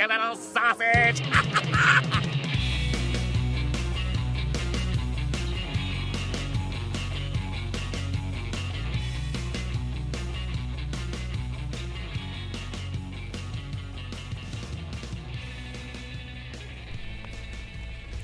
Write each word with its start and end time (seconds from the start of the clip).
you 0.00 0.06
little 0.06 0.34
sausage! 0.34 1.22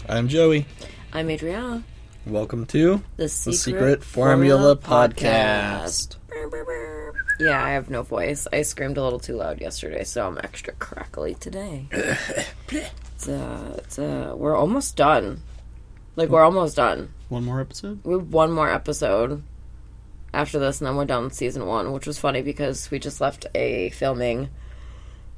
I'm 0.08 0.28
Joey. 0.28 0.64
I'm 1.12 1.28
Adriana. 1.28 1.84
Welcome 2.24 2.64
to 2.66 3.02
The 3.18 3.28
Secret, 3.28 3.56
Secret 3.58 4.04
Formula 4.04 4.76
Podcast. 4.76 6.16
Yeah, 7.38 7.62
I 7.62 7.70
have 7.70 7.90
no 7.90 8.02
voice. 8.02 8.46
I 8.52 8.62
screamed 8.62 8.96
a 8.96 9.02
little 9.02 9.18
too 9.18 9.36
loud 9.36 9.60
yesterday, 9.60 10.04
so 10.04 10.26
I'm 10.26 10.38
extra 10.38 10.72
crackly 10.74 11.34
today. 11.34 11.86
it's, 12.70 13.28
uh, 13.28 13.74
it's, 13.78 13.98
uh, 13.98 14.34
we're 14.36 14.56
almost 14.56 14.96
done. 14.96 15.42
Like, 16.16 16.30
we're 16.30 16.44
almost 16.44 16.76
done. 16.76 17.12
one 17.28 17.44
more 17.44 17.60
episode. 17.60 18.00
We 18.04 18.14
have 18.14 18.32
one 18.32 18.52
more 18.52 18.70
episode 18.70 19.42
after 20.32 20.58
this, 20.58 20.80
and 20.80 20.88
then 20.88 20.96
we're 20.96 21.04
done 21.04 21.24
with 21.24 21.34
season 21.34 21.66
one, 21.66 21.92
which 21.92 22.06
was 22.06 22.18
funny 22.18 22.42
because 22.42 22.90
we 22.90 22.98
just 22.98 23.20
left 23.20 23.46
a 23.54 23.90
filming 23.90 24.48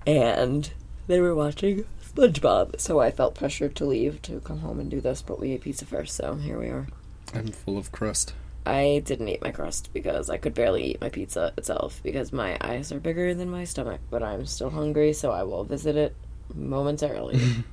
and 0.07 0.73
they 1.07 1.21
were 1.21 1.35
watching 1.35 1.85
SpongeBob, 2.03 2.81
so 2.81 3.01
I 3.01 3.11
felt 3.11 3.35
pressured 3.35 3.75
to 3.77 3.85
leave 3.85 4.23
to 4.23 4.41
come 4.41 4.61
home 4.61 4.81
and 4.81 4.91
do 4.91 5.01
this, 5.01 5.23
but 5.23 5.39
we 5.39 5.53
ate 5.53 5.63
pizza 5.63 5.85
first, 5.85 6.17
so 6.17 6.35
here 6.37 6.59
we 6.59 6.69
are. 6.69 6.89
I'm 7.35 7.49
full 7.49 7.77
of 7.77 7.93
crust. 7.93 8.35
I 8.69 9.01
didn't 9.05 9.29
eat 9.29 9.41
my 9.41 9.51
crust 9.51 9.91
because 9.95 10.29
I 10.29 10.37
could 10.37 10.53
barely 10.53 10.91
eat 10.91 11.01
my 11.01 11.09
pizza 11.09 11.55
itself 11.57 12.01
because 12.03 12.35
my 12.35 12.59
eyes 12.61 12.93
are 12.93 13.01
bigger 13.01 13.33
than 13.33 13.49
my 13.49 13.65
stomach, 13.65 14.01
but 14.11 14.23
I'm 14.23 14.45
still 14.45 14.69
hungry, 14.69 15.15
so 15.15 15.31
I 15.31 15.43
will 15.45 15.65
visit 15.65 15.97
it 15.97 16.15
momentarily. 16.55 17.41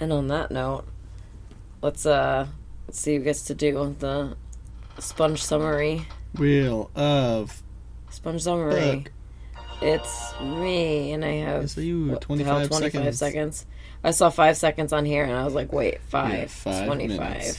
and 0.00 0.12
on 0.12 0.26
that 0.28 0.50
note, 0.50 0.84
let's 1.80 2.04
uh 2.04 2.48
let's 2.88 2.98
see 2.98 3.16
who 3.16 3.22
gets 3.22 3.42
to 3.44 3.54
do 3.54 3.94
the 4.00 4.36
sponge 4.98 5.42
summary. 5.42 6.06
Wheel 6.36 6.90
of 6.96 7.62
Sponge 8.10 8.42
summary. 8.42 9.06
It's 9.80 10.40
me, 10.40 11.12
and 11.12 11.24
I 11.24 11.34
have 11.34 11.70
saw 11.70 11.80
you, 11.80 12.06
what 12.06 12.22
the 12.22 12.42
hell, 12.42 12.66
25 12.66 12.90
25 12.90 13.16
seconds. 13.16 13.66
I 14.02 14.10
saw 14.10 14.30
five 14.30 14.56
seconds 14.56 14.92
on 14.92 15.04
here, 15.04 15.24
and 15.24 15.32
I 15.32 15.44
was 15.44 15.54
like, 15.54 15.72
wait, 15.72 16.00
five, 16.02 16.32
Yeah, 16.32 16.46
five 16.46 16.86
25. 16.86 17.18
minutes. 17.18 17.58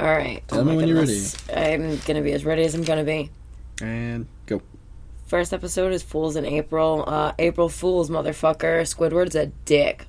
All 0.00 0.06
right. 0.06 0.46
Tell 0.48 0.60
oh 0.60 0.64
me 0.64 0.76
when 0.76 0.88
you're 0.88 0.98
goodness. 0.98 1.36
I'm 1.50 1.98
gonna 2.06 2.22
be 2.22 2.32
as 2.32 2.44
ready 2.44 2.62
as 2.62 2.74
I'm 2.74 2.84
gonna 2.84 3.04
be. 3.04 3.30
and 3.82 4.26
go. 4.46 4.62
First 5.26 5.52
episode 5.52 5.92
is 5.92 6.02
Fools 6.02 6.36
in 6.36 6.46
April. 6.46 7.04
Uh, 7.06 7.32
April 7.38 7.68
Fools, 7.68 8.08
motherfucker. 8.08 8.82
Squidward's 8.82 9.34
a 9.34 9.46
dick. 9.46 10.06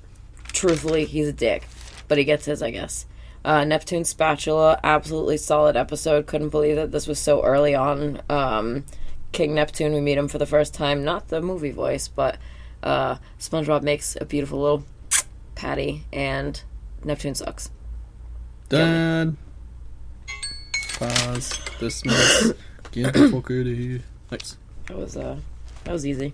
Truthfully, 0.52 1.04
he's 1.04 1.28
a 1.28 1.32
dick. 1.32 1.68
But 2.08 2.18
he 2.18 2.24
gets 2.24 2.46
his, 2.46 2.62
I 2.62 2.70
guess. 2.70 3.06
Uh, 3.44 3.64
Neptune 3.64 4.04
Spatula, 4.04 4.78
absolutely 4.84 5.36
solid 5.36 5.76
episode. 5.76 6.26
Couldn't 6.26 6.50
believe 6.50 6.76
that 6.76 6.92
this 6.92 7.06
was 7.06 7.18
so 7.18 7.42
early 7.42 7.74
on. 7.74 8.22
Um, 8.28 8.84
King 9.32 9.54
Neptune, 9.54 9.92
we 9.92 10.00
meet 10.00 10.18
him 10.18 10.28
for 10.28 10.38
the 10.38 10.46
first 10.46 10.72
time. 10.74 11.04
Not 11.04 11.28
the 11.28 11.40
movie 11.40 11.70
voice, 11.70 12.08
but 12.08 12.38
uh, 12.82 13.16
SpongeBob 13.38 13.82
makes 13.82 14.16
a 14.20 14.24
beautiful 14.24 14.60
little 14.60 14.84
patty, 15.54 16.04
and 16.12 16.62
Neptune 17.04 17.34
sucks. 17.34 17.70
Done. 18.68 19.36
Pause. 21.00 21.58
Dismiss. 21.80 22.52
Get 22.92 23.12
the 23.14 23.28
fuck 23.28 23.50
out 23.50 23.66
of 23.66 23.66
here. 23.66 24.00
Nice. 24.30 24.56
That 24.86 24.96
was 24.96 25.16
uh, 25.16 25.36
that 25.84 25.92
was 25.92 26.06
easy. 26.06 26.32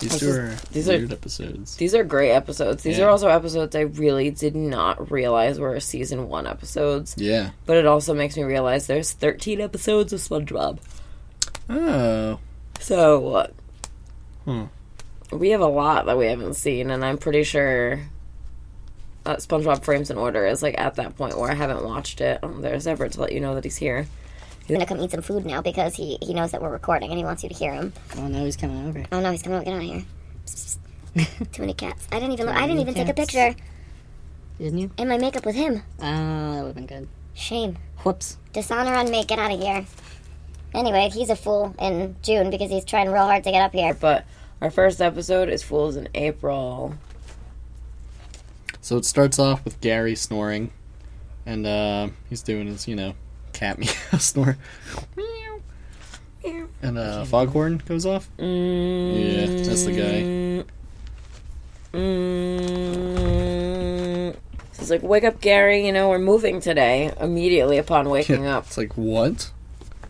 These 0.00 0.18
two 0.18 0.30
are 0.30 0.56
these 0.72 0.88
are- 0.88 0.98
weird 0.98 1.12
episodes. 1.12 1.76
These 1.76 1.94
are 1.94 2.02
great 2.02 2.32
episodes. 2.32 2.82
These 2.82 2.98
Yeah. 2.98 3.04
are 3.04 3.10
also 3.10 3.28
episodes 3.28 3.76
I 3.76 3.80
really 3.82 4.30
did 4.30 4.56
not 4.56 5.10
realize 5.12 5.60
were 5.60 5.78
season 5.80 6.28
one 6.28 6.46
episodes. 6.46 7.14
Yeah. 7.16 7.50
But 7.66 7.76
it 7.76 7.86
also 7.86 8.12
makes 8.14 8.36
me 8.36 8.42
realize 8.42 8.86
there's 8.86 9.12
13 9.12 9.60
episodes 9.60 10.12
of 10.12 10.20
SpongeBob. 10.20 10.78
Oh. 11.70 12.38
So 12.80 13.34
uh, 13.34 13.46
Hmm. 14.44 14.64
we 15.30 15.50
have 15.50 15.60
a 15.60 15.66
lot 15.68 16.06
that 16.06 16.18
we 16.18 16.26
haven't 16.26 16.54
seen, 16.54 16.90
and 16.90 17.04
I'm 17.04 17.16
pretty 17.18 17.44
sure 17.44 18.00
uh, 19.26 19.36
SpongeBob 19.36 19.82
Frames 19.84 20.10
in 20.10 20.18
Order 20.18 20.46
is 20.46 20.62
like 20.62 20.78
at 20.78 20.96
that 20.96 21.16
point 21.16 21.38
where 21.38 21.50
I 21.50 21.54
haven't 21.54 21.84
watched 21.84 22.20
it. 22.20 22.42
Um, 22.42 22.60
there's 22.62 22.86
Everett 22.86 23.12
to 23.12 23.20
let 23.20 23.32
you 23.32 23.40
know 23.40 23.54
that 23.54 23.64
he's 23.64 23.76
here. 23.76 24.06
He's 24.66 24.74
gonna 24.76 24.86
come 24.86 25.00
eat 25.00 25.10
some 25.10 25.22
food 25.22 25.44
now 25.44 25.60
because 25.60 25.94
he, 25.94 26.18
he 26.22 26.32
knows 26.32 26.52
that 26.52 26.62
we're 26.62 26.70
recording 26.70 27.10
and 27.10 27.18
he 27.18 27.24
wants 27.24 27.42
you 27.42 27.48
to 27.50 27.54
hear 27.54 27.74
him. 27.74 27.92
Oh 28.16 28.26
no, 28.28 28.44
he's 28.44 28.56
coming 28.56 28.86
over. 28.86 29.04
Oh 29.12 29.20
no, 29.20 29.30
he's 29.30 29.42
coming 29.42 29.56
over. 29.56 29.64
Get 29.64 29.74
out 29.74 29.82
of 29.82 29.84
here. 29.84 30.04
Psst, 30.46 30.78
psst. 31.16 31.52
Too 31.52 31.62
many 31.62 31.74
cats. 31.74 32.06
I 32.10 32.16
didn't 32.16 32.32
even 32.32 32.46
look, 32.46 32.54
I 32.54 32.60
didn't 32.60 32.76
many 32.76 32.82
even 32.82 32.94
take 32.94 33.08
a 33.08 33.14
picture 33.14 33.54
Didn't 34.58 34.78
you? 34.78 34.90
in 34.96 35.08
my 35.08 35.18
makeup 35.18 35.44
with 35.44 35.54
him. 35.54 35.82
Oh, 36.00 36.02
that 36.54 36.60
would 36.60 36.66
have 36.68 36.74
been 36.74 36.86
good. 36.86 37.08
Shame. 37.34 37.76
Whoops. 38.04 38.38
Dishonor 38.52 38.94
on 38.94 39.10
me. 39.10 39.24
Get 39.24 39.38
out 39.38 39.52
of 39.52 39.60
here. 39.60 39.84
Anyway, 40.72 41.10
he's 41.12 41.30
a 41.30 41.36
fool 41.36 41.74
in 41.78 42.16
June 42.22 42.50
because 42.50 42.70
he's 42.70 42.84
trying 42.84 43.10
real 43.10 43.26
hard 43.26 43.44
to 43.44 43.50
get 43.50 43.60
up 43.62 43.72
here. 43.72 43.94
But 43.94 44.24
our 44.60 44.70
first 44.70 45.00
episode 45.00 45.48
is 45.48 45.62
Fools 45.62 45.96
in 45.96 46.08
April. 46.14 46.94
So 48.84 48.98
it 48.98 49.06
starts 49.06 49.38
off 49.38 49.64
with 49.64 49.80
Gary 49.80 50.14
snoring, 50.14 50.70
and 51.46 51.66
uh, 51.66 52.08
he's 52.28 52.42
doing 52.42 52.66
his, 52.66 52.86
you 52.86 52.94
know, 52.94 53.14
cat 53.54 53.78
meow 53.78 53.88
snore. 54.18 54.58
And 56.82 56.98
uh, 56.98 57.24
foghorn 57.24 57.80
goes 57.86 58.04
off. 58.04 58.28
Yeah, 58.36 59.46
that's 59.46 59.84
the 59.84 60.66
guy. 61.94 61.98
Mm, 61.98 64.36
He's 64.78 64.90
like, 64.90 65.02
wake 65.02 65.24
up, 65.24 65.40
Gary. 65.40 65.86
You 65.86 65.92
know, 65.92 66.10
we're 66.10 66.18
moving 66.18 66.60
today. 66.60 67.10
Immediately 67.18 67.78
upon 67.78 68.08
waking 68.10 68.44
up, 68.44 68.66
It's 68.66 68.76
like 68.76 68.98
what? 68.98 69.50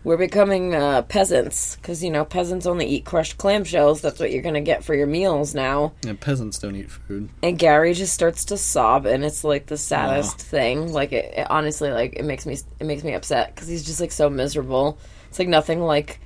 We're 0.05 0.15
becoming 0.17 0.73
uh, 0.73 1.01
peasants 1.01 1.75
because 1.75 2.01
you 2.03 2.09
know 2.11 2.23
peasants 2.23 2.65
only 2.65 2.85
eat 2.85 3.03
crushed 3.03 3.37
clamshells. 3.37 3.99
That's 4.01 4.19
what 4.19 4.31
you're 4.31 4.41
gonna 4.43 4.61
get 4.61 4.83
for 4.85 4.93
your 4.95 5.07
meals 5.07 5.53
now. 5.53 5.91
Yeah, 6.05 6.13
peasants 6.19 6.59
don't 6.59 6.75
eat 6.75 6.89
food. 6.91 7.29
And 7.43 7.59
Gary 7.59 7.93
just 7.93 8.13
starts 8.13 8.45
to 8.45 8.57
sob, 8.57 9.05
and 9.05 9.25
it's 9.25 9.43
like 9.43 9.65
the 9.65 9.77
saddest 9.77 10.39
thing. 10.39 10.93
Like 10.93 11.11
it, 11.11 11.33
it 11.35 11.51
honestly, 11.51 11.89
like 11.91 12.13
it 12.15 12.23
makes 12.23 12.45
me 12.45 12.57
it 12.79 12.85
makes 12.85 13.03
me 13.03 13.13
upset 13.13 13.53
because 13.53 13.67
he's 13.67 13.83
just 13.85 13.99
like 13.99 14.11
so 14.13 14.29
miserable. 14.29 14.97
It's 15.29 15.39
like 15.39 15.47
nothing 15.49 15.81
like 15.81 16.19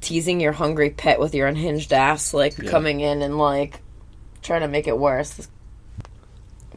teasing 0.00 0.40
your 0.40 0.52
hungry 0.52 0.90
pet 0.90 1.20
with 1.20 1.34
your 1.34 1.46
unhinged 1.48 1.92
ass, 1.92 2.32
like 2.34 2.56
Yeah. 2.58 2.70
coming 2.70 3.00
in 3.00 3.20
and 3.22 3.36
like 3.38 3.80
trying 4.42 4.62
to 4.62 4.68
make 4.68 4.86
it 4.88 4.98
worse. 4.98 5.48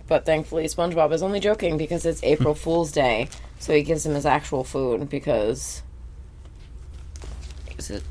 But 0.07 0.25
thankfully, 0.25 0.65
SpongeBob 0.65 1.13
is 1.13 1.23
only 1.23 1.39
joking 1.39 1.77
because 1.77 2.05
it's 2.05 2.21
April 2.23 2.53
Fool's 2.63 2.91
Day, 2.91 3.29
so 3.59 3.73
he 3.73 3.83
gives 3.83 4.05
him 4.05 4.13
his 4.15 4.25
actual 4.25 4.63
food 4.65 5.09
because 5.09 5.81
is 7.81 7.89
it 7.91 8.03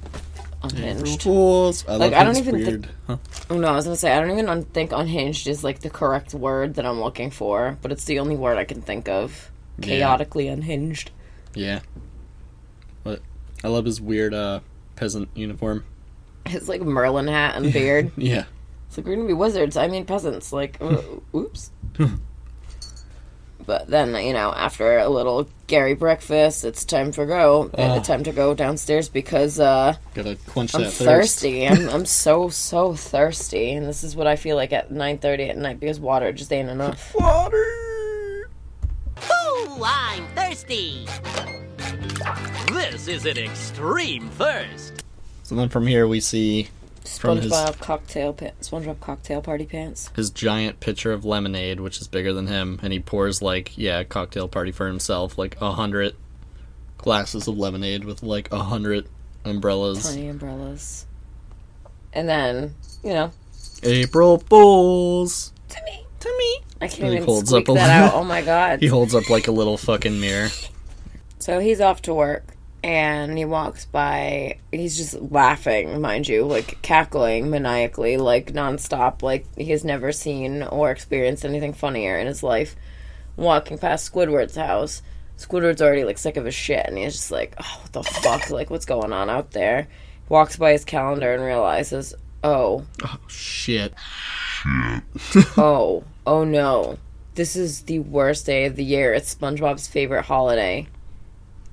unhinged? 0.63 1.27
I 1.27 1.97
Like, 1.97 2.13
love 2.13 2.21
I 2.21 2.25
don't 2.25 2.37
even 2.37 2.55
think- 2.55 2.67
weird. 2.67 2.89
Huh? 3.07 3.17
Oh, 3.49 3.59
no, 3.59 3.69
I 3.69 3.77
was 3.77 3.85
gonna 3.85 3.97
say 3.97 4.13
I 4.13 4.21
don't 4.21 4.31
even 4.31 4.49
un- 4.49 4.65
think 4.65 4.93
unhinged 4.93 5.47
is 5.47 5.63
like 5.65 5.81
the 5.81 5.91
correct 5.91 6.35
word 6.35 6.75
that 6.75 6.85
I'm 6.87 7.01
looking 7.01 7.31
for, 7.31 7.79
but 7.83 7.93
it's 7.93 8.05
the 8.05 8.19
only 8.19 8.37
word 8.37 8.59
I 8.59 8.65
can 8.65 8.83
think 8.83 9.09
of. 9.09 9.51
Yeah. 9.79 9.87
Chaotically 9.87 10.49
unhinged. 10.49 11.11
Yeah. 11.55 11.81
But 13.05 13.23
I 13.65 13.69
love 13.69 13.85
his 13.87 14.01
weird 14.01 14.35
uh, 14.35 14.61
peasant 14.97 15.29
uniform. 15.35 15.85
His 16.47 16.69
like 16.69 16.83
Merlin 16.83 17.29
hat 17.29 17.57
and 17.57 17.73
beard. 17.73 18.11
Yeah. 18.17 18.45
it's 18.89 18.97
like 18.99 19.07
we're 19.07 19.15
gonna 19.17 19.27
be 19.29 19.33
wizards. 19.33 19.77
I 19.77 19.89
mean 19.89 20.05
peasants. 20.05 20.53
Like, 20.53 20.77
uh, 20.81 21.01
oops. 21.35 21.71
but 23.71 23.87
then 23.87 24.17
you 24.27 24.33
know, 24.33 24.53
after 24.53 24.99
a 24.99 25.09
little 25.09 25.49
Gary 25.69 25.95
breakfast, 25.95 26.65
it's 26.65 26.85
time 26.85 27.13
for 27.13 27.25
go. 27.25 27.71
Uh, 27.79 27.99
Oh. 27.99 28.03
time 28.03 28.25
to 28.25 28.33
go 28.33 28.53
downstairs 28.53 29.09
because 29.09 29.61
uh, 29.61 29.95
Gotta 30.13 30.37
quench 30.49 30.75
I'm 30.75 30.83
that 30.83 30.91
thirst. 30.91 31.37
thirsty. 31.39 31.69
I'm 31.69 31.89
I'm 31.89 32.05
so 32.05 32.49
so 32.49 32.95
thirsty, 32.95 33.71
and 33.75 33.87
this 33.87 34.03
is 34.03 34.17
what 34.17 34.27
I 34.27 34.35
feel 34.35 34.57
like 34.57 34.73
at 34.73 34.91
9:30 34.91 35.51
at 35.51 35.57
night 35.57 35.79
because 35.79 36.01
water 36.01 36.33
just 36.33 36.53
ain't 36.53 36.69
enough. 36.69 37.15
Water. 37.19 38.51
Ooh, 39.23 39.83
I'm 39.85 40.27
thirsty. 40.35 41.07
This 42.73 43.07
is 43.07 43.25
an 43.27 43.39
extreme 43.39 44.29
thirst. 44.31 45.05
So 45.45 45.55
then 45.55 45.69
from 45.69 45.87
here 45.87 46.09
we 46.09 46.19
see 46.19 46.69
His- 47.03 47.19
SpongeBob 47.19 47.79
cocktail 47.81 48.33
pants. 48.33 48.69
SpongeBob 48.71 49.01
cocktail 49.01 49.41
party 49.43 49.67
pants. 49.67 50.11
his 50.17 50.31
giant 50.31 50.81
pitcher 50.81 51.13
of 51.13 51.25
lemonade, 51.25 51.81
which 51.81 52.01
is 52.01 52.09
bigger 52.09 52.33
than 52.33 52.47
him, 52.47 52.79
and 52.83 52.93
he 52.93 53.01
pours 53.01 53.41
like 53.43 53.77
yeah, 53.79 54.01
a 54.01 54.05
cocktail 54.05 54.49
party 54.49 54.71
for 54.73 54.87
himself, 54.87 55.39
like 55.39 55.61
a 55.61 55.73
hundred 55.73 56.15
glasses 56.99 57.49
of 57.49 57.57
lemonade 57.57 58.05
with 58.05 58.23
like 58.23 58.53
a 58.53 58.59
hundred 58.65 59.09
umbrellas. 59.45 60.05
Tiny 60.09 60.29
umbrellas. 60.29 61.07
And 62.13 62.29
then, 62.29 62.75
you 63.03 63.13
know, 63.15 63.33
April 63.83 64.39
Fools. 64.39 65.53
to 65.71 65.83
me. 65.85 66.05
To 66.21 66.29
me. 66.39 66.61
I 66.83 66.89
can't 66.89 67.05
And 67.05 67.13
even 67.15 67.25
holds 67.25 67.53
up 67.53 67.69
a 67.69 67.79
out. 67.79 68.15
Oh 68.15 68.25
my 68.25 68.43
god. 68.43 68.79
He 68.83 68.87
holds 68.89 69.15
up 69.15 69.31
like 69.31 69.49
a 69.49 69.53
little 69.53 69.79
fucking 69.79 70.21
mirror. 70.21 70.49
So 71.39 71.61
he's 71.61 71.81
off 71.81 72.03
to 72.03 72.13
work. 72.13 72.57
And 72.83 73.37
he 73.37 73.45
walks 73.45 73.85
by. 73.85 74.59
He's 74.73 74.97
just 74.97 75.21
laughing, 75.21 76.01
mind 76.01 76.29
you, 76.29 76.45
like 76.45 76.81
cackling 76.83 77.51
maniacally, 77.51 78.17
like 78.17 78.53
nonstop, 78.53 79.23
like 79.23 79.47
he 79.57 79.71
has 79.71 79.85
never 79.85 80.13
seen 80.13 80.63
or 80.63 80.91
experienced 80.91 81.45
anything 81.45 81.73
funnier 81.73 82.19
in 82.19 82.27
his 82.27 82.43
life. 82.43 82.77
Walking 83.37 83.79
past 83.79 84.11
Squidward's 84.13 84.57
house. 84.57 85.03
Squidward's 85.37 85.81
already 85.81 86.05
like 86.05 86.19
sick 86.19 86.37
of 86.37 86.45
his 86.45 86.55
shit, 86.55 86.87
and 86.87 86.99
he's 86.99 87.15
just 87.15 87.31
like, 87.31 87.55
"Oh, 87.59 87.81
what 87.83 87.93
the 87.93 88.03
fuck? 88.03 88.51
Like, 88.51 88.71
what's 88.71 88.87
going 88.87 89.13
on 89.13 89.31
out 89.31 89.53
there?" 89.53 89.89
Walks 90.29 90.57
by 90.57 90.73
his 90.73 90.85
calendar 90.85 91.33
and 91.35 91.43
realizes, 91.43 92.15
oh, 92.45 92.85
"Oh, 93.05 93.19
Shit. 93.29 93.95
oh, 95.57 96.05
oh 96.27 96.45
no. 96.45 96.99
This 97.35 97.57
is 97.57 97.83
the 97.83 98.01
worst 98.01 98.47
day 98.47 98.67
of 98.67 98.77
the 98.77 98.85
year. 98.85 99.15
It's 99.15 99.35
SpongeBob's 99.35 99.89
favorite 99.89 100.25
holiday. 100.25 100.87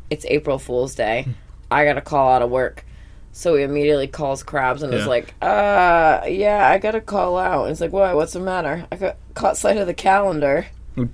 It's 0.10 0.26
April 0.26 0.58
Fool's 0.60 0.96
Day. 0.96 1.28
I 1.70 1.84
gotta 1.86 2.02
call 2.02 2.32
out 2.32 2.42
of 2.42 2.50
work. 2.50 2.86
So 3.34 3.56
he 3.56 3.64
immediately 3.64 4.08
calls 4.08 4.44
Krabs 4.44 4.82
and 4.82 4.94
is 4.94 5.06
like, 5.06 5.36
uh, 5.44 6.22
yeah, 6.28 6.68
I 6.72 6.80
gotta 6.80 7.02
call 7.02 7.38
out. 7.38 7.62
And 7.64 7.70
he's 7.70 7.82
like, 7.82 7.92
what? 7.92 8.16
What's 8.16 8.34
the 8.34 8.40
matter? 8.40 8.88
I 8.92 8.96
got 8.96 9.18
caught 9.36 9.58
sight 9.58 9.78
of 9.78 9.86
the 9.86 9.94
calendar. 9.94 10.68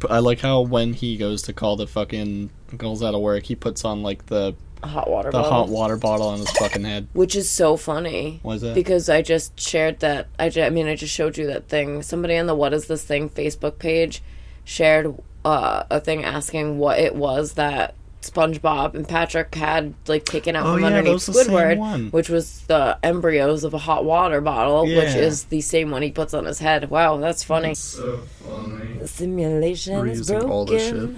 I 0.10 0.20
like 0.20 0.40
how 0.40 0.62
when 0.62 0.94
he 0.94 1.18
goes 1.18 1.42
to 1.44 1.54
call 1.54 1.76
the 1.76 1.88
fucking 1.88 2.50
calls 2.78 3.04
out 3.04 3.14
of 3.14 3.20
work, 3.22 3.44
he 3.44 3.56
puts 3.56 3.84
on 3.84 4.02
like 4.04 4.28
the 4.28 4.56
Hot 4.84 5.10
water 5.10 5.32
the 5.32 5.38
bottle. 5.38 5.52
hot 5.52 5.70
water 5.70 5.96
bottle 5.98 6.28
on 6.28 6.40
his 6.40 6.50
fucking 6.52 6.84
head. 6.84 7.08
Which 7.14 7.36
is 7.38 7.50
so 7.50 7.78
funny. 7.78 8.40
Why 8.44 8.56
is 8.56 8.62
that? 8.62 8.76
Because 8.76 9.10
I 9.10 9.22
just 9.22 9.58
shared 9.60 10.00
that. 10.02 10.28
I, 10.38 10.50
ju- 10.50 10.62
I 10.62 10.70
mean, 10.70 10.88
I 10.88 10.96
just 10.96 11.14
showed 11.14 11.38
you 11.38 11.48
that 11.48 11.68
thing. 11.70 12.02
Somebody 12.04 12.38
on 12.38 12.48
the 12.48 12.56
What 12.56 12.74
Is 12.74 12.88
This 12.88 13.04
Thing 13.04 13.30
Facebook 13.30 13.80
page 13.80 14.22
shared 14.66 15.16
uh, 15.46 15.84
a 15.90 16.00
thing 16.02 16.24
asking 16.26 16.80
what 16.80 17.00
it 17.00 17.16
was 17.16 17.54
that 17.54 17.96
SpongeBob 18.24 18.96
and 18.96 19.08
Patrick 19.08 19.54
had 19.56 19.94
like 20.08 20.26
taken 20.26 20.56
out 20.56 20.66
Oh, 20.66 20.74
from 20.74 20.82
yeah, 20.82 20.88
underneath 20.88 21.14
was 21.14 21.26
the 21.28 21.34
same 21.34 21.54
Squidward, 21.54 22.12
which 22.12 22.30
was 22.30 22.62
the 22.62 22.98
embryos 23.04 23.64
of 23.64 23.74
a 23.74 23.78
hot 23.78 24.06
water 24.06 24.42
bottle, 24.42 24.86
which 24.86 25.16
is 25.16 25.46
the 25.46 25.62
same 25.62 25.92
one 25.92 26.02
he 26.02 26.12
puts 26.12 26.34
on 26.34 26.46
his 26.46 26.60
head. 26.60 26.90
Wow, 26.90 27.18
that's 27.18 27.44
funny. 27.44 27.76
So 27.76 28.18
funny. 28.48 28.98
The 29.00 29.08
simulation 29.08 30.08
is 30.08 30.22
Reusing 30.22 30.28
broken. 30.34 30.50
all 30.50 30.66
this 30.66 30.90
shit. 30.90 31.10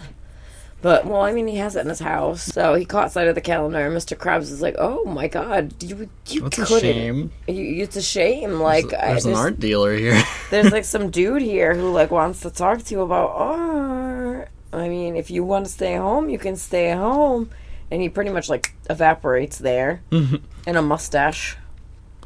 But 0.81 1.07
well, 1.07 1.21
I 1.21 1.31
mean, 1.31 1.47
he 1.47 1.55
has 1.55 1.75
it 1.75 1.79
in 1.79 1.89
his 1.89 1.99
house, 1.99 2.43
so 2.43 2.75
he 2.75 2.85
caught 2.85 3.11
sight 3.11 3.27
of 3.27 3.33
the 3.33 3.41
calendar. 3.41 3.79
and 3.87 3.95
Mr. 3.97 4.15
Krabs 4.15 4.51
is 4.51 4.61
like, 4.61 4.75
"Oh 4.77 5.03
my 5.05 5.27
god, 5.27 5.81
you 5.81 6.07
you 6.27 6.43
What's 6.43 6.59
a 6.59 6.65
couldn't." 6.65 6.81
shame? 6.81 7.31
You, 7.47 7.81
it's 7.81 7.95
a 7.95 8.03
shame. 8.03 8.59
Like, 8.59 8.93
I 8.93 9.07
There's 9.13 9.25
an 9.25 9.31
just- 9.31 9.41
art 9.41 9.59
dealer 9.59 9.95
here. 9.95 10.21
there's 10.51 10.71
like 10.71 10.85
some 10.95 11.09
dude 11.09 11.41
here 11.41 11.73
who 11.73 11.91
like 11.91 12.11
wants 12.11 12.41
to 12.41 12.51
talk 12.51 12.83
to 12.83 12.93
you 12.93 13.01
about 13.01 13.31
art. 13.31 14.49
I 14.75 14.89
mean, 14.89 15.15
if 15.15 15.31
you 15.31 15.43
want 15.43 15.65
to 15.65 15.71
stay 15.71 15.95
home, 15.95 16.29
you 16.29 16.37
can 16.37 16.55
stay 16.55 16.91
home. 16.91 17.49
And 17.91 18.01
he 18.01 18.09
pretty 18.09 18.31
much 18.31 18.49
like 18.49 18.73
evaporates 18.89 19.59
there, 19.59 20.01
mm-hmm. 20.09 20.37
and 20.65 20.77
a 20.77 20.81
mustache. 20.81 21.55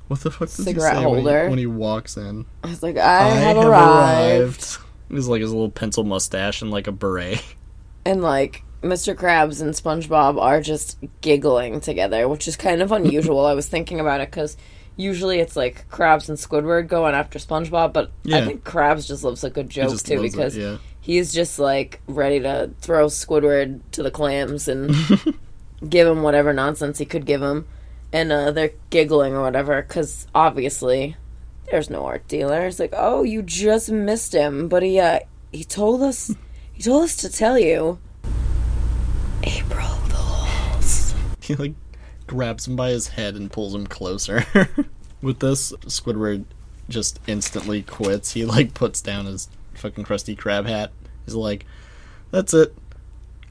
what 0.07 0.21
the 0.21 0.31
fuck 0.31 0.47
does 0.47 0.53
Cigarette 0.53 0.95
he 0.97 1.03
say 1.03 1.05
when 1.05 1.17
he- 1.17 1.23
holder. 1.23 1.49
when 1.49 1.59
he 1.59 1.65
walks 1.65 2.15
in? 2.15 2.45
I 2.63 2.67
was 2.67 2.81
like, 2.81 2.97
I, 2.97 3.27
have, 3.27 3.57
arrived. 3.57 4.77
He's 5.09 5.27
like 5.27 5.41
his 5.41 5.51
little 5.51 5.69
pencil 5.69 6.05
mustache 6.05 6.61
and 6.61 6.71
like 6.71 6.87
a 6.87 6.93
beret. 6.93 7.43
and 8.05 8.21
like 8.21 8.63
Mr. 8.81 9.13
Krabs 9.13 9.61
and 9.61 9.73
SpongeBob 9.73 10.41
are 10.41 10.61
just 10.61 10.97
giggling 11.21 11.81
together, 11.81 12.27
which 12.29 12.47
is 12.47 12.55
kind 12.55 12.81
of 12.81 12.91
unusual. 12.91 13.45
I 13.45 13.53
was 13.53 13.67
thinking 13.67 13.99
about 13.99 14.21
it 14.21 14.31
because 14.31 14.55
usually 14.95 15.39
it's 15.39 15.55
like 15.55 15.89
Krabs 15.89 16.29
and 16.29 16.37
Squidward 16.37 16.87
going 16.87 17.15
after 17.15 17.39
SpongeBob, 17.39 17.91
but 17.91 18.11
I 18.31 18.45
think 18.45 18.63
Krabs 18.63 19.07
just 19.07 19.23
loves 19.23 19.43
a 19.43 19.49
good 19.49 19.69
joke 19.69 19.89
just 19.89 20.05
too 20.05 20.15
loves 20.15 20.33
it, 20.33 20.37
because 20.37 20.57
yeah. 20.57 20.77
He's 21.09 21.33
just 21.33 21.57
like 21.57 22.01
ready 22.05 22.39
to 22.41 22.69
throw 22.81 23.07
Squidward 23.07 23.79
to 23.93 24.03
the 24.03 24.11
clams 24.11 24.67
and 24.67 24.93
give 25.89 26.07
him 26.07 26.21
whatever 26.21 26.53
nonsense 26.53 26.99
he 26.99 27.05
could 27.05 27.25
give 27.25 27.41
him, 27.41 27.67
and 28.13 28.31
uh, 28.31 28.51
they're 28.51 28.73
giggling 28.91 29.33
or 29.33 29.41
whatever 29.41 29.81
because 29.81 30.27
obviously 30.35 31.15
there's 31.71 31.89
no 31.89 32.05
art 32.05 32.27
dealer. 32.27 32.67
It's 32.67 32.77
like, 32.77 32.93
oh, 32.95 33.23
you 33.23 33.41
just 33.41 33.89
missed 33.89 34.33
him, 34.33 34.67
but 34.67 34.83
he 34.83 34.99
uh, 34.99 35.21
he 35.51 35.63
told 35.63 36.03
us 36.03 36.35
he 36.73 36.83
told 36.83 37.05
us 37.05 37.15
to 37.15 37.29
tell 37.31 37.57
you. 37.57 37.97
April 39.41 39.87
Fools. 40.11 41.15
He 41.41 41.55
like 41.55 41.73
grabs 42.27 42.67
him 42.67 42.75
by 42.75 42.91
his 42.91 43.07
head 43.07 43.33
and 43.33 43.51
pulls 43.51 43.73
him 43.73 43.87
closer. 43.87 44.45
With 45.23 45.39
this, 45.39 45.71
Squidward 45.87 46.45
just 46.87 47.19
instantly 47.25 47.81
quits. 47.81 48.33
He 48.33 48.45
like 48.45 48.75
puts 48.75 49.01
down 49.01 49.25
his 49.25 49.49
fucking 49.73 50.03
Krusty 50.03 50.37
Krab 50.37 50.67
hat. 50.67 50.91
He's 51.29 51.35
like, 51.35 51.65
"That's 52.31 52.53
it. 52.53 52.75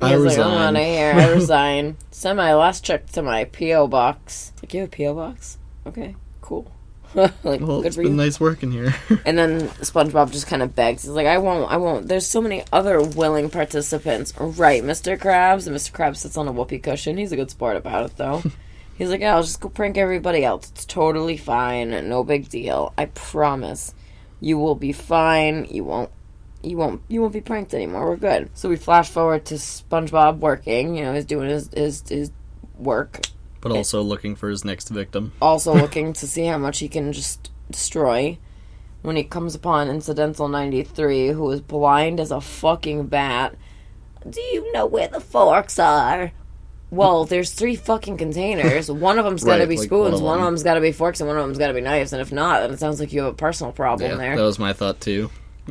I 0.01 0.11
He's 0.11 0.21
like, 0.21 0.39
I'm 0.39 0.45
resign." 0.45 0.77
out 0.77 0.81
of 0.81 0.87
here. 0.87 1.13
I 1.13 1.29
resign. 1.31 1.97
Send 2.11 2.37
my 2.37 2.55
last 2.55 2.85
check 2.85 3.07
to 3.11 3.23
my 3.23 3.45
PO 3.45 3.89
box. 3.89 4.53
Like, 4.63 4.75
you 4.75 4.81
have 4.83 4.93
a 4.93 4.97
PO 4.97 5.15
box? 5.15 5.59
Okay, 5.87 6.15
cool. 6.41 6.71
like, 7.15 7.33
well, 7.45 7.79
good 7.81 7.87
it's 7.87 7.97
for 7.97 8.03
been 8.03 8.13
you. 8.13 8.17
nice 8.19 8.39
working 8.39 8.71
here. 8.71 8.95
And 9.25 9.39
then 9.39 9.69
SpongeBob 9.81 10.31
just 10.31 10.47
kind 10.47 10.63
of 10.63 10.75
begs. 10.77 11.03
He's 11.03 11.13
like, 11.13 11.27
I 11.27 11.39
won't, 11.39 11.71
I 11.71 11.79
won't. 11.79 12.07
There's 12.09 12.27
so 12.27 12.41
many 12.41 12.65
other 12.73 13.01
willing 13.03 13.49
participants. 13.51 14.35
Right, 14.39 14.83
Mr. 14.83 15.19
Krabs. 15.19 15.67
And 15.67 15.75
Mr. 15.75 15.91
Krabs 15.93 16.19
sits 16.19 16.37
on 16.37 16.49
a 16.49 16.53
whoopee 16.53 16.79
cushion. 16.81 17.17
He's 17.17 17.33
a 17.33 17.37
good 17.37 17.51
sport 17.51 17.77
about 17.77 18.05
it, 18.05 18.17
though. 18.17 18.43
He's 18.99 19.11
like, 19.11 19.21
yeah, 19.21 19.37
I'll 19.37 19.43
just 19.43 19.61
go 19.61 19.69
prank 19.69 19.97
everybody 19.97 20.45
else. 20.45 20.71
It's 20.71 20.85
totally 20.85 21.37
fine. 21.37 21.91
No 22.09 22.25
big 22.25 22.49
deal. 22.49 22.93
I 22.99 23.07
promise. 23.07 23.95
You 24.41 24.59
will 24.59 24.75
be 24.75 24.93
fine. 24.93 25.67
You 25.71 25.85
won't. 25.85 26.11
You 26.63 26.77
won't. 26.77 27.03
You 27.09 27.21
won't 27.21 27.33
be 27.33 27.41
pranked 27.41 27.73
anymore. 27.75 28.09
We're 28.09 28.17
good. 28.17 28.51
So 28.55 28.69
we 28.69 28.77
flash 28.77 29.09
forward 29.11 29.45
to 29.47 29.55
SpongeBob 29.55 30.39
working. 30.39 30.97
You 30.97 31.05
know, 31.05 31.15
he's 31.15 31.25
doing 31.25 31.49
his 31.49 31.71
his, 31.73 32.03
his 32.09 32.31
work 32.77 33.21
but 33.61 33.73
also 33.73 34.01
looking 34.03 34.37
for 34.37 34.49
his 34.49 34.65
next 34.65 34.89
victim. 34.89 35.33
also 35.43 35.75
looking 35.75 36.13
to 36.13 36.27
see 36.29 36.45
how 36.47 36.59
much 36.59 36.79
he 36.79 36.89
can 36.89 37.13
just 37.13 37.51
destroy 37.71 38.39
when 39.03 39.17
he 39.17 39.25
comes 39.25 39.55
upon 39.55 39.89
Incidental 39.89 40.49
93, 40.49 41.29
who 41.29 41.51
is 41.51 41.61
blind 41.61 42.21
as 42.21 42.31
a 42.31 42.41
fucking 42.41 43.07
bat. 43.07 43.57
Do 44.29 44.41
you 44.41 44.71
know 44.73 44.87
where 44.87 45.09
the 45.09 45.21
forks 45.21 45.79
are? 45.79 46.33
Well, 46.91 47.25
there's 47.25 47.53
three 47.53 47.75
fucking 47.77 48.17
containers. 48.17 48.91
One 48.91 49.19
of 49.19 49.25
them's 49.25 49.45
got 49.45 49.57
to 49.57 49.61
Right, 49.63 49.69
be 49.69 49.77
spoons, 49.77 49.91
one 49.93 50.15
of 50.15 50.21
one 50.23 50.39
of 50.39 50.45
them. 50.45 50.53
them's 50.55 50.63
got 50.63 50.75
to 50.75 50.81
be 50.81 50.93
forks, 50.93 51.21
and 51.21 51.29
one 51.29 51.37
of 51.37 51.45
them's 51.45 51.59
got 51.59 51.69
to 51.69 51.75
be 51.75 51.81
knives. 51.81 52.13
And 52.13 52.23
if 52.23 52.33
not, 52.33 52.61
then 52.61 52.71
it 52.73 52.79
sounds 52.79 52.99
like 53.01 53.13
you 53.13 53.23
have 53.23 53.33
a 53.33 53.37
personal 53.37 53.73
problem 53.73 54.11
Yeah, 54.11 54.17
there. 54.17 54.37
that 54.37 54.43
was 54.43 54.59
my 54.59 54.73
thought 54.73 55.01
too. 55.01 55.31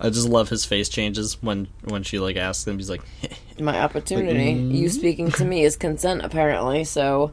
I 0.00 0.10
just 0.10 0.28
love 0.28 0.48
his 0.48 0.64
face 0.64 0.88
changes 0.88 1.40
when 1.42 1.68
when 1.84 2.02
she 2.02 2.18
like 2.18 2.36
asks 2.36 2.66
him. 2.66 2.78
He's 2.78 2.90
like, 2.90 3.02
My 3.60 3.80
opportunity. 3.80 4.52
You 4.52 4.88
speaking 4.88 5.30
to 5.32 5.44
me 5.44 5.64
is 5.64 5.76
consent, 5.76 6.22
apparently. 6.24 6.84
So 6.84 7.32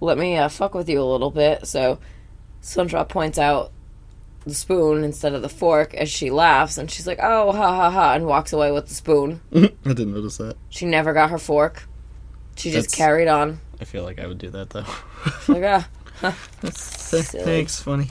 let 0.00 0.18
me 0.18 0.36
uh, 0.36 0.48
fuck 0.48 0.74
with 0.74 0.88
you 0.88 1.00
a 1.00 1.04
little 1.04 1.30
bit. 1.30 1.66
So 1.66 1.98
SpongeBob 2.62 3.08
points 3.08 3.38
out 3.38 3.72
the 4.44 4.54
spoon 4.54 5.04
instead 5.04 5.34
of 5.34 5.42
the 5.42 5.48
fork 5.48 5.94
as 5.94 6.10
she 6.10 6.30
laughs, 6.30 6.76
and 6.76 6.90
she's 6.90 7.06
like, 7.06 7.20
"Oh, 7.22 7.52
ha 7.52 7.74
ha 7.76 7.90
ha," 7.90 8.14
and 8.14 8.26
walks 8.26 8.52
away 8.52 8.70
with 8.72 8.88
the 8.88 8.94
spoon. 8.94 9.40
I 9.54 9.68
didn't 9.84 10.12
notice 10.14 10.36
that. 10.38 10.56
She 10.68 10.84
never 10.84 11.12
got 11.12 11.30
her 11.30 11.38
fork. 11.38 11.88
She 12.56 12.70
just 12.70 12.90
That's- 12.90 12.94
carried 12.98 13.28
on. 13.28 13.60
I 13.80 13.84
feel 13.84 14.04
like 14.04 14.18
I 14.20 14.26
would 14.26 14.38
do 14.38 14.50
that 14.50 14.70
though. 14.70 14.84
Like, 15.48 15.64
ah, 15.64 15.88
Th- 16.60 16.72
silly. 16.74 17.44
Thanks, 17.44 17.80
funny. 17.80 18.10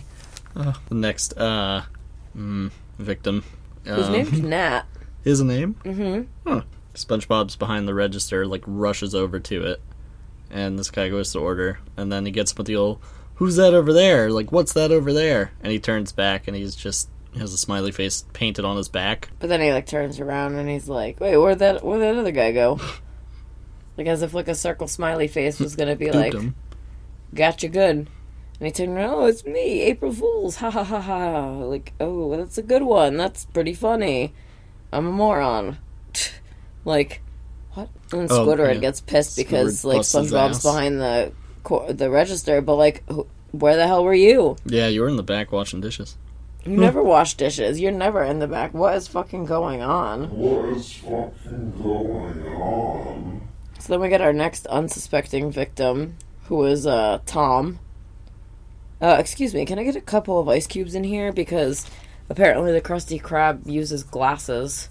Uh, 0.56 0.74
the 0.90 0.96
next 0.96 1.38
uh, 1.38 1.84
mm, 2.36 2.72
victim. 3.02 3.44
His 3.84 4.08
um, 4.08 4.12
named 4.12 4.44
Nat? 4.50 4.84
His 5.24 5.42
name? 5.42 5.76
Mm-hmm. 5.84 6.50
Huh. 6.50 6.62
SpongeBob's 6.94 7.56
behind 7.56 7.88
the 7.88 7.94
register, 7.94 8.46
like 8.46 8.64
rushes 8.66 9.16
over 9.16 9.40
to 9.40 9.64
it, 9.64 9.82
and 10.50 10.78
this 10.78 10.92
guy 10.92 11.10
goes 11.10 11.32
to 11.32 11.40
order, 11.40 11.80
and 11.96 12.12
then 12.12 12.26
he 12.26 12.32
gets 12.32 12.52
up 12.52 12.58
with 12.58 12.68
the 12.68 12.76
old, 12.76 13.00
"Who's 13.36 13.56
that 13.56 13.74
over 13.74 13.94
there? 13.94 14.30
Like, 14.30 14.52
what's 14.52 14.74
that 14.74 14.92
over 14.92 15.14
there?" 15.14 15.52
And 15.62 15.72
he 15.72 15.80
turns 15.80 16.12
back, 16.12 16.48
and 16.48 16.58
he's 16.58 16.76
just 16.76 17.10
has 17.38 17.54
a 17.54 17.58
smiley 17.58 17.92
face 17.92 18.26
painted 18.34 18.66
on 18.66 18.78
his 18.78 18.90
back. 18.90 19.30
But 19.40 19.48
then 19.48 19.62
he 19.62 19.72
like 19.72 19.86
turns 19.86 20.20
around 20.20 20.56
and 20.56 20.70
he's 20.70 20.90
like, 20.90 21.20
"Wait, 21.20 21.38
where'd 21.38 21.60
that 21.60 21.84
where'd 21.84 22.02
that 22.02 22.18
other 22.18 22.32
guy 22.32 22.52
go?" 22.52 22.80
like 23.98 24.08
as 24.08 24.22
if 24.22 24.34
like 24.34 24.48
a 24.48 24.56
circle 24.56 24.88
smiley 24.88 25.28
face 25.28 25.60
was 25.60 25.76
gonna 25.76 25.96
be 25.96 26.12
like, 26.12 26.34
him. 26.34 26.56
"Gotcha, 27.34 27.70
good." 27.70 28.10
And 28.62 28.68
he 28.68 28.72
turned 28.72 28.96
around, 28.96 29.14
"Oh, 29.16 29.26
it's 29.26 29.44
me, 29.44 29.82
April 29.82 30.14
Fools!" 30.14 30.58
Ha 30.58 30.70
ha 30.70 30.84
ha 30.84 31.02
ha! 31.02 31.48
Like, 31.64 31.94
oh, 32.00 32.38
that's 32.38 32.60
a 32.60 32.62
good 32.62 32.84
one. 32.84 33.18
That's 33.18 33.46
pretty 33.46 33.74
funny. 33.74 34.36
I'm 34.94 35.08
a 35.08 35.12
moron. 35.12 35.78
like, 36.86 37.24
what? 37.74 37.90
And 38.14 38.32
Oh, 38.32 38.46
Squidward 38.46 38.76
yeah. 38.76 38.80
gets 38.82 39.02
pissed 39.02 39.36
because 39.36 39.82
Squidward 39.82 39.86
like 39.86 40.02
SpongeBob's 40.02 40.62
behind 40.62 41.02
the 41.02 41.32
co- 41.64 41.92
the 41.92 42.12
register, 42.12 42.62
but 42.62 42.76
like, 42.76 43.04
wh- 43.10 43.26
where 43.52 43.76
the 43.76 43.88
hell 43.88 44.04
were 44.04 44.14
you? 44.14 44.58
Yeah, 44.64 44.88
you 44.90 45.02
were 45.02 45.10
in 45.10 45.16
the 45.16 45.24
back 45.24 45.52
washing 45.52 45.82
dishes. 45.82 46.16
You 46.64 46.78
never 46.78 47.02
wash 47.02 47.34
dishes. 47.34 47.80
You're 47.80 47.92
never 47.92 48.22
in 48.24 48.38
the 48.38 48.48
back. 48.48 48.76
What 48.76 48.94
is 48.96 49.08
fucking 49.08 49.46
going 49.46 49.82
on? 49.82 50.26
What 50.30 50.78
is 50.78 50.94
fucking 50.94 51.74
going 51.82 52.46
on? 52.56 53.42
So 53.80 53.94
then 53.94 54.02
we 54.02 54.10
get 54.10 54.22
our 54.22 54.32
next 54.34 54.68
unsuspecting 54.68 55.52
victim, 55.52 56.18
who 56.44 56.64
is 56.66 56.86
uh, 56.86 57.18
Tom. 57.26 57.80
Uh, 59.02 59.18
excuse 59.20 59.54
me, 59.54 59.66
can 59.66 59.80
I 59.80 59.84
get 59.84 59.96
a 59.96 60.02
couple 60.02 60.40
of 60.40 60.48
ice 60.48 60.68
cubes 60.68 60.94
in 60.94 61.04
here? 61.04 61.32
Because 61.34 61.90
apparently 62.30 62.72
the 62.72 62.82
Krusty 62.82 63.22
Krab 63.22 63.66
uses 63.66 64.04
glasses. 64.04 64.90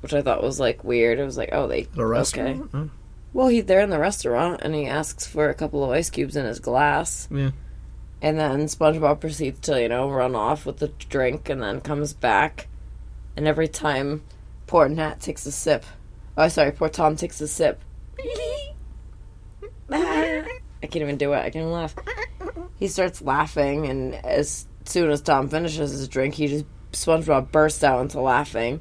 Which 0.00 0.14
I 0.14 0.22
thought 0.22 0.42
was 0.42 0.60
like 0.60 0.84
weird. 0.84 1.18
It 1.18 1.24
was 1.24 1.36
like, 1.36 1.48
oh, 1.52 1.66
they. 1.66 1.88
A 1.96 2.06
restaurant? 2.06 2.60
Okay. 2.60 2.68
Huh? 2.72 2.84
Well, 3.32 3.48
he 3.48 3.60
they're 3.60 3.80
in 3.80 3.90
the 3.90 3.98
restaurant 3.98 4.60
and 4.62 4.74
he 4.74 4.86
asks 4.86 5.26
for 5.26 5.48
a 5.48 5.54
couple 5.54 5.82
of 5.82 5.90
ice 5.90 6.10
cubes 6.10 6.36
in 6.36 6.44
his 6.44 6.60
glass. 6.60 7.28
Yeah. 7.30 7.50
And 8.22 8.38
then 8.38 8.66
SpongeBob 8.66 9.20
proceeds 9.20 9.60
to, 9.60 9.82
you 9.82 9.88
know, 9.88 10.08
run 10.08 10.34
off 10.34 10.64
with 10.64 10.78
the 10.78 10.88
drink 10.88 11.48
and 11.48 11.62
then 11.62 11.80
comes 11.80 12.12
back. 12.12 12.68
And 13.36 13.48
every 13.48 13.68
time 13.68 14.22
poor 14.66 14.88
Nat 14.88 15.20
takes 15.20 15.44
a 15.44 15.52
sip. 15.52 15.84
Oh, 16.36 16.48
sorry, 16.48 16.72
poor 16.72 16.88
Tom 16.88 17.16
takes 17.16 17.40
a 17.40 17.48
sip. 17.48 17.80
I 19.90 20.44
can't 20.82 20.96
even 20.96 21.16
do 21.16 21.32
it. 21.32 21.38
I 21.38 21.50
can't 21.50 21.56
even 21.56 21.72
laugh. 21.72 21.94
He 22.78 22.88
starts 22.88 23.22
laughing, 23.22 23.86
and 23.86 24.14
as 24.16 24.66
soon 24.84 25.10
as 25.10 25.20
Tom 25.22 25.48
finishes 25.48 25.90
his 25.92 26.08
drink, 26.08 26.34
he 26.34 26.46
just 26.46 26.64
SpongeBob 26.92 27.50
bursts 27.50 27.82
out 27.84 28.00
into 28.02 28.20
laughing, 28.20 28.80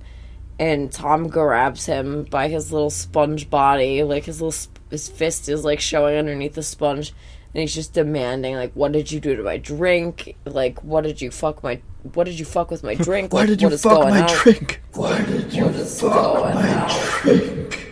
and 0.60 0.92
Tom 0.92 1.28
grabs 1.28 1.86
him 1.86 2.24
by 2.24 2.48
his 2.48 2.72
little 2.72 2.90
sponge 2.90 3.50
body, 3.50 4.04
like 4.04 4.26
his 4.26 4.42
little 4.42 4.58
his 4.90 5.10
fist 5.10 5.50
is 5.50 5.64
like 5.66 5.80
showing 5.80 6.16
underneath 6.18 6.54
the 6.54 6.64
sponge, 6.64 7.14
and 7.54 7.62
he's 7.62 7.74
just 7.74 7.94
demanding 7.94 8.56
like, 8.56 8.74
"What 8.74 8.92
did 8.92 9.12
you 9.12 9.20
do 9.20 9.36
to 9.36 9.44
my 9.44 9.58
drink? 9.58 10.36
Like, 10.46 10.84
what 10.84 11.04
did 11.04 11.22
you 11.22 11.32
fuck 11.32 11.64
my? 11.64 11.82
What 12.14 12.26
did 12.26 12.38
you 12.40 12.46
fuck 12.46 12.72
with 12.72 12.84
my 12.84 12.96
drink? 13.08 13.34
Why 13.34 13.42
Like, 13.42 13.50
did 13.50 13.62
you 13.62 13.68
what 13.68 13.74
is 13.74 13.82
fuck 13.82 14.00
my 14.10 14.22
on? 14.22 14.30
drink? 14.44 14.82
Why 14.94 15.24
did 15.26 15.54
you 15.54 15.70
fuck 15.72 16.12
going 16.36 16.56
my 16.56 16.80
on? 16.82 16.90
drink? 17.24 17.92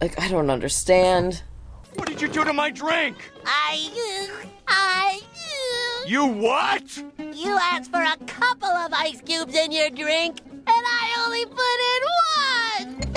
Like, 0.00 0.20
I 0.20 0.28
don't 0.28 0.50
understand." 0.50 1.42
What 1.96 2.08
did 2.08 2.20
you 2.20 2.28
do 2.28 2.44
to 2.44 2.52
my 2.52 2.70
drink? 2.70 3.16
I. 3.44 4.28
I. 4.68 5.20
You 6.06 6.26
what? 6.26 6.96
You 7.18 7.58
asked 7.60 7.90
for 7.90 8.02
a 8.02 8.16
couple 8.26 8.68
of 8.68 8.92
ice 8.92 9.20
cubes 9.22 9.54
in 9.54 9.72
your 9.72 9.90
drink, 9.90 10.40
and 10.44 10.62
I 10.68 11.24
only 11.24 11.44
put 11.44 11.58
in 11.58 12.02
one! 12.02 13.16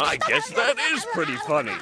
I 0.00 0.16
guess 0.28 0.50
that 0.50 0.78
is 0.92 1.04
pretty 1.12 1.36
funny. 1.36 1.74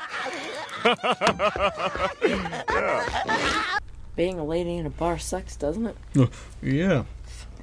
Being 4.16 4.38
a 4.38 4.44
lady 4.44 4.76
in 4.76 4.86
a 4.86 4.90
bar 4.90 5.18
sucks, 5.18 5.56
doesn't 5.56 5.86
it? 5.86 5.96
Uh, 6.16 6.26
yeah. 6.62 7.04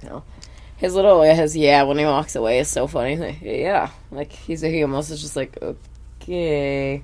You 0.01 0.09
know, 0.09 0.23
his 0.77 0.95
little 0.95 1.21
his 1.21 1.57
yeah 1.57 1.83
when 1.83 1.97
he 1.97 2.05
walks 2.05 2.35
away 2.35 2.59
is 2.59 2.67
so 2.67 2.87
funny. 2.87 3.15
Like, 3.17 3.41
yeah, 3.41 3.89
like 4.11 4.31
he's 4.31 4.61
he 4.61 4.81
almost 4.83 5.11
is 5.11 5.21
just 5.21 5.35
like 5.35 5.57
uh, 5.61 5.73
okay, 6.23 7.03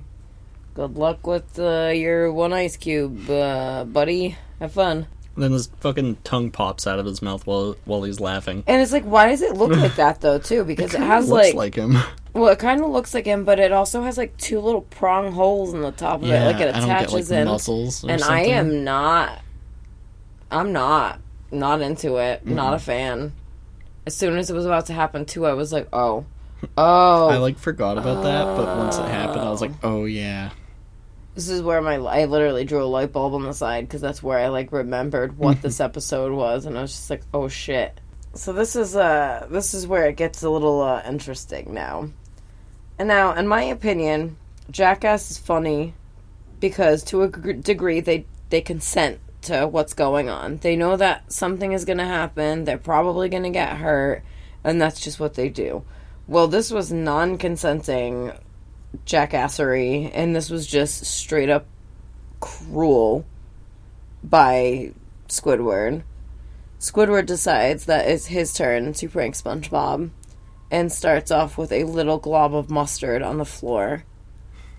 good 0.74 0.96
luck 0.96 1.26
with 1.26 1.58
uh, 1.58 1.92
your 1.94 2.32
one 2.32 2.52
ice 2.52 2.76
cube, 2.76 3.28
uh, 3.28 3.84
buddy. 3.84 4.36
Have 4.58 4.72
fun. 4.72 5.06
Then 5.36 5.52
his 5.52 5.70
fucking 5.80 6.16
tongue 6.24 6.50
pops 6.50 6.86
out 6.86 6.98
of 6.98 7.06
his 7.06 7.22
mouth 7.22 7.46
while 7.46 7.76
while 7.84 8.02
he's 8.02 8.20
laughing. 8.20 8.64
And 8.66 8.82
it's 8.82 8.92
like, 8.92 9.04
why 9.04 9.28
does 9.28 9.42
it 9.42 9.56
look 9.56 9.70
like 9.70 9.96
that 9.96 10.20
though? 10.20 10.38
Too 10.38 10.64
because 10.66 10.92
it 10.94 11.00
has 11.00 11.28
Looks 11.28 11.54
like, 11.54 11.54
like 11.54 11.74
him. 11.76 11.96
well, 12.34 12.48
it 12.48 12.58
kind 12.58 12.82
of 12.82 12.90
looks 12.90 13.14
like 13.14 13.26
him, 13.26 13.44
but 13.44 13.58
it 13.58 13.72
also 13.72 14.02
has 14.02 14.18
like 14.18 14.36
two 14.36 14.60
little 14.60 14.82
prong 14.82 15.32
holes 15.32 15.72
in 15.72 15.80
the 15.82 15.92
top 15.92 16.22
of 16.22 16.28
Yeah, 16.28 16.44
it, 16.48 16.52
like 16.52 16.60
it 16.60 16.74
I 16.74 16.80
don't 16.80 16.88
get 16.88 17.02
attaches 17.04 17.30
like 17.30 17.38
in. 17.40 17.46
muscles. 17.46 18.04
And 18.04 18.22
I 18.22 18.40
am 18.40 18.84
not. 18.84 19.40
I'm 20.50 20.72
not 20.72 21.20
not 21.52 21.80
into 21.80 22.16
it. 22.16 22.46
Not 22.46 22.74
a 22.74 22.78
fan. 22.78 23.32
As 24.06 24.16
soon 24.16 24.36
as 24.36 24.50
it 24.50 24.54
was 24.54 24.66
about 24.66 24.86
to 24.86 24.92
happen, 24.92 25.24
too, 25.26 25.46
I 25.46 25.52
was 25.52 25.72
like, 25.72 25.88
oh, 25.92 26.24
oh. 26.76 27.28
I 27.28 27.38
like 27.38 27.58
forgot 27.58 27.98
about 27.98 28.22
that, 28.22 28.44
but 28.56 28.76
once 28.76 28.96
it 28.98 29.06
happened, 29.06 29.40
I 29.40 29.50
was 29.50 29.60
like, 29.60 29.72
oh 29.82 30.04
yeah. 30.04 30.50
this 31.34 31.48
is 31.48 31.62
where 31.62 31.80
my 31.80 31.96
I 31.96 32.24
literally 32.26 32.64
drew 32.64 32.82
a 32.82 32.84
light 32.84 33.12
bulb 33.12 33.34
on 33.34 33.42
the 33.42 33.52
side 33.52 33.86
because 33.86 34.00
that's 34.00 34.22
where 34.22 34.38
I 34.38 34.48
like 34.48 34.72
remembered 34.72 35.38
what 35.38 35.62
this 35.62 35.80
episode 35.80 36.32
was, 36.32 36.66
and 36.66 36.76
I 36.76 36.82
was 36.82 36.92
just 36.92 37.10
like, 37.10 37.22
oh 37.32 37.48
shit. 37.48 38.00
So 38.34 38.52
this 38.52 38.76
is 38.76 38.94
uh 38.96 39.46
this 39.50 39.74
is 39.74 39.86
where 39.86 40.06
it 40.06 40.16
gets 40.16 40.42
a 40.42 40.50
little 40.50 40.80
uh, 40.80 41.02
interesting 41.06 41.74
now. 41.74 42.10
And 42.98 43.08
now, 43.08 43.32
in 43.34 43.48
my 43.48 43.62
opinion, 43.62 44.36
Jackass 44.70 45.30
is 45.30 45.38
funny 45.38 45.94
because 46.60 47.02
to 47.04 47.22
a 47.22 47.28
degree 47.28 48.00
they 48.00 48.26
they 48.50 48.60
consent 48.60 49.20
to 49.42 49.66
what's 49.66 49.94
going 49.94 50.28
on. 50.28 50.58
They 50.58 50.76
know 50.76 50.96
that 50.96 51.32
something 51.32 51.72
is 51.72 51.84
going 51.84 51.98
to 51.98 52.04
happen. 52.04 52.64
They're 52.64 52.78
probably 52.78 53.28
going 53.28 53.44
to 53.44 53.50
get 53.50 53.78
hurt, 53.78 54.22
and 54.62 54.80
that's 54.80 55.00
just 55.00 55.18
what 55.18 55.34
they 55.34 55.48
do. 55.48 55.84
Well, 56.30 56.46
this 56.46 56.70
was 56.70 56.92
non-consenting 56.92 58.30
jackassery, 59.04 60.12
and 60.14 60.36
this 60.36 60.48
was 60.48 60.64
just 60.64 61.04
straight 61.04 61.50
up 61.50 61.66
cruel 62.38 63.24
by 64.22 64.92
Squidward. 65.28 66.04
Squidward 66.78 67.26
decides 67.26 67.86
that 67.86 68.08
it's 68.08 68.26
his 68.26 68.54
turn 68.54 68.92
to 68.92 69.08
prank 69.08 69.34
SpongeBob 69.34 70.10
and 70.70 70.92
starts 70.92 71.32
off 71.32 71.58
with 71.58 71.72
a 71.72 71.82
little 71.82 72.18
glob 72.18 72.54
of 72.54 72.70
mustard 72.70 73.22
on 73.22 73.38
the 73.38 73.44
floor, 73.44 74.04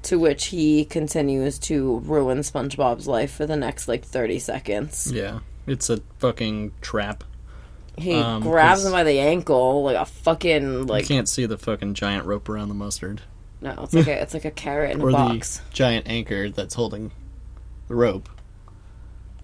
to 0.04 0.18
which 0.18 0.46
he 0.46 0.86
continues 0.86 1.60
to 1.60 2.00
ruin 2.06 2.40
SpongeBob's 2.40 3.10
life 3.10 3.34
for 3.34 3.46
the 3.46 3.58
next 3.58 3.90
like 3.90 4.06
30 4.06 4.40
seconds. 4.40 5.12
Yeah. 5.12 5.40
It's 5.68 5.90
a 5.90 6.00
fucking 6.18 6.72
trap. 6.80 7.26
He 8.02 8.16
Um, 8.16 8.42
grabs 8.42 8.84
him 8.86 8.92
by 8.92 9.04
the 9.04 9.20
ankle 9.20 9.84
like 9.84 9.96
a 9.98 10.06
fucking 10.06 10.88
like. 10.88 11.04
you 11.04 11.16
can't 11.16 11.30
see 11.30 11.46
the 11.46 11.58
fucking 11.58 11.94
giant 11.94 12.26
rope 12.26 12.50
around 12.50 12.68
the 12.70 12.74
mustard. 12.76 13.22
no, 13.62 13.74
it's 13.84 13.94
like 13.94 14.08
a 14.08 14.22
it's 14.22 14.34
like 14.34 14.46
a 14.46 14.52
carrot 14.52 14.92
in 14.96 15.02
a 15.02 15.12
box. 15.12 15.62
giant 15.72 16.08
anchor 16.08 16.50
that's 16.50 16.74
holding 16.74 17.12
the 17.88 17.96
rope. 17.96 18.30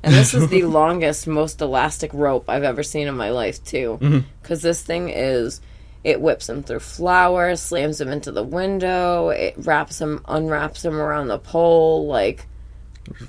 And 0.03 0.13
this 0.13 0.33
is 0.33 0.47
the 0.49 0.63
longest, 0.79 1.27
most 1.27 1.59
elastic 1.61 2.13
rope 2.13 2.49
I've 2.49 2.63
ever 2.63 2.83
seen 2.83 3.07
in 3.07 3.17
my 3.17 3.31
life, 3.31 3.63
too. 3.63 4.23
Because 4.41 4.61
this 4.61 4.81
thing 4.81 5.09
is, 5.09 5.59
it 6.03 6.21
whips 6.21 6.47
him 6.47 6.61
through 6.63 6.79
flowers, 6.79 7.59
slams 7.61 7.99
him 7.99 8.07
into 8.09 8.31
the 8.31 8.43
window, 8.43 9.29
it 9.29 9.55
wraps 9.57 9.99
him, 9.99 10.21
unwraps 10.27 10.85
him 10.85 10.95
around 10.95 11.27
the 11.29 11.39
pole 11.39 12.05
like 12.07 12.45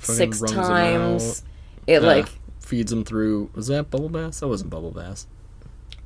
six 0.01 0.39
times. 0.41 1.43
It 1.87 2.03
Uh, 2.03 2.07
like 2.07 2.27
feeds 2.69 2.91
him 2.91 3.03
through. 3.03 3.49
Was 3.55 3.67
that 3.67 3.89
bubble 3.89 4.09
bass? 4.09 4.39
That 4.39 4.47
wasn't 4.47 4.69
bubble 4.69 4.91
bass. 4.91 5.27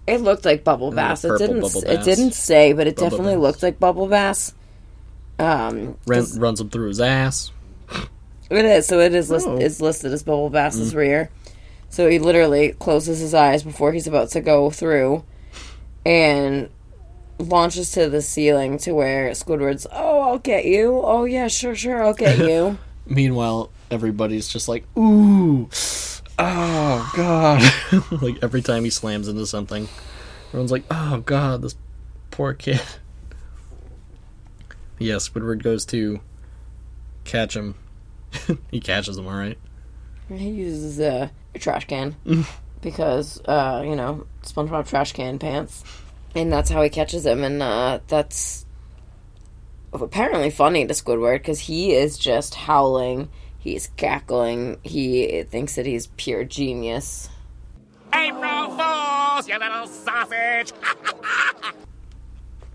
it 0.08 0.22
looked 0.22 0.46
like 0.46 0.64
bubble 0.64 0.92
bass. 0.92 1.24
It 1.24 1.38
didn't. 1.38 1.62
bubble 1.62 1.82
It 1.86 2.04
didn't 2.04 2.34
say, 2.34 2.74
but 2.74 2.88
it 2.88 2.96
Bubble 2.96 3.10
definitely 3.10 3.36
bass. 3.36 3.42
looked 3.42 3.64
like 3.64 3.80
bubble 3.80 4.08
bass. 4.08 4.54
Um, 5.40 5.98
runs 6.08 6.62
him 6.62 6.70
through 6.70 6.88
his 6.90 7.00
ass. 7.02 7.52
It 8.50 8.66
is. 8.66 8.86
So 8.86 9.00
it 9.00 9.14
is 9.14 9.30
list- 9.30 9.48
Oh. 9.48 9.58
is 9.58 9.82
listed 9.82 10.14
as 10.14 10.22
Bubble 10.24 10.50
Bass's 10.52 10.94
rear. 10.94 11.30
So 11.90 12.08
he 12.10 12.20
literally 12.20 12.74
closes 12.80 13.20
his 13.20 13.34
eyes 13.34 13.64
before 13.64 13.94
he's 13.94 14.06
about 14.08 14.30
to 14.32 14.42
go 14.42 14.70
through, 14.70 15.24
and 16.06 16.70
launches 17.40 17.92
to 17.92 18.10
the 18.10 18.22
ceiling 18.22 18.78
to 18.80 18.94
where 18.94 19.30
Squidward's. 19.32 19.88
Oh, 19.92 20.22
I'll 20.22 20.38
get 20.40 20.66
you. 20.66 21.02
Oh 21.04 21.26
yeah, 21.26 21.48
sure, 21.48 21.76
sure, 21.76 22.04
I'll 22.04 22.14
get 22.14 22.38
you. 22.38 22.78
Meanwhile, 23.08 23.70
everybody's 23.92 24.48
just 24.48 24.68
like, 24.68 24.86
ooh, 24.98 25.68
oh 26.40 27.12
god. 27.16 27.62
like 28.22 28.38
every 28.42 28.62
time 28.62 28.84
he 28.84 28.90
slams 28.90 29.28
into 29.28 29.46
something, 29.46 29.88
everyone's 30.50 30.72
like, 30.72 30.84
oh 30.92 31.22
god, 31.26 31.62
this 31.62 31.76
poor 32.32 32.54
kid. 32.54 32.82
Yes, 35.00 35.28
Squidward 35.28 35.64
goes 35.64 35.86
to 35.88 36.22
catch 37.26 37.56
him. 37.56 37.76
he 38.72 38.80
catches 38.80 39.18
him, 39.18 39.28
alright. 39.28 39.58
he 40.30 40.50
uses 40.50 41.00
a 41.00 41.30
trash 41.56 41.86
can 41.88 42.16
because 42.82 43.42
uh, 43.46 43.84
you 43.86 43.96
know 43.96 44.26
SpongeBob 44.44 44.88
trash 44.88 45.12
can 45.12 45.40
pants, 45.40 45.84
and 46.36 46.52
that's 46.52 46.70
how 46.70 46.82
he 46.82 46.90
catches 46.90 47.26
him, 47.26 47.44
and 47.44 47.62
uh, 47.62 48.00
that's 48.08 48.66
apparently 49.92 50.50
funny 50.50 50.86
to 50.86 50.94
Squidward 50.94 51.40
because 51.40 51.62
he 51.62 51.94
is 51.94 52.18
just 52.18 52.56
howling. 52.56 53.30
He's 53.64 53.88
cackling. 53.96 54.78
He 54.84 55.44
thinks 55.44 55.76
that 55.76 55.86
he's 55.86 56.08
pure 56.18 56.44
genius. 56.44 57.30
April 58.14 58.68
Fools, 58.78 59.48
you 59.48 59.58
little 59.58 59.88
sausage! 59.88 60.74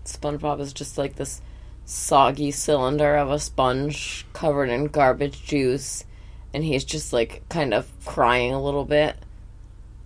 SpongeBob 0.03 0.59
is 0.59 0.73
just 0.73 0.97
like 0.97 1.15
this 1.15 1.41
soggy 1.85 2.49
cylinder 2.49 3.15
of 3.15 3.29
a 3.29 3.37
sponge 3.39 4.25
covered 4.33 4.69
in 4.69 4.85
garbage 4.85 5.43
juice, 5.43 6.05
and 6.55 6.63
he's 6.63 6.83
just 6.83 7.13
like 7.13 7.43
kind 7.49 7.73
of 7.73 7.87
crying 8.05 8.51
a 8.51 8.61
little 8.61 8.85
bit 8.85 9.15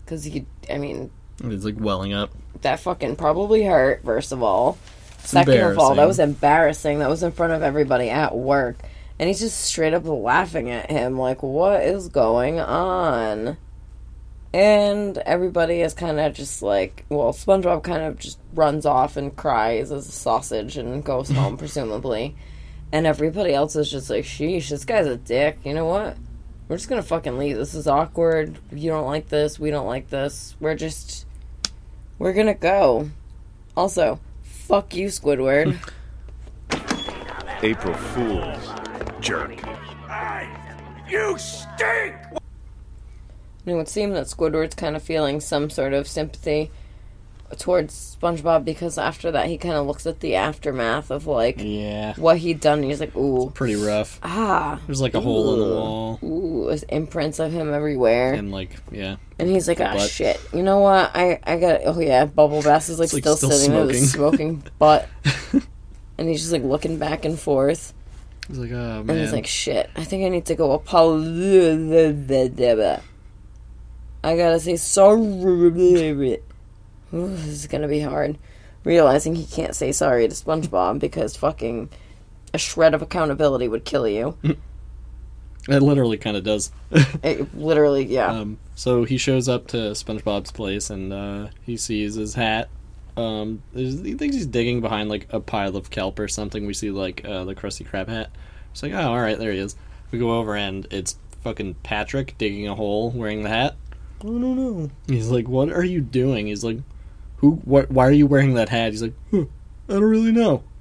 because 0.04 0.25
he. 0.25 0.46
I 0.70 0.78
mean, 0.78 1.12
He's 1.42 1.63
like 1.63 1.80
welling 1.80 2.12
up. 2.13 2.32
that 2.62 2.82
fucking 2.82 3.16
probably 3.16 3.63
hurt. 3.63 4.04
First 4.04 4.34
of 4.34 4.44
all, 4.44 4.78
second 5.20 5.62
of 5.62 5.80
all, 5.80 5.96
that 5.96 6.08
was 6.08 6.20
embarrassing. 6.20 7.00
That 7.00 7.10
was 7.10 7.24
in 7.24 7.32
front 7.32 7.54
of 7.54 7.62
everybody 7.63 8.10
at 8.10 8.36
work, 8.36 8.78
and 9.24 9.30
he's 9.30 9.39
just 9.39 9.62
straight 9.62 9.94
up 9.94 10.06
laughing 10.06 10.70
at 10.70 10.92
him, 10.92 11.18
like, 11.18 11.42
"What 11.42 11.82
is 11.82 12.10
going 12.10 12.60
on?" 12.60 13.56
And 14.53 15.18
everybody 15.20 15.80
is 15.80 15.94
kind 15.94 16.20
of 16.20 16.34
just 16.34 16.62
like, 16.62 17.06
well, 17.08 17.32
SpongeBob 17.32 17.84
kind 17.84 18.03
of 18.03 18.20
just 18.20 18.38
runs 18.53 18.86
off 18.86 19.15
and 19.15 19.34
cries 19.34 19.94
as 19.94 20.10
a 20.10 20.12
sausage 20.12 20.75
and 20.75 21.06
goes 21.06 21.30
home, 21.32 21.56
presumably. 21.56 22.36
And 22.92 23.08
everybody 23.08 23.53
else 23.53 23.77
is 23.77 23.89
just 23.89 24.10
like, 24.10 24.25
sheesh, 24.25 24.68
this 24.68 24.84
guy's 24.84 25.08
a 25.08 25.15
dick. 25.15 25.60
You 25.63 25.74
know 25.74 25.86
what? 25.86 26.18
We're 26.68 26.75
just 26.75 26.89
gonna 26.89 27.01
fucking 27.01 27.38
leave. 27.38 27.56
This 27.56 27.75
is 27.75 27.88
awkward. 27.88 28.58
You 28.74 28.89
don't 28.89 29.08
like 29.08 29.30
this. 29.30 29.58
We 29.58 29.72
don't 29.72 29.88
like 29.88 30.10
this. 30.10 30.58
We're 30.60 30.75
just. 30.75 31.25
We're 32.20 32.34
gonna 32.34 32.56
go. 32.56 33.10
Also, 33.77 34.20
fuck 34.42 34.94
you, 34.94 35.08
Squidward. 35.08 35.77
April 37.63 37.94
Fools. 37.94 38.83
Jerk. 39.24 39.56
You 41.10 41.38
stink! 41.38 42.15
And 43.65 43.68
it 43.68 43.75
would 43.75 43.88
seem 43.88 44.12
that 44.12 44.25
Squidward's 44.27 44.75
kind 44.75 44.96
of 44.96 45.01
feeling 45.01 45.39
some 45.39 45.70
sort 45.70 45.94
of 45.94 46.08
sympathy 46.08 46.70
towards 47.58 48.18
SpongeBob 48.20 48.65
because 48.65 48.98
after 48.98 49.32
that 49.32 49.46
he 49.48 49.58
kind 49.60 49.75
of 49.75 49.86
looks 49.86 50.06
at 50.08 50.20
the 50.22 50.36
aftermath 50.36 51.12
of 51.12 51.27
like 51.27 51.58
Yeah. 51.60 52.15
what 52.18 52.39
he'd 52.39 52.60
done. 52.60 52.80
And 52.80 52.88
he's 52.89 53.00
like, 53.00 53.15
"Ooh, 53.15 53.51
Pretty 53.53 53.75
rough. 53.75 54.20
ah, 54.24 54.82
There's 54.88 55.00
like 55.01 55.13
a 55.13 55.22
hole 55.22 55.53
in 55.53 55.60
the 55.60 55.75
wall. 55.75 56.20
ooh, 56.24 56.65
there's 56.68 56.84
imprints 56.84 57.39
of 57.39 57.51
him 57.53 57.74
everywhere." 57.74 58.34
And 58.34 58.51
like, 58.51 58.75
yeah. 58.92 59.18
And 59.39 59.48
he's 59.50 59.68
like, 59.68 59.80
"Ah, 59.80 59.94
butt. 59.94 60.10
shit. 60.10 60.42
You 60.51 60.63
know 60.63 60.80
what? 60.80 61.12
I 61.15 61.39
I 61.44 61.58
got. 61.60 61.82
Oh 61.86 62.00
yeah, 62.00 62.25
Bubble 62.25 62.62
Bass 62.63 62.89
is 62.89 62.98
like, 63.00 63.06
It's, 63.06 63.13
like, 63.13 63.22
still, 63.24 63.38
still 63.38 63.51
sitting 63.51 63.72
there 63.75 63.86
with 63.86 63.96
his 63.96 64.12
smoking. 64.12 64.62
smoking 64.62 64.72
butt." 64.80 65.08
And 66.15 66.30
he's 66.30 66.42
just 66.42 66.51
like 66.53 66.62
looking 66.63 66.98
back 67.00 67.25
and 67.25 67.38
forth. 67.39 67.92
He's 68.48 68.58
like, 68.58 68.72
oh 68.72 69.00
And 69.08 69.12
he's 69.12 69.32
like, 69.32 69.48
shit, 69.48 69.90
I 69.96 70.04
think 70.04 70.26
I 70.26 70.30
need 70.30 70.46
to 70.48 70.56
go 70.56 70.74
apologize. 70.74 71.32
I 74.24 74.38
gotta 74.38 74.60
say 74.60 74.76
sorry. 74.76 75.22
Ooh, 77.14 77.28
this 77.28 77.48
is 77.48 77.68
gonna 77.68 77.88
be 77.88 78.02
hard. 78.02 78.38
Realizing 78.84 79.36
he 79.36 79.46
can't 79.46 79.76
say 79.76 79.92
sorry 79.92 80.28
to 80.28 80.34
SpongeBob 80.34 81.00
because 81.00 81.38
fucking 81.38 81.90
a 82.54 82.58
shred 82.58 82.94
of 82.94 83.02
accountability 83.02 83.68
would 83.68 83.86
kill 83.86 84.08
you. 84.08 84.38
it 84.44 85.82
literally 85.82 86.18
kind 86.18 86.38
of 86.38 86.44
does. 86.44 86.72
It, 87.24 87.56
literally, 87.56 88.06
yeah. 88.06 88.28
Um, 88.28 88.58
so 88.76 89.06
he 89.06 89.18
shows 89.18 89.48
up 89.48 89.68
to 89.68 89.78
SpongeBob's 89.78 90.52
place 90.52 90.90
and 90.90 91.14
uh, 91.14 91.48
he 91.62 91.78
sees 91.78 92.16
his 92.16 92.34
hat. 92.34 92.70
Um, 93.15 93.62
he 93.74 94.13
thinks 94.15 94.36
he's 94.36 94.46
digging 94.48 94.82
behind 94.82 95.10
like 95.10 95.27
a 95.32 95.39
pile 95.39 95.75
of 95.77 95.89
kelp 95.89 96.17
or 96.20 96.27
something. 96.27 96.65
We 96.65 96.74
see 96.74 96.91
like 96.91 97.24
uh, 97.25 97.46
the 97.46 97.53
Krusty 97.55 97.88
Krab 97.88 98.08
hat. 98.08 98.32
It's 98.72 98.82
like, 98.82 98.93
oh, 98.93 99.01
all 99.01 99.20
right, 99.20 99.38
there 99.38 99.51
he 99.51 99.60
is. 99.60 99.75
We 100.12 100.20
go 100.20 100.38
over 100.38 100.55
and 100.55 100.88
it's 100.91 101.17
fucking 101.43 101.75
Patrick 101.84 102.36
digging 102.38 102.67
a 102.67 102.75
hole 102.75 103.12
wearing 103.12 103.43
the 103.43 103.50
hat. 103.50 103.75
Oh 104.24 104.29
no 104.32 104.53
no! 104.53 104.89
He's 105.08 105.29
like, 105.29 105.48
what 105.50 105.70
are 105.72 105.84
you 105.84 106.00
doing? 106.01 106.48
He's 106.48 106.63
like, 106.63 106.77
who? 107.38 107.51
What? 107.65 107.91
Why 107.91 108.08
are 108.08 108.12
you 108.12 108.25
wearing 108.25 108.53
that 108.53 108.70
hat? 108.70 108.91
He's 108.91 109.01
like, 109.03 109.13
huh, 109.32 109.46
I 109.89 109.93
don't 109.93 110.03
really 110.03 110.32
know. 110.32 110.63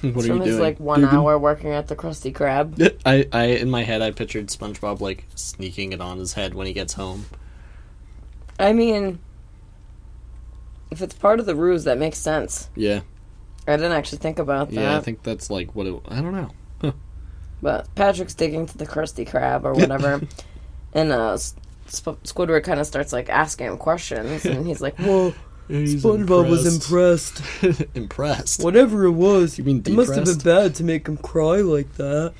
What 0.00 0.10
It's 0.16 0.24
are 0.24 0.28
from 0.28 0.36
you 0.38 0.42
his 0.44 0.50
doing? 0.56 0.60
like 0.62 0.80
one 0.80 1.02
Digging? 1.02 1.18
hour 1.18 1.38
working 1.38 1.72
at 1.72 1.88
the 1.88 1.94
Krusty 1.94 2.32
Krab. 2.32 2.96
I, 3.04 3.28
I, 3.32 3.44
in 3.48 3.68
my 3.68 3.82
head, 3.82 4.00
I 4.00 4.12
pictured 4.12 4.46
SpongeBob 4.46 5.00
like 5.00 5.26
sneaking 5.34 5.92
it 5.92 6.00
on 6.00 6.16
his 6.16 6.32
head 6.32 6.54
when 6.54 6.66
he 6.66 6.72
gets 6.72 6.94
home. 6.94 7.26
I 8.58 8.72
mean, 8.72 9.18
if 10.90 11.02
it's 11.02 11.14
part 11.14 11.40
of 11.40 11.46
the 11.46 11.54
ruse, 11.54 11.84
that 11.84 11.98
makes 11.98 12.18
sense. 12.18 12.68
Yeah, 12.74 13.00
I 13.66 13.76
didn't 13.76 13.92
actually 13.92 14.18
think 14.18 14.38
about 14.38 14.68
that. 14.70 14.74
yeah. 14.74 14.96
I 14.96 15.00
think 15.00 15.22
that's 15.22 15.50
like 15.50 15.74
what 15.74 15.86
it. 15.86 16.00
I 16.08 16.20
don't 16.20 16.32
know. 16.32 16.92
But 17.62 17.94
Patrick's 17.94 18.32
digging 18.32 18.64
to 18.66 18.78
the 18.78 18.86
Krusty 18.86 19.28
Krab 19.28 19.64
or 19.64 19.74
whatever, 19.74 20.22
and 20.94 21.12
uh, 21.12 21.36
Sp- 21.36 22.16
Squidward 22.24 22.64
kind 22.64 22.80
of 22.80 22.86
starts 22.86 23.12
like 23.12 23.28
asking 23.28 23.66
him 23.66 23.76
questions, 23.76 24.46
and 24.46 24.66
he's 24.66 24.80
like, 24.80 24.98
"Well, 24.98 25.34
SpongeBob 25.68 26.48
was 26.48 26.66
impressed. 26.74 27.42
impressed. 27.94 28.62
Whatever 28.64 29.04
it 29.04 29.12
was, 29.12 29.58
You 29.58 29.64
mean 29.64 29.82
it 29.84 29.92
must 29.92 30.14
have 30.14 30.24
been 30.24 30.38
bad 30.38 30.74
to 30.76 30.84
make 30.84 31.06
him 31.06 31.18
cry 31.18 31.56
like 31.56 31.92
that." 31.96 32.32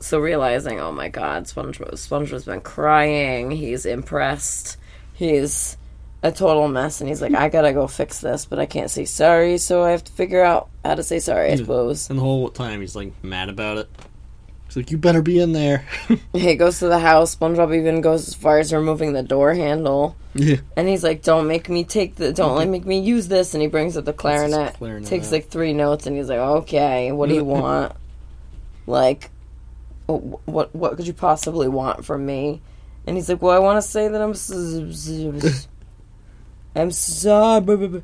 so 0.00 0.18
realizing, 0.18 0.80
oh 0.80 0.90
my 0.90 1.08
God, 1.08 1.44
SpongeBob, 1.44 1.92
SpongeBob's 1.92 2.44
been 2.44 2.60
crying. 2.60 3.52
He's 3.52 3.86
impressed. 3.86 4.78
He's 5.14 5.76
a 6.22 6.32
total 6.32 6.66
mess, 6.68 7.00
and 7.00 7.08
he's 7.08 7.22
like, 7.22 7.34
"I 7.34 7.48
gotta 7.48 7.72
go 7.72 7.86
fix 7.86 8.20
this, 8.20 8.44
but 8.44 8.58
I 8.58 8.66
can't 8.66 8.90
say 8.90 9.04
sorry, 9.04 9.58
so 9.58 9.84
I 9.84 9.90
have 9.92 10.02
to 10.04 10.12
figure 10.12 10.42
out 10.42 10.68
how 10.84 10.94
to 10.96 11.02
say 11.02 11.18
sorry." 11.20 11.52
I 11.52 11.56
suppose. 11.56 12.10
And 12.10 12.18
the 12.18 12.22
whole 12.22 12.48
time 12.48 12.80
he's 12.80 12.96
like 12.96 13.12
mad 13.22 13.48
about 13.48 13.78
it. 13.78 13.88
He's 14.66 14.76
like, 14.76 14.90
"You 14.90 14.98
better 14.98 15.22
be 15.22 15.38
in 15.38 15.52
there." 15.52 15.86
He 16.34 16.56
goes 16.56 16.78
to 16.80 16.88
the 16.88 16.98
house. 16.98 17.34
SpongeBob 17.36 17.74
even 17.76 18.00
goes 18.00 18.28
as 18.28 18.34
far 18.34 18.58
as 18.58 18.72
removing 18.72 19.12
the 19.12 19.22
door 19.22 19.54
handle. 19.54 20.14
yeah. 20.34 20.56
And 20.76 20.88
he's 20.88 21.02
like, 21.04 21.22
"Don't 21.22 21.46
make 21.46 21.68
me 21.68 21.84
take 21.84 22.16
the, 22.16 22.32
don't 22.32 22.56
let 22.56 22.68
make 22.68 22.84
me 22.84 22.98
use 23.00 23.28
this." 23.28 23.54
And 23.54 23.62
he 23.62 23.68
brings 23.68 23.96
up 23.96 24.04
the 24.04 24.12
clarinet, 24.12 24.74
clarinet 24.74 25.08
takes 25.08 25.28
out. 25.28 25.32
like 25.32 25.48
three 25.50 25.72
notes, 25.72 26.06
and 26.06 26.16
he's 26.16 26.28
like, 26.28 26.38
"Okay, 26.38 27.12
what 27.12 27.28
do 27.28 27.34
you 27.34 27.44
want? 27.56 27.92
like, 28.86 29.30
what 30.06 30.74
what 30.74 30.96
could 30.96 31.06
you 31.06 31.12
possibly 31.14 31.68
want 31.68 32.04
from 32.04 32.26
me?" 32.26 32.60
And 33.06 33.16
he's 33.16 33.28
like, 33.28 33.40
"Well, 33.40 33.54
I 33.56 33.58
want 33.60 33.82
to 33.82 33.88
say 33.88 34.08
that 34.08 34.20
I'm, 34.20 34.34
I'm 36.78 36.90
sorry." 36.90 38.02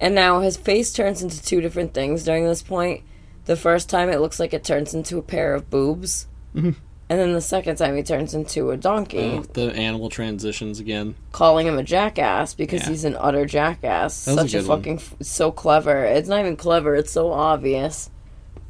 And 0.00 0.14
now 0.14 0.40
his 0.40 0.56
face 0.56 0.92
turns 0.92 1.22
into 1.22 1.42
two 1.42 1.60
different 1.60 1.94
things 1.94 2.24
during 2.24 2.44
this 2.44 2.62
point. 2.62 3.02
The 3.46 3.56
first 3.56 3.88
time 3.90 4.08
it 4.10 4.20
looks 4.20 4.40
like 4.40 4.52
it 4.54 4.64
turns 4.64 4.94
into 4.94 5.18
a 5.18 5.22
pair 5.22 5.54
of 5.54 5.70
boobs. 5.70 6.26
Mm-hmm. 6.54 6.70
And 7.10 7.20
then 7.20 7.32
the 7.34 7.40
second 7.42 7.76
time 7.76 7.94
he 7.96 8.02
turns 8.02 8.32
into 8.34 8.70
a 8.70 8.76
donkey 8.78 9.18
Oh, 9.38 9.42
the 9.52 9.72
animal 9.74 10.08
transitions 10.08 10.80
again. 10.80 11.14
calling 11.32 11.66
him 11.66 11.78
a 11.78 11.82
jackass 11.82 12.54
because 12.54 12.82
Yeah. 12.82 12.88
he's 12.88 13.04
an 13.04 13.16
utter 13.20 13.44
jackass. 13.44 14.24
That 14.24 14.36
was 14.36 14.38
a 14.38 14.48
Such 14.48 14.54
a, 14.54 14.58
good 14.62 14.68
one. 14.68 14.78
fucking 14.78 14.96
f- 14.96 15.14
so 15.20 15.52
clever. 15.52 16.04
It's 16.04 16.28
not 16.28 16.40
even 16.40 16.56
clever. 16.56 16.94
It's 16.96 17.12
so 17.12 17.30
obvious, 17.32 18.10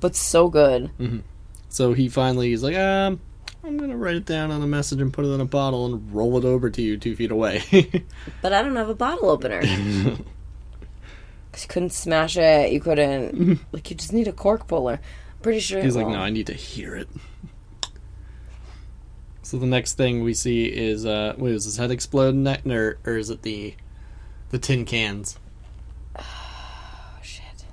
but 0.00 0.16
so 0.16 0.48
good. 0.48 0.90
Mm-hmm. 0.98 1.18
So 1.68 1.92
he 1.92 2.08
finally 2.08 2.52
is 2.52 2.62
like, 2.64 2.76
um, 2.76 3.20
I'm 3.64 3.78
gonna 3.78 3.96
write 3.96 4.16
it 4.16 4.26
down 4.26 4.50
on 4.50 4.62
a 4.62 4.66
message 4.66 5.00
and 5.00 5.12
put 5.12 5.24
it 5.24 5.28
in 5.28 5.40
a 5.40 5.44
bottle 5.46 5.86
and 5.86 6.14
roll 6.14 6.36
it 6.36 6.44
over 6.44 6.68
to 6.70 6.82
you 6.82 6.96
two 6.98 7.16
feet 7.16 7.30
away. 7.30 7.62
But 8.42 8.52
I 8.52 8.62
don't 8.62 8.76
have 8.76 8.88
a 8.90 8.94
bottle 8.94 9.30
opener. 9.30 9.60
'Cause 11.52 11.62
you 11.62 11.68
couldn't 11.68 11.92
smash 11.92 12.36
it. 12.36 12.72
You 12.72 12.80
couldn't. 12.80 13.60
like 13.72 13.88
you 13.88 13.96
just 13.96 14.12
need 14.12 14.26
a 14.28 14.32
cork 14.32 14.66
puller. 14.66 14.94
I'm 15.02 15.40
Pretty 15.40 15.60
sure. 15.60 15.80
He's 15.80 15.94
like, 15.96 16.08
no, 16.08 16.18
I 16.18 16.30
need 16.30 16.48
to 16.48 16.52
hear 16.52 16.94
it. 16.96 17.08
So 19.42 19.58
the 19.58 19.66
next 19.66 19.94
thing 19.94 20.22
we 20.24 20.34
see 20.34 20.64
is, 20.64 21.06
uh, 21.06 21.34
wait, 21.38 21.54
is 21.54 21.64
his 21.64 21.76
head 21.76 21.90
explode, 21.90 22.34
ne- 22.34 22.60
or, 22.66 22.98
or 23.04 23.16
is 23.16 23.30
it 23.30 23.42
the, 23.42 23.74
the 24.50 24.58
tin 24.58 24.84
cans? 24.84 25.38
shit. 27.22 27.64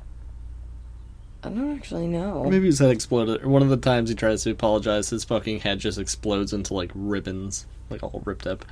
I 1.43 1.49
don't 1.49 1.75
actually 1.75 2.07
know. 2.07 2.43
Maybe 2.43 2.67
his 2.67 2.79
head 2.79 2.91
exploded. 2.91 3.45
One 3.45 3.63
of 3.63 3.69
the 3.69 3.77
times 3.77 4.09
he 4.09 4.15
tries 4.15 4.43
to 4.43 4.51
apologize, 4.51 5.09
his 5.09 5.23
fucking 5.23 5.61
head 5.61 5.79
just 5.79 5.97
explodes 5.97 6.53
into 6.53 6.73
like 6.73 6.91
ribbons, 6.93 7.65
like 7.89 8.03
all 8.03 8.21
ripped 8.25 8.45
up. 8.45 8.63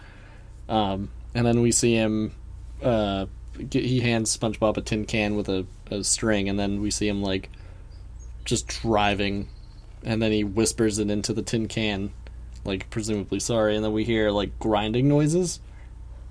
Um, 0.67 1.10
and 1.34 1.45
then 1.45 1.62
we 1.62 1.71
see 1.71 1.95
him. 1.95 2.34
Uh, 2.82 3.25
get, 3.69 3.84
he 3.84 4.01
hands 4.01 4.36
SpongeBob 4.38 4.77
a 4.77 4.82
tin 4.82 5.05
can 5.05 5.36
with 5.36 5.49
a, 5.49 5.65
a 5.89 6.03
string, 6.03 6.47
and 6.47 6.60
then 6.60 6.79
we 6.82 6.91
see 6.91 7.08
him 7.08 7.23
like 7.23 7.49
just 8.45 8.67
driving, 8.67 9.47
and 10.03 10.21
then 10.21 10.32
he 10.32 10.43
whispers 10.43 10.99
it 10.99 11.10
into 11.10 11.34
the 11.34 11.41
tin 11.41 11.67
can, 11.67 12.12
like 12.65 12.89
presumably 12.91 13.39
sorry, 13.39 13.75
and 13.75 13.84
then 13.84 13.93
we 13.93 14.03
hear 14.03 14.29
like 14.29 14.60
grinding 14.60 15.08
noises. 15.08 15.60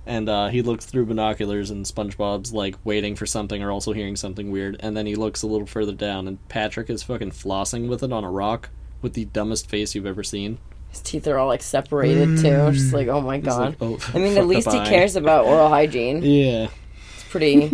And 0.08 0.26
uh, 0.28 0.48
he 0.48 0.62
looks 0.62 0.86
through 0.86 1.04
binoculars, 1.04 1.70
and 1.70 1.84
SpongeBob's 1.84 2.50
like 2.52 2.76
waiting 2.82 3.14
for 3.14 3.26
something, 3.26 3.62
or 3.62 3.70
also 3.70 3.92
hearing 3.92 4.16
something 4.16 4.50
weird. 4.50 4.78
And 4.80 4.96
then 4.96 5.04
he 5.04 5.14
looks 5.14 5.42
a 5.42 5.46
little 5.46 5.66
further 5.66 5.92
down, 5.92 6.26
and 6.26 6.48
Patrick 6.48 6.88
is 6.88 7.02
fucking 7.02 7.32
flossing 7.32 7.88
with 7.88 8.02
it 8.02 8.10
on 8.10 8.24
a 8.24 8.30
rock 8.30 8.70
with 9.02 9.12
the 9.12 9.26
dumbest 9.26 9.68
face 9.68 9.94
you've 9.94 10.06
ever 10.06 10.24
seen. 10.24 10.56
His 10.88 11.02
teeth 11.02 11.26
are 11.28 11.36
all 11.36 11.46
like 11.48 11.62
separated 11.62 12.38
too. 12.38 12.72
Just 12.72 12.94
like, 12.94 13.08
oh 13.08 13.20
my 13.20 13.38
god. 13.38 13.78
like, 13.78 13.82
oh, 13.82 13.98
I 14.14 14.18
mean, 14.18 14.32
fuck 14.32 14.38
at 14.42 14.46
least 14.46 14.72
he 14.72 14.78
eye. 14.78 14.88
cares 14.88 15.14
about 15.14 15.44
oral 15.44 15.68
hygiene. 15.68 16.22
Yeah, 16.22 16.68
It's 17.14 17.24
pretty. 17.28 17.64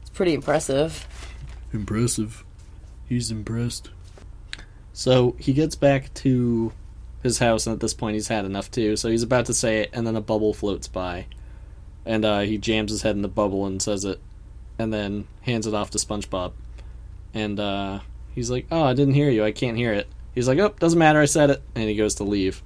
it's 0.00 0.10
pretty 0.12 0.34
impressive. 0.34 1.06
impressive. 1.72 2.44
He's 3.08 3.30
impressed. 3.30 3.90
So 4.92 5.36
he 5.38 5.52
gets 5.52 5.76
back 5.76 6.12
to 6.14 6.72
his 7.22 7.38
house, 7.38 7.66
and 7.66 7.74
at 7.74 7.80
this 7.80 7.94
point, 7.94 8.14
he's 8.14 8.28
had 8.28 8.44
enough 8.44 8.70
too. 8.70 8.96
So 8.96 9.08
he's 9.10 9.22
about 9.22 9.46
to 9.46 9.54
say 9.54 9.80
it, 9.80 9.90
and 9.92 10.06
then 10.06 10.16
a 10.16 10.20
bubble 10.20 10.54
floats 10.54 10.88
by, 10.88 11.26
and 12.06 12.24
uh, 12.24 12.40
he 12.40 12.58
jams 12.58 12.90
his 12.90 13.02
head 13.02 13.16
in 13.16 13.22
the 13.22 13.28
bubble 13.28 13.66
and 13.66 13.80
says 13.82 14.04
it, 14.04 14.20
and 14.78 14.92
then 14.92 15.26
hands 15.42 15.66
it 15.66 15.74
off 15.74 15.90
to 15.90 15.98
SpongeBob, 15.98 16.52
and 17.34 17.60
uh, 17.60 18.00
he's 18.34 18.50
like, 18.50 18.66
"Oh, 18.70 18.82
I 18.84 18.94
didn't 18.94 19.14
hear 19.14 19.30
you. 19.30 19.44
I 19.44 19.52
can't 19.52 19.76
hear 19.76 19.92
it." 19.92 20.08
He's 20.34 20.48
like, 20.48 20.58
"Oh, 20.58 20.74
doesn't 20.78 20.98
matter. 20.98 21.20
I 21.20 21.26
said 21.26 21.50
it," 21.50 21.62
and 21.74 21.88
he 21.88 21.96
goes 21.96 22.14
to 22.16 22.24
leave. 22.24 22.62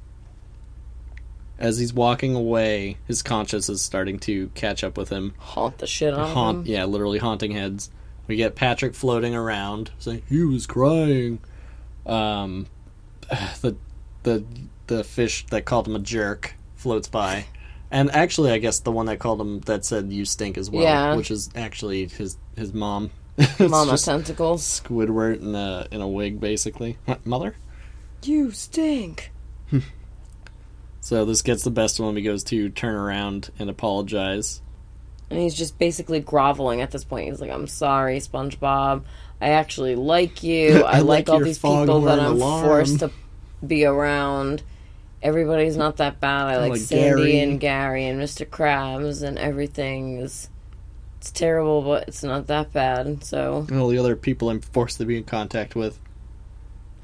As 1.58 1.78
he's 1.78 1.94
walking 1.94 2.34
away, 2.34 2.98
his 3.06 3.22
conscience 3.22 3.68
is 3.68 3.80
starting 3.80 4.18
to 4.20 4.48
catch 4.54 4.82
up 4.82 4.98
with 4.98 5.08
him, 5.08 5.34
Haunt 5.38 5.78
the 5.78 5.86
shit 5.86 6.12
out 6.12 6.20
of 6.20 6.30
haunt 6.30 6.66
him. 6.66 6.72
yeah 6.72 6.84
literally 6.84 7.18
haunting 7.18 7.52
heads 7.52 7.90
we 8.26 8.34
get 8.34 8.56
patrick 8.56 8.92
floating 8.94 9.34
around 9.36 9.92
saying 10.00 10.22
he 10.28 10.42
was 10.42 10.66
crying 10.66 11.38
um 12.06 12.66
the 13.60 13.76
the 14.24 14.44
the 14.88 15.02
fish 15.04 15.46
that 15.46 15.64
called 15.64 15.87
him 15.88 15.96
a 15.96 16.00
jerk 16.00 16.54
floats 16.76 17.08
by 17.08 17.46
and 17.90 18.10
actually 18.10 18.50
i 18.50 18.58
guess 18.58 18.80
the 18.80 18.92
one 18.92 19.06
that 19.06 19.18
called 19.18 19.40
him 19.40 19.60
that 19.60 19.84
said 19.84 20.12
you 20.12 20.24
stink 20.26 20.58
as 20.58 20.68
well 20.68 20.82
Yeah. 20.82 21.14
which 21.14 21.30
is 21.30 21.48
actually 21.54 22.06
his 22.08 22.37
his 22.56 22.74
mom 22.74 23.10
Mama 23.58 23.96
tentacles. 23.96 24.80
squidward 24.84 25.40
in 25.40 25.54
a 25.54 25.87
in 25.90 26.00
a 26.00 26.08
wig 26.08 26.38
basically 26.40 26.98
mother 27.24 27.54
You 28.22 28.50
stink. 28.52 29.32
so 31.00 31.24
this 31.24 31.42
gets 31.42 31.62
the 31.64 31.70
best 31.70 31.98
him 31.98 32.16
he 32.16 32.22
goes 32.22 32.44
to 32.44 32.68
turn 32.70 32.94
around 32.94 33.50
and 33.58 33.68
apologize 33.68 34.60
And 35.30 35.38
he's 35.40 35.54
just 35.54 35.78
basically 35.78 36.20
groveling 36.20 36.80
at 36.80 36.90
this 36.90 37.02
point. 37.04 37.28
He's 37.28 37.40
like, 37.40 37.50
I'm 37.50 37.66
sorry, 37.66 38.18
SpongeBob. 38.20 39.02
I 39.40 39.48
actually 39.48 39.96
like 39.96 40.42
you. 40.42 40.82
I, 40.84 40.98
I 40.98 40.98
like, 40.98 41.28
like 41.28 41.28
all 41.30 41.40
these 41.40 41.58
people 41.58 42.02
that 42.02 42.20
I'm 42.20 42.32
alarm." 42.34 42.64
forced 42.64 42.98
to 43.00 43.10
be 43.68 43.85
around. 43.85 44.62
Everybody's 45.22 45.77
not 45.77 45.96
that 45.98 46.20
bad. 46.20 46.46
I 46.48 46.57
like, 46.59 46.70
like 46.72 46.81
Sandy 46.81 47.05
Gary. 47.33 47.40
and 47.40 47.59
Gary 47.61 48.07
and 48.07 48.20
Mr. 48.20 48.46
Krabs 48.46 49.22
and 49.22 49.38
everything 49.38 50.18
is 50.18 50.48
it's 51.18 51.31
terrible, 51.31 51.81
but 51.81 52.07
it's 52.09 52.22
not 52.22 52.46
that 52.48 52.72
bad. 52.74 53.24
So 53.24 53.66
All 53.72 53.88
the 53.88 53.96
other 53.98 54.16
people 54.16 54.50
I'm 54.50 54.61
forced 54.61 54.98
to 54.98 55.07
be 55.07 55.16
in 55.16 55.24
contact 55.24 55.74
with. 55.74 55.98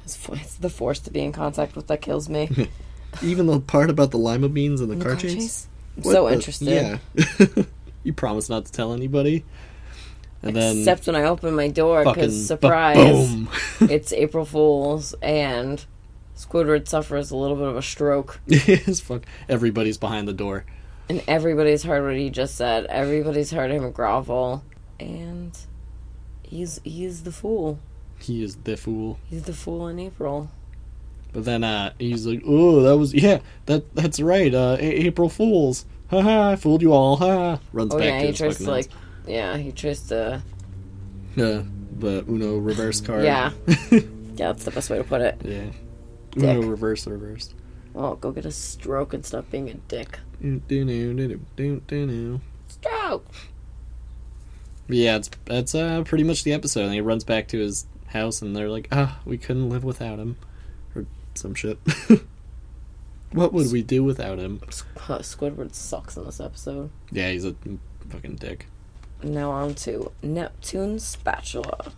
it's, 0.05 0.29
it's 0.29 0.55
the 0.57 0.69
force 0.69 0.99
to 1.01 1.11
be 1.11 1.21
in 1.23 1.33
contact 1.33 1.75
with 1.77 1.87
that 1.87 2.03
kills 2.03 2.29
me. 2.29 2.69
Even 3.23 3.47
the 3.47 3.59
part 3.61 3.89
about 3.91 4.11
the 4.11 4.19
lima 4.19 4.49
beans 4.51 4.81
and 4.83 4.91
the, 4.91 4.97
The 4.97 5.03
car 5.03 5.13
car 5.13 5.21
chase. 5.23 5.35
chase? 5.35 5.69
I'm 5.97 6.03
What 6.03 6.13
so 6.13 6.27
the- 6.29 6.35
interested. 6.35 7.01
Yeah. 7.17 7.63
you 8.05 8.13
promise 8.13 8.49
not 8.51 8.67
to 8.67 8.73
tell 8.73 8.93
anybody. 8.93 9.45
And 10.43 10.55
then 10.57 10.79
Except 10.79 11.07
when 11.07 11.17
I 11.17 11.25
open 11.25 11.55
my 11.55 11.69
door, 11.69 12.05
because 12.05 12.47
surprise, 12.47 13.31
it's 13.81 14.13
April 14.13 14.45
Fool's, 14.47 15.15
and 15.23 15.85
Squidward 16.41 16.89
suffers 16.89 17.31
a 17.31 17.37
little 17.37 17.57
bit 17.57 17.67
of 17.69 17.77
a 17.77 17.83
stroke, 17.83 18.41
Yes, 18.47 19.01
fuck. 19.01 19.23
Everybody's 19.49 19.99
behind 19.99 20.27
the 20.27 20.33
door. 20.33 20.65
and 21.09 21.23
everybody's 21.29 21.83
heard 21.83 22.03
what 22.05 22.17
he 22.17 22.31
just 22.31 22.55
said. 22.57 22.87
Everybody's 22.87 23.51
heard 23.51 23.71
him 23.71 23.91
grovel, 23.93 24.65
and 24.99 25.57
he's 26.43 26.81
he's 26.85 27.23
the 27.25 27.33
fool. 27.33 27.79
He 28.19 28.43
is 28.43 28.57
the 28.57 28.77
fool. 28.77 29.19
He's 29.29 29.43
the 29.45 29.53
fool 29.53 29.89
in 29.89 29.99
April. 29.99 30.51
But 31.33 31.45
then 31.45 31.63
uh 31.63 31.93
he's 31.99 32.27
like, 32.27 32.43
"Oh, 32.47 32.83
that 32.83 32.97
was 32.97 33.13
yeah, 33.15 33.39
that 33.67 33.95
that's 33.95 34.19
right. 34.21 34.53
Uh 34.55 34.77
A- 34.81 35.07
April 35.07 35.29
Fools. 35.29 35.85
Haha, 36.11 36.51
I 36.53 36.57
fooled 36.57 36.83
you 36.83 36.93
all. 36.93 37.17
Ha." 37.17 37.61
Runs 37.73 37.95
Oh 37.95 37.99
back 37.99 38.07
yeah, 38.07 38.15
to 38.19 38.21
he 38.23 38.27
his 38.29 38.39
tries 38.39 38.59
to 38.59 38.71
like, 38.71 38.89
yeah, 39.27 39.57
he 39.57 39.71
tries 39.73 40.01
to, 40.09 40.43
uh, 41.37 41.63
the 41.99 42.25
Uno 42.29 42.57
reverse 42.59 43.01
card. 43.01 43.25
yeah, 43.25 43.51
yeah, 43.91 44.01
that's 44.37 44.65
the 44.65 44.71
best 44.71 44.91
way 44.91 44.99
to 44.99 45.05
put 45.05 45.21
it. 45.21 45.41
yeah. 45.45 45.67
Dick. 46.33 46.57
Uno 46.57 46.67
reverse 46.69 47.07
reverse. 47.07 47.55
Oh, 47.95 48.15
go 48.17 48.31
get 48.31 48.45
a 48.45 48.53
stroke 48.53 49.13
and 49.15 49.25
stop 49.25 49.51
being 49.51 49.69
a 49.69 49.75
dick. 49.75 50.21
Yeah, 50.41 50.59
Stroke. 52.69 53.27
it's 55.17 55.31
that's 55.45 55.75
uh 55.75 56.03
pretty 56.05 56.25
much 56.25 56.45
the 56.45 56.53
episode. 56.53 56.85
And 56.85 56.95
he 56.95 57.01
runs 57.01 57.25
back 57.25 57.49
to 57.49 57.59
his 57.59 57.87
house, 58.09 58.43
and 58.43 58.55
they're 58.57 58.69
like, 58.69 58.89
"Ah, 58.93 59.21
we 59.25 59.39
couldn't 59.39 59.69
live 59.69 59.85
without 59.85 60.19
him," 60.19 60.37
or 60.95 61.07
some 61.35 61.55
shit. 61.55 61.79
what 63.33 63.53
would 63.53 63.73
we 63.73 63.83
do 63.83 64.03
without 64.05 64.39
him? 64.39 64.59
Squidward 64.59 65.75
sucks 65.75 66.17
in 66.17 66.25
this 66.25 66.41
episode. 66.41 66.91
Yeah, 67.11 67.31
he's 67.31 67.45
a 67.45 67.55
fucking 68.09 68.37
dick. 68.37 68.67
Now 69.23 69.51
on 69.51 69.75
to 69.77 70.13
Neptune 70.23 70.99
Spatula. 70.99 71.93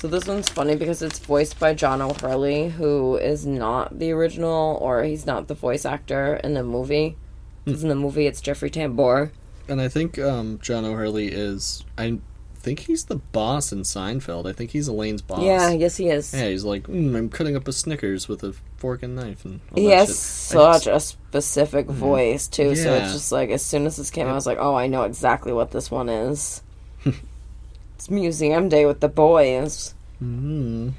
So 0.00 0.08
this 0.08 0.26
one's 0.26 0.48
funny 0.48 0.76
because 0.76 1.02
it's 1.02 1.18
voiced 1.18 1.60
by 1.60 1.74
John 1.74 2.00
O'Hurley, 2.00 2.70
who 2.70 3.16
is 3.16 3.44
not 3.44 3.98
the 3.98 4.12
original, 4.12 4.78
or 4.80 5.04
he's 5.04 5.26
not 5.26 5.46
the 5.46 5.52
voice 5.54 5.84
actor 5.84 6.36
in 6.42 6.54
the 6.54 6.62
movie. 6.62 7.18
'Cause 7.66 7.82
in 7.82 7.90
the 7.90 7.94
movie, 7.94 8.26
it's 8.26 8.40
Jeffrey 8.40 8.70
Tambor. 8.70 9.30
And 9.68 9.78
I 9.78 9.88
think 9.88 10.18
um, 10.18 10.58
John 10.62 10.86
O'Hurley 10.86 11.28
is. 11.28 11.84
I 11.98 12.18
think 12.56 12.80
he's 12.80 13.04
the 13.04 13.16
boss 13.16 13.72
in 13.72 13.80
Seinfeld. 13.82 14.48
I 14.48 14.54
think 14.54 14.70
he's 14.70 14.88
Elaine's 14.88 15.20
boss. 15.20 15.42
Yeah, 15.42 15.68
yes, 15.70 15.98
he 15.98 16.08
is. 16.08 16.32
Yeah, 16.32 16.48
he's 16.48 16.64
like, 16.64 16.84
mm, 16.84 17.14
I'm 17.14 17.28
cutting 17.28 17.54
up 17.54 17.68
a 17.68 17.72
Snickers 17.72 18.26
with 18.26 18.42
a 18.42 18.54
fork 18.78 19.02
and 19.02 19.14
knife 19.14 19.44
and 19.44 19.60
all 19.70 19.82
He 19.82 19.88
that 19.88 19.98
has 20.08 20.18
such 20.18 20.86
a 20.86 20.98
specific 20.98 21.86
voice 21.86 22.48
too, 22.48 22.74
so 22.74 22.94
it's 22.94 23.12
just 23.12 23.32
like 23.32 23.50
as 23.50 23.62
soon 23.62 23.84
as 23.84 23.96
this 23.98 24.10
came, 24.10 24.26
I 24.26 24.32
was 24.32 24.46
like, 24.46 24.58
"Oh, 24.58 24.74
I 24.74 24.86
know 24.86 25.02
exactly 25.02 25.52
what 25.52 25.72
this 25.72 25.90
one 25.90 26.08
is." 26.08 26.62
it's 28.00 28.08
Museum 28.08 28.70
Day 28.70 28.86
with 28.86 29.00
the 29.00 29.10
boys. 29.10 29.94
Mm. 30.22 30.94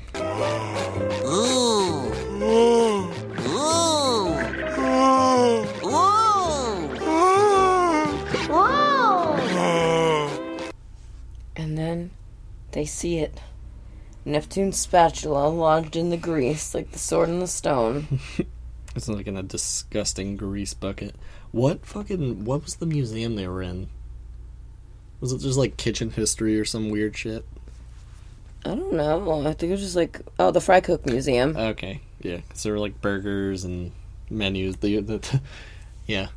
Ooh. 1.26 2.14
Ooh. 2.44 3.10
And 11.56 11.76
then 11.76 12.12
they 12.74 12.86
see 12.86 13.18
it. 13.18 13.42
Neptune's 14.24 14.78
spatula 14.78 15.50
lodged 15.50 15.96
in 15.96 16.12
the 16.12 16.18
grease 16.18 16.76
like 16.76 16.92
the 16.92 17.00
sword 17.00 17.30
in 17.30 17.40
the 17.40 17.48
stone. 17.48 18.20
It's 18.94 19.08
like 19.08 19.26
in 19.26 19.38
a 19.38 19.42
disgusting 19.42 20.36
grease 20.36 20.74
bucket. 20.74 21.16
What 21.52 21.86
fucking. 21.86 22.44
What 22.44 22.66
was 22.66 22.76
the 22.76 22.86
museum 22.86 23.38
they 23.38 23.48
were 23.48 23.62
in? 23.62 23.88
Was 25.22 25.32
it 25.32 25.40
just 25.40 25.58
like 25.58 25.78
kitchen 25.78 26.10
history 26.12 26.60
or 26.60 26.66
some 26.66 26.90
weird 26.90 27.16
shit? 27.16 27.46
I 28.66 28.76
don't 28.76 28.94
know. 28.94 29.42
I 29.48 29.54
think 29.54 29.70
it 29.70 29.72
was 29.72 29.82
just 29.82 29.96
like 29.96 30.22
oh, 30.38 30.52
the 30.52 30.62
Fry 30.62 30.82
Cook 30.82 31.06
Museum. 31.06 31.56
Okay, 31.56 32.02
yeah. 32.22 32.40
'cause 32.50 32.64
there 32.64 32.74
were 32.74 32.80
like 32.80 33.02
burgers 33.02 33.64
and 33.64 33.92
menus. 34.30 34.78
The, 34.78 35.00
the, 35.00 35.42
yeah. 36.06 36.28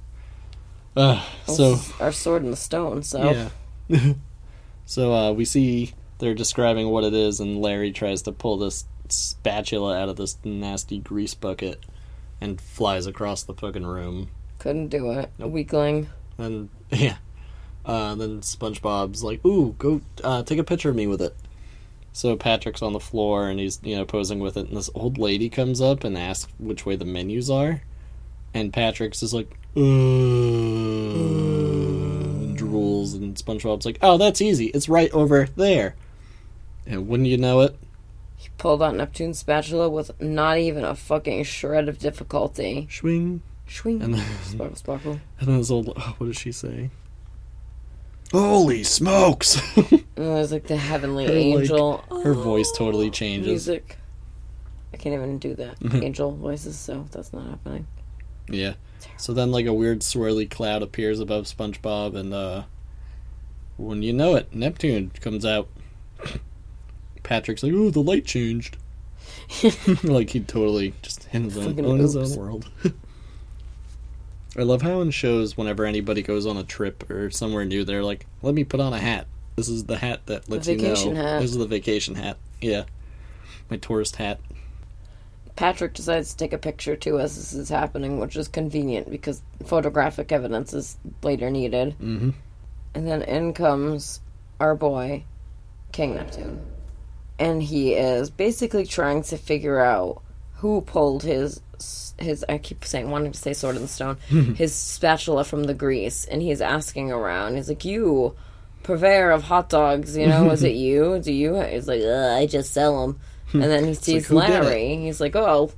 Uh, 0.97 1.23
so. 1.47 1.81
our 1.99 2.12
sword 2.12 2.44
in 2.44 2.51
the 2.51 2.57
stone. 2.57 3.03
So 3.03 3.51
Yeah. 3.88 4.12
so 4.87 5.12
uh, 5.12 5.33
we 5.33 5.44
see 5.44 5.92
they're 6.18 6.35
describing 6.35 6.88
what 6.88 7.05
it 7.05 7.12
is, 7.14 7.40
and 7.40 7.61
Larry 7.61 7.90
tries 7.92 8.23
to 8.23 8.33
pull 8.33 8.57
this 8.59 8.85
spatula 9.09 9.99
out 9.99 10.09
of 10.09 10.16
this 10.16 10.38
nasty 10.44 10.99
grease 10.99 11.35
bucket 11.35 11.85
and 12.40 12.61
flies 12.61 13.07
across 13.07 13.42
the 13.42 13.55
fucking 13.55 13.87
room. 13.87 14.31
couldn't 14.59 14.88
do 14.88 15.11
it. 15.12 15.31
A 15.38 15.49
weakling. 15.49 16.09
And 16.38 16.68
yeah, 16.90 17.16
uh, 17.87 18.14
then 18.14 18.40
SpongeBob's 18.40 19.23
like, 19.23 19.44
"Ooh, 19.44 19.75
go 19.79 20.01
uh, 20.23 20.42
take 20.42 20.59
a 20.59 20.64
picture 20.64 20.90
of 20.90 20.97
me 20.97 21.07
with 21.07 21.20
it." 21.20 21.35
So 22.12 22.37
Patrick's 22.37 22.83
on 22.83 22.92
the 22.92 23.01
floor 23.01 23.49
and 23.49 23.59
he's 23.59 23.81
you 23.83 23.97
know 23.97 24.05
posing 24.05 24.38
with 24.38 24.57
it, 24.57 24.68
and 24.68 24.77
this 24.77 24.90
old 24.94 25.18
lady 25.18 25.49
comes 25.49 25.81
up 25.81 26.05
and 26.05 26.16
asks 26.16 26.51
which 26.59 26.87
way 26.87 26.97
the 26.97 27.05
menus 27.05 27.51
are, 27.51 27.83
and 28.55 28.73
Patrick's 28.73 29.23
is 29.23 29.35
like, 29.35 29.51
uh, 29.77 29.81
and 29.81 29.88
drools, 32.59 33.14
and 33.14 33.35
SpongeBob's 33.35 33.87
like, 33.87 33.99
"Oh, 34.01 34.16
that's 34.16 34.40
easy. 34.40 34.66
It's 34.66 34.88
right 34.88 35.11
over 35.12 35.49
there." 35.57 35.97
And 36.87 37.09
wouldn't 37.09 37.29
you 37.29 37.38
know 37.38 37.61
it? 37.61 37.77
He 38.37 38.49
pulled 38.59 38.83
out 38.83 38.94
Neptune's 38.94 39.38
spatula 39.38 39.88
with 39.88 40.20
not 40.20 40.59
even 40.59 40.85
a 40.85 40.94
fucking 40.94 41.44
shred 41.44 41.88
of 41.88 41.99
difficulty. 41.99 42.87
Swing. 42.90 43.42
Swing. 43.66 44.03
And 44.03 44.14
then, 44.14 44.25
Sparkle, 44.42 44.77
sparkle. 44.77 45.12
and 45.40 45.49
then 45.49 45.59
this 45.59 45.70
old, 45.70 45.92
oh, 45.97 46.14
what 46.18 46.27
does 46.27 46.37
she 46.37 46.53
say? 46.53 46.90
Holy 48.35 48.83
smokes! 48.83 49.61
And 49.77 50.05
it 50.16 50.16
was 50.16 50.53
like 50.53 50.66
the 50.66 50.77
heavenly 50.77 51.27
Her, 51.27 51.33
like, 51.33 51.62
angel. 51.62 52.05
her 52.23 52.35
voice 52.35 52.70
totally 52.77 53.11
changes. 53.11 53.68
Music. 53.68 53.97
I 54.92 54.97
can't 54.97 55.14
even 55.14 55.38
do 55.38 55.55
that. 55.55 55.79
Mm-hmm. 55.81 56.03
Angel 56.03 56.31
voices, 56.33 56.79
so 56.79 57.07
that's 57.11 57.33
not 57.33 57.49
happening. 57.49 57.87
Yeah. 58.49 58.75
So 59.16 59.33
then, 59.33 59.51
like, 59.51 59.66
a 59.66 59.73
weird 59.73 60.01
swirly 60.01 60.49
cloud 60.49 60.83
appears 60.83 61.20
above 61.20 61.44
SpongeBob, 61.44 62.16
and, 62.16 62.33
uh, 62.33 62.62
when 63.77 64.03
you 64.03 64.12
know 64.12 64.35
it, 64.37 64.55
Neptune 64.55 65.11
comes 65.20 65.44
out. 65.44 65.68
Patrick's 67.23 67.62
like, 67.62 67.73
oh, 67.73 67.90
the 67.90 68.01
light 68.01 68.25
changed. 68.25 68.77
like, 70.05 70.31
he 70.31 70.40
totally 70.40 70.94
just 71.03 71.29
in 71.33 71.44
his, 71.44 71.57
on 71.59 71.99
his 71.99 72.16
own 72.16 72.37
world. 72.37 72.68
I 74.57 74.62
love 74.62 74.83
how 74.83 75.01
in 75.01 75.11
shows, 75.11 75.57
whenever 75.57 75.85
anybody 75.85 76.23
goes 76.23 76.47
on 76.47 76.57
a 76.57 76.64
trip 76.64 77.11
or 77.11 77.31
somewhere 77.31 77.64
new, 77.64 77.85
they're 77.85 78.05
like, 78.05 78.27
let 78.43 78.55
me 78.55 78.64
put 78.64 78.81
on 78.81 78.93
a 78.93 78.99
hat. 78.99 79.27
This 79.57 79.69
is 79.69 79.85
the 79.85 79.97
hat 79.97 80.27
that 80.27 80.49
lets 80.49 80.69
you 80.69 80.77
know. 80.77 80.83
vacation 80.83 81.17
hat. 81.17 81.40
This 81.40 81.51
is 81.51 81.57
the 81.57 81.67
vacation 81.67 82.14
hat. 82.14 82.37
Yeah. 82.61 82.85
My 83.71 83.77
tourist 83.77 84.17
hat. 84.17 84.40
Patrick 85.57 85.95
decides 85.95 86.33
to 86.33 86.37
take 86.37 86.53
a 86.53 86.59
picture 86.59 86.97
too 86.97 87.21
as 87.21 87.37
this 87.37 87.53
is 87.53 87.69
happening, 87.69 88.19
which 88.19 88.37
is 88.37 88.49
convenient 88.49 89.11
because 89.11 89.40
photographic 89.64 90.33
evidence 90.33 90.73
is 90.73 90.97
later 91.23 91.51
needed. 91.51 91.95
Mm-hmm. 92.01 92.31
And 92.95 93.09
then 93.09 93.23
in 93.23 93.55
comes 93.55 94.21
our 94.61 94.75
boy, 94.75 95.25
King 95.93 96.14
Neptune. 96.14 96.61
And 97.38 97.62
he 97.62 97.95
is 97.95 98.31
basically 98.31 98.87
trying 98.87 99.23
to 99.25 99.37
figure 99.37 99.81
out 99.81 100.23
who 100.55 100.81
pulled 100.81 101.23
his 101.23 101.61
his 102.18 102.44
I 102.48 102.59
keep 102.59 102.85
saying 102.85 103.11
wanting 103.11 103.33
to 103.33 103.38
say 103.38 103.53
sword 103.53 103.77
in 103.77 103.83
the 103.83 103.88
stone, 103.88 104.16
hmm. 104.29 104.55
his 104.55 104.74
spatula 104.74 105.44
from 105.44 105.64
the 105.64 105.74
grease, 105.74 106.24
and 106.24 106.42
he's 106.42 106.61
asking 106.61 107.11
around. 107.12 107.57
He's 107.57 107.68
like, 107.68 107.85
You 107.85 108.35
purveyor 108.83 109.31
of 109.31 109.42
hot 109.44 109.68
dogs, 109.68 110.16
you 110.16 110.27
know, 110.27 110.50
is 110.50 110.62
it 110.62 110.74
you? 110.74 111.18
Do 111.18 111.33
you 111.33 111.61
he's 111.61 111.88
like, 111.88 112.03
"Ugh, 112.03 112.38
I 112.38 112.46
just 112.46 112.72
sell 112.72 113.07
them. 113.07 113.20
And 113.53 113.62
then 113.62 113.85
he 113.85 113.90
hmm. 113.94 114.03
sees 114.03 114.27
"Who 114.27 114.40
did 114.40 114.50
it?" 114.50 114.64
Larry. 114.64 114.96
He's 114.96 115.20
like, 115.20 115.37
Oh, 115.37 115.70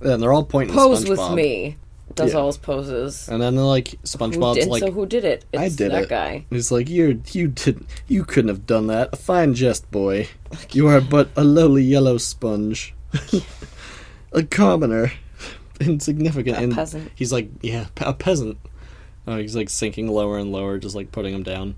And 0.00 0.22
they're 0.22 0.32
all 0.32 0.44
pointing 0.44 0.74
pose 0.74 1.08
with 1.08 1.32
me. 1.32 1.76
Does 2.14 2.32
Yeah. 2.34 2.40
all 2.40 2.46
his 2.48 2.58
poses. 2.58 3.28
And 3.28 3.40
then 3.40 3.56
they're 3.56 3.64
like, 3.64 3.88
SpongeBob's 4.02 4.58
did, 4.58 4.68
like, 4.68 4.80
so 4.82 4.90
who 4.90 5.06
did 5.06 5.24
it? 5.24 5.46
It's 5.50 5.62
I 5.62 5.68
did 5.70 5.92
that 5.92 6.02
it. 6.04 6.08
guy. 6.10 6.44
He's 6.50 6.70
like, 6.70 6.90
you 6.90 7.22
you 7.32 7.48
didn't. 7.48 7.86
you 8.06 8.24
couldn't 8.24 8.48
have 8.48 8.66
done 8.66 8.88
that. 8.88 9.10
A 9.12 9.16
fine 9.16 9.54
jest, 9.54 9.90
boy. 9.90 10.28
You 10.72 10.88
are 10.88 11.00
but 11.00 11.30
a 11.34 11.44
lowly 11.44 11.82
yellow 11.82 12.18
sponge, 12.18 12.94
a 14.32 14.42
commoner, 14.42 15.10
insignificant. 15.86 16.56
A 16.58 16.62
and 16.62 16.74
peasant. 16.74 17.10
He's 17.14 17.32
like, 17.32 17.50
yeah, 17.60 17.86
a 17.98 18.12
peasant. 18.12 18.58
Oh, 19.26 19.36
he's 19.36 19.56
like 19.56 19.70
sinking 19.70 20.08
lower 20.08 20.38
and 20.38 20.50
lower, 20.50 20.78
just 20.78 20.94
like 20.94 21.12
putting 21.12 21.34
him 21.34 21.42
down. 21.42 21.76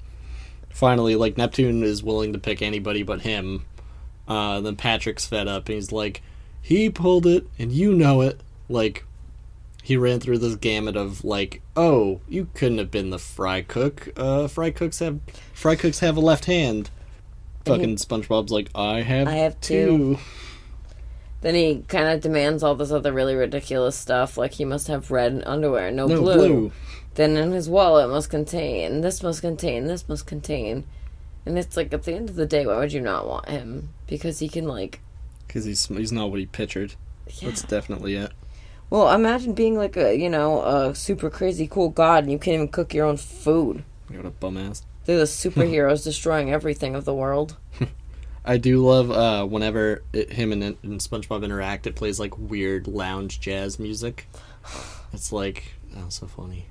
Finally, 0.71 1.14
like 1.17 1.37
Neptune 1.37 1.83
is 1.83 2.03
willing 2.03 2.33
to 2.33 2.38
pick 2.38 2.62
anybody 2.62 3.03
but 3.03 3.23
him. 3.23 3.64
Uh, 4.27 4.61
then 4.61 4.77
Patrick's 4.77 5.27
fed 5.27 5.47
up 5.47 5.69
and 5.69 5.75
he's 5.75 5.93
like, 5.93 6.23
he 6.61 6.88
pulled 6.88 7.27
it 7.27 7.47
and 7.59 7.71
you 7.71 7.93
know 7.93 8.23
it. 8.23 8.40
Like, 8.69 9.05
he 9.83 9.99
ran 9.99 10.19
through 10.19 10.38
this 10.38 10.57
gamut 10.57 10.97
of 10.97 11.23
like, 11.25 11.61
oh, 11.77 12.23
you 12.27 12.49
couldn't 12.55 12.79
have 12.79 12.90
been 12.90 13.11
the 13.11 13.19
fry 13.19 13.61
cook. 13.61 14.09
Uh, 14.17 14.49
fry 14.49 14.71
cooks 14.71 14.99
have 15.01 15.21
fry 15.53 15.77
cooks 15.77 15.99
have 16.01 16.17
a 16.17 16.21
left 16.21 16.47
hand. 16.47 16.88
Fucking 17.67 17.97
SpongeBob's 17.97 18.51
like, 18.51 18.71
I 18.75 19.03
have, 19.03 19.29
I 19.29 19.33
have 19.33 19.61
two. 19.61 20.19
Then 21.44 21.54
he 21.54 21.85
kind 21.88 22.09
of 22.09 22.22
demands 22.22 22.62
all 22.62 22.74
this 22.74 22.90
other 22.90 23.12
really 23.12 23.35
ridiculous 23.35 23.94
stuff, 23.96 24.38
like 24.38 24.54
he 24.54 24.64
must 24.64 24.88
have 24.88 25.11
red 25.11 25.42
underwear, 25.44 25.90
no, 25.90 26.07
No 26.07 26.20
blue. 26.22 26.35
blue. 26.35 26.72
Then 27.16 27.37
in 27.37 27.52
his 27.52 27.68
wallet 27.68 28.09
must 28.09 28.30
contain 28.30 29.02
this, 29.02 29.22
must 29.22 29.42
contain 29.42 29.85
this, 29.87 30.09
must 30.09 30.26
contain. 30.26 30.85
And 31.44 31.59
it's 31.59 31.76
like 31.76 31.92
at 31.92 32.04
the 32.04 32.14
end 32.14 32.30
of 32.30 32.37
the 32.37 32.46
day, 32.46 32.64
why 32.64 32.78
would 32.78 32.94
you 32.94 33.02
not 33.02 33.28
want 33.28 33.50
him? 33.50 33.90
Because 34.07 34.38
he 34.38 34.48
can 34.48 34.66
like, 34.66 35.00
Because 35.46 35.66
he's 35.66 35.85
he's 35.87 36.12
not 36.12 36.30
what 36.30 36.40
he 36.40 36.46
pictured. 36.46 36.94
yeah. 37.28 37.50
That's 37.50 37.62
definitely 37.62 38.14
it. 38.16 38.33
Well, 38.88 39.11
imagine 39.12 39.52
being 39.52 39.76
like 39.76 39.98
a 39.98 40.16
you 40.16 40.30
know 40.30 40.62
a 40.62 40.94
super 40.94 41.28
crazy 41.28 41.66
cool 41.66 41.90
god 41.90 42.24
and 42.24 42.33
you 42.33 42.38
can't 42.38 42.54
even 42.54 42.68
cook 42.68 42.94
your 42.94 43.04
own 43.07 43.18
food. 43.18 43.85
What 44.09 44.24
a 44.24 44.30
bum 44.30 44.57
ass. 44.57 44.83
They're 45.04 45.18
the 45.18 45.24
superheroes 45.24 46.04
destroying 46.11 46.50
everything 46.50 46.94
of 46.94 47.04
the 47.04 47.14
world. 47.14 47.57
I 48.44 48.59
do 48.59 48.85
love 48.87 49.11
uh, 49.11 49.46
whenever 49.46 50.02
it, 50.12 50.33
him 50.33 50.52
and, 50.52 50.62
and 50.62 51.00
SpongeBob 51.00 51.44
interact. 51.44 51.87
It 51.87 51.94
plays 51.94 52.20
like 52.20 52.37
weird 52.38 52.87
lounge 52.87 53.40
jazz 53.40 53.78
music. 53.78 54.28
It's 55.12 55.33
like 55.33 55.74
oh, 55.96 56.07
so 56.09 56.26
funny. 56.26 56.66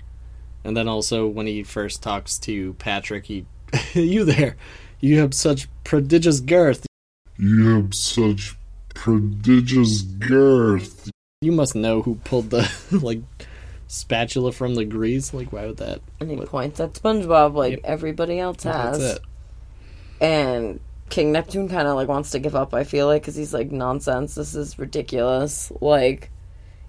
And 0.64 0.78
then 0.78 0.88
also 0.88 1.28
when 1.28 1.48
he 1.48 1.64
first 1.64 2.02
talks 2.04 2.38
to 2.40 2.74
Patrick, 2.76 3.26
he, 3.26 3.46
you 3.94 4.24
there, 4.24 4.56
you 5.00 5.20
have 5.20 5.34
such 5.34 5.68
prodigious 5.84 6.40
girth. 6.40 6.86
You 7.38 7.76
have 7.76 7.94
such 7.96 8.56
prodigious 8.94 10.04
girth. 10.04 11.10
You 11.42 11.52
must 11.52 11.76
know 11.76 12.02
who 12.04 12.16
pulled 12.24 12.52
the 12.52 12.72
like 13.02 13.20
spatula 13.88 14.52
from 14.52 14.76
the 14.76 14.86
grease. 14.86 15.34
Like 15.34 15.52
why 15.52 15.66
would 15.66 15.78
that? 15.78 16.02
And 16.20 16.30
he 16.30 16.36
What- 16.36 16.50
points 16.50 16.80
at 16.80 16.94
SpongeBob 16.94 17.56
like 17.56 17.72
Yep. 17.72 17.80
everybody 17.84 18.40
else 18.40 18.64
has. 18.64 19.00
That's 19.00 19.20
it. 19.20 19.24
And 20.22 20.80
King 21.10 21.32
Neptune 21.32 21.70
kind 21.70 21.88
of 21.88 21.96
like 21.96 22.08
wants 22.08 22.32
to 22.32 22.40
give 22.40 22.56
up. 22.56 22.74
I 22.74 22.84
feel 22.84 23.08
like 23.08 23.22
because 23.22 23.36
he's 23.36 23.54
like 23.54 23.72
nonsense. 23.72 24.36
This 24.36 24.56
is 24.56 24.80
ridiculous. 24.80 25.72
Like 25.82 26.30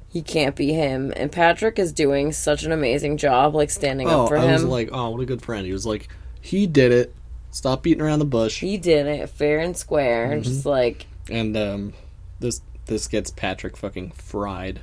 he 0.09 0.23
can't 0.23 0.55
be 0.57 0.73
him. 0.73 1.13
And 1.17 1.31
Patrick 1.31 1.79
is 1.79 1.93
doing 1.93 2.33
such 2.33 2.63
an 2.65 2.73
amazing 2.73 3.17
job, 3.17 3.55
like 3.55 3.71
standing 3.71 4.09
Oh, 4.09 4.23
up 4.23 4.29
for 4.29 4.37
him. 4.37 4.49
I 4.49 4.53
was 4.53 4.65
like, 4.65 4.89
oh, 4.93 5.11
what 5.11 5.21
a 5.21 5.27
good 5.27 5.43
friend. 5.43 5.67
He 5.67 5.73
was 5.73 5.85
like, 5.85 6.09
he 6.41 6.67
did 6.67 6.93
it. 6.93 7.15
Stop 7.51 7.83
beating 7.83 8.01
around 8.03 8.19
the 8.19 8.25
bush. 8.25 8.61
he 8.61 8.77
did 8.79 9.07
it 9.07 9.29
fair 9.31 9.61
and 9.61 9.77
square, 9.77 10.25
and 10.33 10.43
Mm-hmm. 10.43 10.51
just 10.53 10.67
like 10.67 11.07
And 11.31 11.57
um, 11.57 11.93
this 12.41 12.61
this 12.87 13.07
gets 13.09 13.31
Patrick 13.31 13.77
fucking 13.77 14.11
fried. 14.13 14.81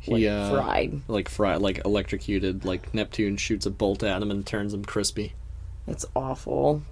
He 0.00 0.12
like, 0.12 0.24
uh, 0.32 0.50
fried. 0.62 1.00
like 1.08 1.28
fried, 1.28 1.60
like 1.60 1.84
electrocuted. 1.84 2.64
Like 2.64 2.92
Neptune 2.94 3.36
shoots 3.36 3.66
a 3.66 3.70
bolt 3.70 4.02
at 4.02 4.22
him 4.22 4.30
and 4.30 4.44
turns 4.46 4.72
him 4.74 4.84
crispy. 4.84 5.34
It's 5.86 6.04
awful. 6.14 6.82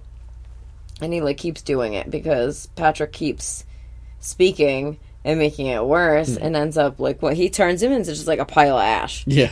And 1.01 1.13
he 1.13 1.21
like 1.21 1.37
keeps 1.37 1.61
doing 1.61 1.93
it 1.93 2.09
because 2.09 2.67
Patrick 2.75 3.11
keeps 3.11 3.63
speaking 4.19 4.97
and 5.23 5.37
making 5.39 5.67
it 5.67 5.85
worse 5.85 6.35
Hmm. 6.37 6.43
and 6.43 6.55
ends 6.55 6.77
up 6.77 6.99
like 6.99 7.21
what 7.21 7.35
he 7.35 7.49
turns 7.49 7.83
him 7.83 7.91
into 7.91 8.11
just 8.13 8.27
like 8.27 8.39
a 8.39 8.45
pile 8.45 8.77
of 8.77 8.81
ash. 8.83 9.23
Yeah, 9.27 9.51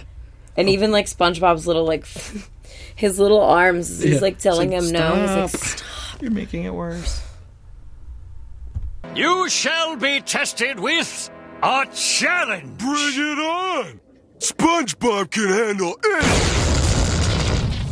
And 0.57 0.69
even 0.69 0.91
like 0.91 1.05
SpongeBob's 1.05 1.67
little 1.67 1.85
like 1.85 2.07
his 2.95 3.19
little 3.19 3.41
arms 3.41 4.01
he's 4.01 4.21
like 4.21 4.37
telling 4.39 4.73
It's 4.73 4.87
him 4.87 4.93
like, 4.93 5.03
no. 5.15 5.15
He's 5.21 5.35
like 5.35 5.49
"Stop." 5.49 5.77
stop. 5.79 6.21
you're 6.21 6.31
making 6.31 6.63
it 6.63 6.73
worse. 6.73 7.21
You 9.15 9.47
shall 9.49 9.95
be 9.97 10.19
tested 10.21 10.79
with 10.79 11.29
a 11.61 11.85
challenge. 11.93 12.77
Bring 12.77 13.13
it 13.13 13.39
on! 13.39 13.99
SpongeBob 14.39 15.29
can 15.31 15.47
handle 15.47 15.95
it! 16.03 16.25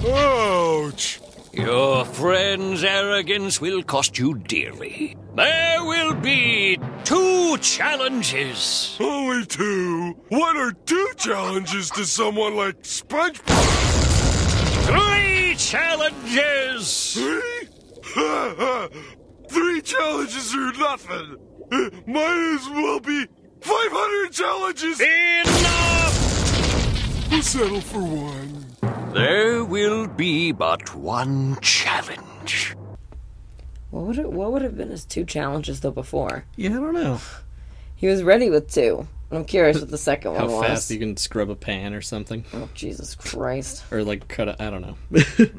Ouch! 0.10 1.20
Your 1.54 2.04
friend's 2.04 2.84
arrogance 2.84 3.62
will 3.62 3.84
cost 3.84 4.18
you 4.18 4.34
dearly. 4.34 5.16
There 5.36 5.84
will 5.84 6.16
be 6.16 6.80
two 7.04 7.58
challenges. 7.60 8.98
Only 9.00 9.46
two? 9.46 10.16
What 10.30 10.58
are 10.58 10.72
two 10.72 11.12
challenges 11.16 11.92
to 11.92 12.06
someone 12.06 12.56
like 12.56 12.82
SpongeBob? 12.82 13.44
Three 14.88 15.54
challenges. 15.56 17.14
Three? 17.14 17.68
Three 19.50 19.82
challenges 19.84 20.56
are 20.56 20.74
nothing! 20.74 21.38
Might 22.08 22.56
as 22.56 22.68
well 22.68 23.00
be 23.00 23.28
500 23.62 24.32
challenges! 24.32 25.00
Enough! 25.00 26.16
We'll 27.32 27.42
settle 27.44 27.82
for 27.82 28.00
one. 28.00 28.43
There 29.14 29.64
will 29.64 30.08
be 30.08 30.52
but 30.52 30.96
one 30.96 31.58
challenge. 31.62 32.76
What 33.92 34.06
would 34.06 34.18
it, 34.18 34.32
what 34.32 34.52
would 34.52 34.64
have 34.64 34.76
been 34.76 34.90
his 34.90 35.06
two 35.06 35.24
challenges 35.24 35.82
though 35.82 35.92
before? 35.92 36.46
Yeah, 36.56 36.72
I 36.72 36.74
don't 36.80 36.94
know 36.96 37.20
He 37.96 38.08
was 38.08 38.24
ready 38.24 38.50
with 38.50 38.72
two. 38.72 39.08
I'm 39.32 39.46
curious 39.46 39.80
what 39.80 39.90
the 39.92 39.98
second 39.98 40.36
how 40.36 40.46
one 40.48 40.56
was. 40.56 40.66
fast 40.66 40.92
you 40.92 41.00
can 41.00 41.16
scrub 41.18 41.50
a 41.50 41.56
pan 41.56 41.94
or 41.94 42.02
something, 42.02 42.44
Oh 42.54 42.70
Jesus 42.74 43.16
Christ. 43.16 43.84
or 43.92 44.04
like 44.04 44.28
cut 44.28 44.48
it. 44.48 44.56
I 44.60 44.70
don't 44.70 44.82
know. 44.82 44.98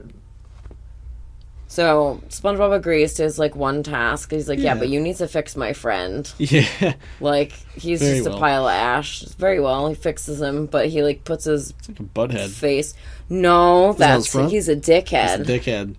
So 1.74 2.22
SpongeBob 2.28 2.72
agrees 2.72 3.14
to 3.14 3.24
his 3.24 3.36
like 3.36 3.56
one 3.56 3.82
task. 3.82 4.30
He's 4.30 4.48
like, 4.48 4.60
yeah, 4.60 4.74
Yeah. 4.74 4.78
but 4.78 4.88
you 4.90 5.00
need 5.00 5.16
to 5.16 5.26
fix 5.26 5.56
my 5.56 5.72
friend. 5.72 6.32
yeah, 6.38 6.94
Like 7.18 7.50
he's 7.74 8.00
Very 8.00 8.18
just 8.18 8.28
well. 8.28 8.36
a 8.36 8.40
pile 8.40 8.68
of 8.68 8.72
ash. 8.74 9.22
Very 9.22 9.58
well, 9.58 9.88
he 9.88 9.96
fixes 9.96 10.40
him, 10.40 10.66
but 10.66 10.86
he 10.88 11.02
like 11.02 11.24
puts 11.24 11.46
his 11.46 11.70
it's 11.80 11.88
like 11.88 11.98
a 11.98 12.02
butthead. 12.04 12.50
face. 12.50 12.94
No, 13.28 13.88
how 13.88 13.92
that's 13.94 14.32
it's 14.36 14.52
he's 14.52 14.68
a 14.68 14.72
It's 14.74 14.88
a 14.88 14.92
dickhead. 14.92 15.44
dickhead. 15.46 15.96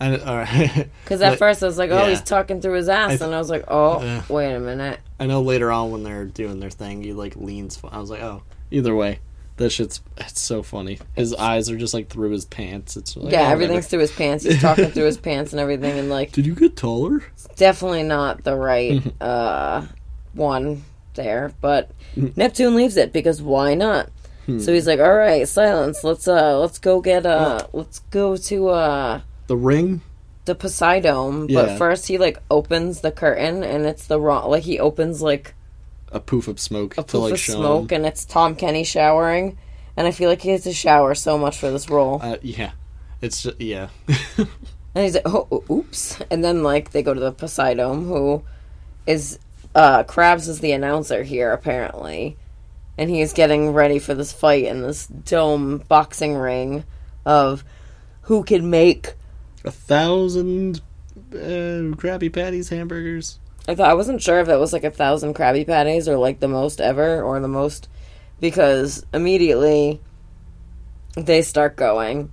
I, 0.00 0.16
all 0.18 0.36
right. 0.36 0.88
Because 1.04 1.20
at 1.22 1.30
But- 1.30 1.38
first 1.40 1.60
I 1.62 1.66
was 1.66 1.78
like, 1.78 1.90
oh, 1.90 2.04
yeah. 2.04 2.10
he's 2.10 2.22
talking 2.22 2.60
through 2.60 2.74
his 2.74 2.88
ass, 2.88 3.06
I 3.06 3.16
th- 3.16 3.22
and 3.22 3.34
I 3.34 3.38
was 3.38 3.50
like, 3.50 3.64
oh, 3.66 3.94
Uh. 3.98 4.22
wait 4.28 4.52
a 4.54 4.60
minute. 4.60 5.00
I 5.18 5.26
know 5.26 5.42
later 5.42 5.72
on 5.72 5.90
when 5.90 6.04
they're 6.04 6.26
doing 6.26 6.60
their 6.60 6.70
thing, 6.70 7.02
he 7.02 7.12
like 7.14 7.34
leans. 7.34 7.80
I 7.90 7.98
was 7.98 8.10
like, 8.10 8.22
oh, 8.22 8.42
either 8.70 8.94
way, 8.94 9.18
that 9.56 9.70
shit's 9.70 10.00
it's 10.18 10.40
so 10.40 10.62
funny. 10.62 10.98
His 11.14 11.34
eyes 11.34 11.70
are 11.70 11.76
just 11.76 11.94
like 11.94 12.08
through 12.08 12.30
his 12.30 12.44
pants. 12.44 12.96
It's 12.96 13.16
like, 13.16 13.32
yeah, 13.32 13.48
oh, 13.48 13.50
everything's 13.52 13.76
whatever. 13.84 13.88
through 13.88 13.98
his 14.00 14.12
pants. 14.12 14.44
He's 14.44 14.60
talking 14.60 14.90
through 14.90 15.04
his 15.06 15.18
pants 15.18 15.52
and 15.52 15.60
everything, 15.60 15.98
and 15.98 16.08
like 16.10 16.32
Did 16.32 16.46
you 16.46 16.54
get 16.54 16.76
taller? 16.76 17.22
definitely 17.56 18.02
not 18.02 18.44
the 18.44 18.54
right 18.56 19.02
uh 19.22 19.84
one 20.34 20.84
there. 21.14 21.52
But 21.60 21.90
Neptune 22.14 22.74
leaves 22.76 22.96
it 22.96 23.12
because 23.12 23.40
why 23.42 23.74
not? 23.74 24.10
So 24.60 24.72
he's 24.72 24.86
like, 24.86 25.00
all 25.00 25.12
right, 25.16 25.48
silence. 25.48 26.04
Let's 26.04 26.28
uh, 26.28 26.58
let's 26.60 26.78
go 26.78 27.00
get 27.00 27.26
uh, 27.26 27.66
let's 27.72 27.98
go 28.10 28.36
to 28.36 28.68
uh. 28.68 29.20
The 29.48 29.56
ring? 29.56 30.02
the 30.44 30.54
Poseidome, 30.54 31.50
Yeah. 31.50 31.62
but 31.64 31.78
first 31.78 32.06
he 32.06 32.18
like 32.18 32.38
opens 32.52 33.00
the 33.00 33.10
curtain 33.10 33.64
and 33.64 33.84
it's 33.84 34.06
the 34.06 34.20
wrong 34.20 34.48
like 34.48 34.62
he 34.62 34.78
opens 34.78 35.20
like 35.20 35.54
A 36.12 36.20
poof 36.20 36.48
of 36.48 36.60
smoke 36.60 36.94
a 36.94 37.02
to 37.02 37.04
poof 37.04 37.20
like 37.20 37.32
of 37.32 37.40
show 37.40 37.54
smoke 37.54 37.92
and 37.92 38.06
it's 38.06 38.24
Tom 38.24 38.54
Kenny 38.54 38.84
showering, 38.84 39.58
and 39.96 40.06
I 40.06 40.10
feel 40.12 40.30
like 40.30 40.42
he 40.42 40.50
has 40.50 40.62
to 40.64 40.72
shower 40.72 41.14
so 41.14 41.36
much 41.36 41.58
for 41.58 41.70
this 41.70 41.90
role. 41.90 42.20
Uh, 42.22 42.36
yeah, 42.42 42.72
it's 43.20 43.42
just, 43.42 43.60
yeah. 43.60 43.88
And 44.96 45.04
he's 45.04 45.14
like, 45.14 45.24
oh, 45.26 45.62
oops, 45.70 46.18
and 46.30 46.42
then 46.42 46.62
like 46.62 46.92
they 46.92 47.02
go 47.02 47.12
to 47.12 47.20
the 47.20 47.30
Poseidome, 47.30 48.06
who 48.06 48.42
is 49.06 49.38
uh 49.74 50.04
Krabs 50.04 50.48
is 50.48 50.60
the 50.60 50.72
announcer 50.72 51.22
here 51.22 51.52
apparently, 51.52 52.38
and 52.96 53.10
he 53.10 53.20
is 53.20 53.34
getting 53.34 53.74
ready 53.74 53.98
for 53.98 54.14
this 54.14 54.32
fight 54.32 54.64
in 54.64 54.80
this 54.80 55.06
dome 55.06 55.84
boxing 55.86 56.34
ring 56.34 56.84
of 57.26 57.62
who 58.22 58.42
can 58.42 58.70
make. 58.70 59.12
A 59.66 59.70
thousand 59.70 60.80
uh, 61.32 61.92
Krabby 61.96 62.32
Patties 62.32 62.70
hamburgers. 62.70 63.38
I 63.68 63.74
thought 63.74 63.90
I 63.90 63.94
wasn't 63.94 64.22
sure 64.22 64.40
if 64.40 64.48
it 64.48 64.56
was 64.58 64.72
like 64.72 64.84
a 64.84 64.90
thousand 64.90 65.34
Krabby 65.34 65.66
Patties 65.66 66.08
or 66.08 66.16
like 66.16 66.40
the 66.40 66.48
most 66.48 66.80
ever 66.80 67.22
or 67.22 67.40
the 67.40 67.48
most 67.48 67.88
because 68.40 69.04
immediately 69.12 70.00
they 71.16 71.42
start 71.42 71.76
going. 71.76 72.30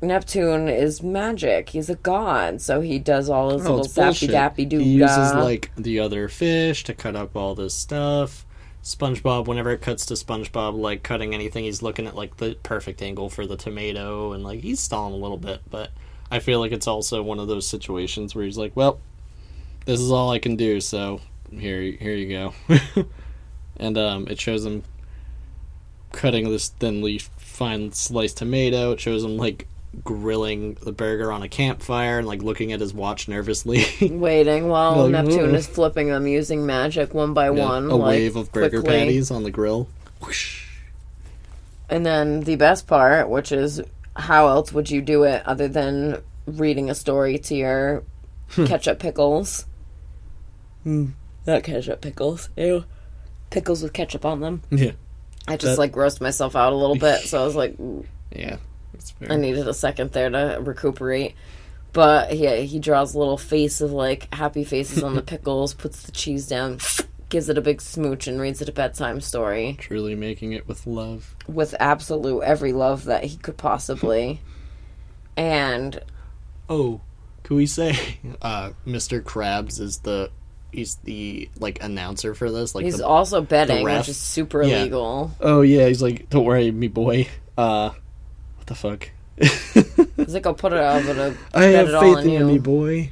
Neptune 0.00 0.68
is 0.68 1.02
magic. 1.02 1.70
He's 1.70 1.90
a 1.90 1.96
god, 1.96 2.60
so 2.60 2.80
he 2.80 2.98
does 2.98 3.28
all 3.28 3.50
his 3.50 3.66
Oh, 3.66 3.76
little 3.76 3.84
it's 3.84 3.94
zappy 3.94 4.28
dappy 4.28 4.68
doo 4.68 4.78
He 4.78 4.92
uses 4.94 5.34
like 5.34 5.72
the 5.76 5.98
other 5.98 6.28
fish 6.28 6.84
to 6.84 6.94
cut 6.94 7.16
up 7.16 7.36
all 7.36 7.54
this 7.54 7.74
stuff. 7.74 8.46
SpongeBob, 8.82 9.46
whenever 9.46 9.70
it 9.72 9.82
cuts 9.82 10.06
to 10.06 10.14
SpongeBob, 10.14 10.78
like 10.78 11.02
cutting 11.02 11.34
anything, 11.34 11.64
he's 11.64 11.82
looking 11.82 12.06
at 12.06 12.14
like 12.14 12.36
the 12.36 12.56
perfect 12.62 13.02
angle 13.02 13.28
for 13.28 13.44
the 13.44 13.56
tomato, 13.56 14.32
and 14.32 14.44
like 14.44 14.60
he's 14.60 14.78
stalling 14.78 15.14
a 15.14 15.16
little 15.16 15.36
bit. 15.36 15.62
But 15.68 15.90
I 16.30 16.38
feel 16.38 16.60
like 16.60 16.72
it's 16.72 16.86
also 16.86 17.20
one 17.22 17.40
of 17.40 17.48
those 17.48 17.66
situations 17.66 18.36
where 18.36 18.44
he's 18.44 18.56
like, 18.56 18.76
"Well, 18.76 19.00
this 19.88 20.00
is 20.00 20.10
all 20.10 20.30
I 20.30 20.38
can 20.38 20.54
do, 20.56 20.80
so 20.82 21.20
here, 21.50 21.80
here 21.80 22.12
you 22.12 22.28
go." 22.28 22.54
and 23.78 23.96
um, 23.96 24.28
it 24.28 24.38
shows 24.38 24.64
him 24.66 24.82
cutting 26.12 26.50
this 26.50 26.68
thinly 26.68 27.18
fine 27.38 27.92
sliced 27.92 28.36
tomato. 28.36 28.92
It 28.92 29.00
shows 29.00 29.24
him 29.24 29.38
like 29.38 29.66
grilling 30.04 30.74
the 30.82 30.92
burger 30.92 31.32
on 31.32 31.42
a 31.42 31.48
campfire 31.48 32.18
and 32.18 32.26
like 32.26 32.42
looking 32.42 32.72
at 32.72 32.80
his 32.80 32.92
watch 32.92 33.28
nervously. 33.28 33.86
Waiting 34.10 34.68
while 34.68 35.08
Like, 35.08 35.24
Neptune 35.24 35.54
is 35.54 35.66
flipping 35.66 36.08
them 36.08 36.26
using 36.26 36.66
magic 36.66 37.14
one 37.14 37.32
by 37.32 37.46
Yeah, 37.46 37.64
one. 37.64 37.86
a 37.86 37.96
like, 37.96 38.08
wave 38.10 38.36
of 38.36 38.52
burger 38.52 38.82
quickly. 38.82 38.98
patties 38.98 39.30
on 39.30 39.42
the 39.42 39.50
grill. 39.50 39.88
Whoosh. 40.22 40.66
And 41.88 42.04
then 42.04 42.40
the 42.40 42.56
best 42.56 42.86
part, 42.86 43.30
which 43.30 43.50
is 43.52 43.80
how 44.14 44.48
else 44.48 44.70
would 44.72 44.90
you 44.90 45.00
do 45.00 45.22
it 45.22 45.42
other 45.46 45.66
than 45.66 46.20
reading 46.46 46.90
a 46.90 46.94
story 46.94 47.38
to 47.38 47.54
your 47.54 48.02
ketchup 48.66 48.98
pickles? 48.98 49.64
Mm, 50.88 51.12
not 51.46 51.62
ketchup 51.64 52.00
pickles. 52.00 52.48
Ew. 52.56 52.84
Pickles 53.50 53.82
with 53.82 53.92
ketchup 53.92 54.24
on 54.24 54.40
them. 54.40 54.62
Yeah, 54.70 54.92
I 55.46 55.56
just 55.56 55.76
That- 55.76 55.78
like 55.78 55.92
grossed 55.92 56.20
myself 56.20 56.56
out 56.56 56.72
a 56.72 56.76
little 56.76 56.96
bit, 56.96 57.20
so 57.22 57.40
I 57.40 57.44
was 57.44 57.54
like, 57.56 57.78
"Ooh." 57.78 58.04
yeah. 58.34 58.56
I 59.28 59.36
needed 59.36 59.68
a 59.68 59.74
second 59.74 60.12
there 60.12 60.28
to 60.30 60.58
recuperate. 60.62 61.34
But 61.92 62.36
yeah, 62.36 62.56
he 62.56 62.78
draws 62.78 63.14
a 63.14 63.18
little 63.18 63.38
face 63.38 63.80
of 63.80 63.92
like 63.92 64.32
happy 64.34 64.64
faces 64.64 65.02
on 65.02 65.14
the 65.14 65.22
pickles, 65.34 65.72
puts 65.74 66.02
the 66.02 66.12
cheese 66.12 66.46
down, 66.46 66.78
gives 67.28 67.48
it 67.48 67.56
a 67.58 67.60
big 67.62 67.80
smooch, 67.80 68.26
and 68.26 68.40
reads 68.40 68.60
it 68.62 68.68
a 68.68 68.72
bedtime 68.72 69.20
story 69.20 69.76
Truly 69.78 70.14
making 70.14 70.52
it 70.52 70.66
with 70.68 70.86
love. 70.86 71.34
with 71.46 71.74
absolute 71.80 72.40
every 72.42 72.72
love 72.72 73.04
that 73.04 73.24
he 73.24 73.36
could 73.36 73.56
possibly. 73.56 74.40
And 75.36 76.00
Oh, 76.68 77.00
can 77.44 77.56
we 77.56 77.66
say 77.66 78.18
uh 78.42 78.70
Mr. 78.86 79.22
Krabs 79.22 79.80
is 79.80 79.98
the 80.00 80.30
he's 80.72 80.96
the 81.04 81.48
like 81.58 81.82
announcer 81.82 82.34
for 82.34 82.50
this? 82.50 82.74
Like 82.74 82.84
he's 82.84 82.98
the, 82.98 83.06
also 83.06 83.40
betting, 83.40 83.84
ref. 83.84 84.00
which 84.00 84.08
is 84.10 84.16
super 84.16 84.62
Yeah. 84.62 84.80
illegal. 84.80 85.32
Oh 85.40 85.62
yeah, 85.62 85.86
he's 85.88 86.02
like, 86.02 86.28
Don't 86.30 86.44
worry, 86.44 86.70
me 86.70 86.88
boy. 86.88 87.28
Uh 87.56 87.90
what 88.56 88.66
the 88.66 88.74
fuck? 88.74 89.10
He's 89.38 90.34
like, 90.34 90.46
I'll 90.46 90.54
put 90.54 90.72
it 90.72 90.80
out, 90.80 91.04
but 91.06 91.16
I'll 91.18 91.30
I 91.54 91.60
bet 91.70 91.74
have 91.76 91.88
it 91.88 91.94
all 91.94 92.02
faith 92.02 92.16
on 92.18 92.22
in 92.24 92.30
you. 92.30 92.38
you, 92.40 92.44
me 92.46 92.58
boy. 92.58 93.10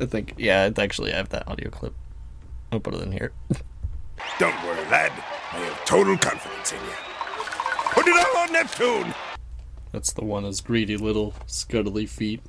I 0.00 0.06
think 0.06 0.34
yeah, 0.36 0.66
it's 0.66 0.78
actually 0.78 1.12
I 1.12 1.16
have 1.16 1.28
that 1.30 1.46
audio 1.48 1.70
clip. 1.70 1.94
I'll 2.72 2.80
put 2.80 2.94
it 2.94 3.02
in 3.02 3.12
here. 3.12 3.32
Don't 4.38 4.54
worry, 4.64 4.84
lad. 4.90 5.12
I 5.52 5.58
have 5.58 5.84
total 5.84 6.18
confidence 6.18 6.72
in 6.72 6.78
you. 6.78 6.92
Put 7.92 8.06
it 8.08 8.26
all 8.26 8.42
on 8.42 8.52
Neptune! 8.52 9.14
That's 9.92 10.12
the 10.12 10.24
one 10.24 10.44
his 10.44 10.60
greedy 10.60 10.96
little 10.96 11.32
scuttly 11.46 12.08
feet. 12.08 12.42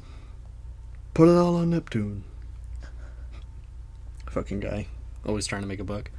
Put 1.14 1.30
it 1.30 1.38
all 1.38 1.56
on 1.56 1.70
Neptune. 1.70 2.24
Fucking 4.30 4.60
guy. 4.60 4.88
Always 5.26 5.46
trying 5.48 5.62
to 5.64 5.68
make 5.68 5.80
a 5.80 5.84
buck. 5.84 6.12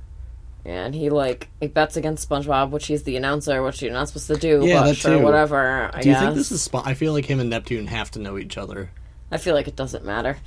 And 0.64 0.94
he 0.94 1.08
like 1.08 1.48
he 1.60 1.68
bets 1.68 1.96
against 1.96 2.28
SpongeBob, 2.28 2.70
which 2.70 2.86
he's 2.86 3.04
the 3.04 3.16
announcer, 3.16 3.62
which 3.62 3.80
you're 3.80 3.92
not 3.92 4.08
supposed 4.08 4.26
to 4.26 4.36
do. 4.36 4.60
Yeah, 4.66 4.80
but 4.80 4.86
that 4.88 4.96
sure, 4.96 5.18
too. 5.18 5.24
whatever. 5.24 5.90
I 5.94 6.02
Do 6.02 6.08
you 6.08 6.14
guess. 6.14 6.22
think 6.22 6.34
this 6.34 6.52
is 6.52 6.68
Spo- 6.68 6.86
I 6.86 6.92
feel 6.94 7.14
like 7.14 7.24
him 7.24 7.40
and 7.40 7.48
Neptune 7.48 7.86
have 7.86 8.10
to 8.12 8.18
know 8.18 8.36
each 8.36 8.58
other. 8.58 8.90
I 9.30 9.38
feel 9.38 9.54
like 9.54 9.68
it 9.68 9.76
doesn't 9.76 10.04
matter. 10.04 10.36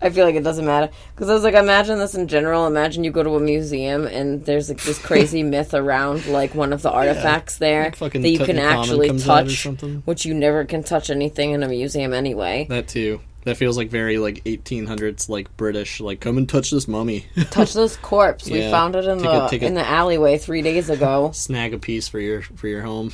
I 0.00 0.08
feel 0.08 0.24
like 0.24 0.34
it 0.34 0.42
doesn't 0.42 0.64
matter 0.64 0.90
because 1.14 1.28
I 1.28 1.34
was 1.34 1.42
like, 1.42 1.54
imagine 1.54 1.98
this 1.98 2.14
in 2.14 2.26
general. 2.26 2.66
Imagine 2.66 3.04
you 3.04 3.10
go 3.10 3.22
to 3.22 3.36
a 3.36 3.40
museum 3.40 4.06
and 4.06 4.44
there's 4.44 4.68
like 4.70 4.82
this 4.82 4.98
crazy 4.98 5.42
myth 5.54 5.74
around 5.74 6.26
like 6.26 6.54
one 6.54 6.72
of 6.72 6.80
the 6.82 6.90
artifacts 6.90 7.58
there 7.58 7.92
Like 8.00 8.12
that 8.14 8.26
you 8.28 8.38
can 8.38 8.58
actually 8.58 9.08
comes 9.08 9.24
or 9.24 9.26
touch, 9.26 9.62
something. 9.62 10.02
which 10.06 10.24
you 10.24 10.32
never 10.32 10.64
can 10.64 10.82
touch 10.84 11.10
anything 11.10 11.50
in 11.50 11.62
a 11.62 11.68
museum 11.68 12.14
anyway. 12.14 12.66
That 12.70 12.88
too. 12.88 13.20
That 13.44 13.56
feels 13.58 13.76
like 13.76 13.90
very 13.90 14.16
like 14.18 14.42
1800s 14.44 15.28
like 15.28 15.54
British 15.56 16.00
like 16.00 16.20
come 16.20 16.38
and 16.38 16.48
touch 16.48 16.70
this 16.70 16.88
mummy. 16.88 17.26
touch 17.50 17.74
this 17.74 17.96
corpse. 17.98 18.48
We 18.48 18.60
Yeah. 18.60 18.70
found 18.70 18.96
it 18.96 19.04
in 19.04 19.18
Take 19.18 19.24
the 19.30 19.46
take 19.48 19.62
a- 19.62 19.66
in 19.66 19.74
the 19.74 19.86
alleyway 19.86 20.38
three 20.38 20.62
days 20.62 20.88
ago. 20.90 21.30
Snag 21.34 21.74
a 21.74 21.78
piece 21.78 22.08
for 22.08 22.18
your 22.20 22.40
for 22.42 22.68
your 22.68 22.82
home. 22.82 23.12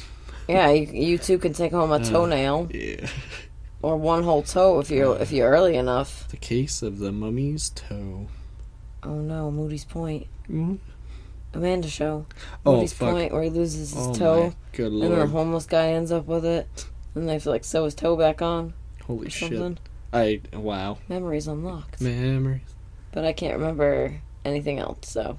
yeah, 0.48 0.70
you, 0.70 0.86
you 0.86 1.18
two 1.18 1.38
can 1.38 1.52
take 1.52 1.72
home 1.72 1.90
a 1.92 1.98
toenail 2.04 2.68
Yeah. 2.72 3.08
or 3.82 3.96
one 3.96 4.22
whole 4.22 4.42
toe 4.42 4.78
if 4.78 4.90
you're 4.90 5.16
if 5.20 5.32
you're 5.32 5.50
early 5.50 5.76
enough. 5.76 6.28
The 6.28 6.36
case 6.36 6.80
of 6.82 6.98
the 7.00 7.10
mummy's 7.12 7.70
toe. 7.70 8.28
Oh 9.02 9.14
no, 9.16 9.50
Moody's 9.50 9.84
Point. 9.84 10.26
Mhm. 10.48 10.78
Amanda 11.52 11.88
show. 11.88 12.26
Oh, 12.64 12.76
Moody's 12.76 12.92
fuck. 12.92 13.10
Point 13.10 13.32
where 13.32 13.42
he 13.42 13.50
loses 13.50 13.92
his 13.94 14.06
Oh 14.06 14.14
toe. 14.14 14.52
And 14.78 15.02
then 15.02 15.12
a 15.12 15.26
homeless 15.26 15.66
guy 15.66 15.88
ends 15.88 16.12
up 16.12 16.26
with 16.26 16.44
it. 16.44 16.86
And 17.16 17.28
they 17.28 17.32
have 17.32 17.42
to 17.42 17.50
like 17.50 17.64
sew 17.64 17.84
his 17.86 17.94
toe 17.96 18.14
back 18.16 18.40
on 18.40 18.74
Holy 19.06 19.28
shit. 19.28 19.78
Something. 20.12 20.40
I 20.52 20.56
wow. 20.56 20.98
Memories 21.08 21.48
unlocked. 21.48 22.00
Memories. 22.00 22.62
But 23.12 23.24
I 23.24 23.32
can't 23.32 23.58
remember 23.58 24.20
anything 24.44 24.78
else, 24.78 25.08
so 25.08 25.38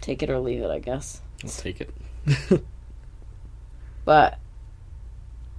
take 0.00 0.22
it 0.22 0.30
or 0.30 0.38
leave 0.38 0.62
it, 0.62 0.70
I 0.70 0.78
guess. 0.78 1.20
I'll 1.42 1.50
take 1.50 1.80
it. 1.80 1.94
But 4.04 4.38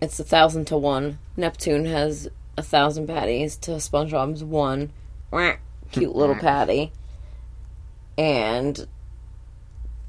it's 0.01 0.19
a 0.19 0.23
thousand 0.23 0.65
to 0.65 0.77
one. 0.77 1.19
Neptune 1.35 1.85
has 1.85 2.29
a 2.57 2.61
thousand 2.61 3.07
patties 3.07 3.57
to 3.57 3.71
SpongeBob's 3.71 4.43
one. 4.43 4.91
Cute 5.91 6.15
little 6.15 6.35
patty. 6.35 6.91
And 8.17 8.87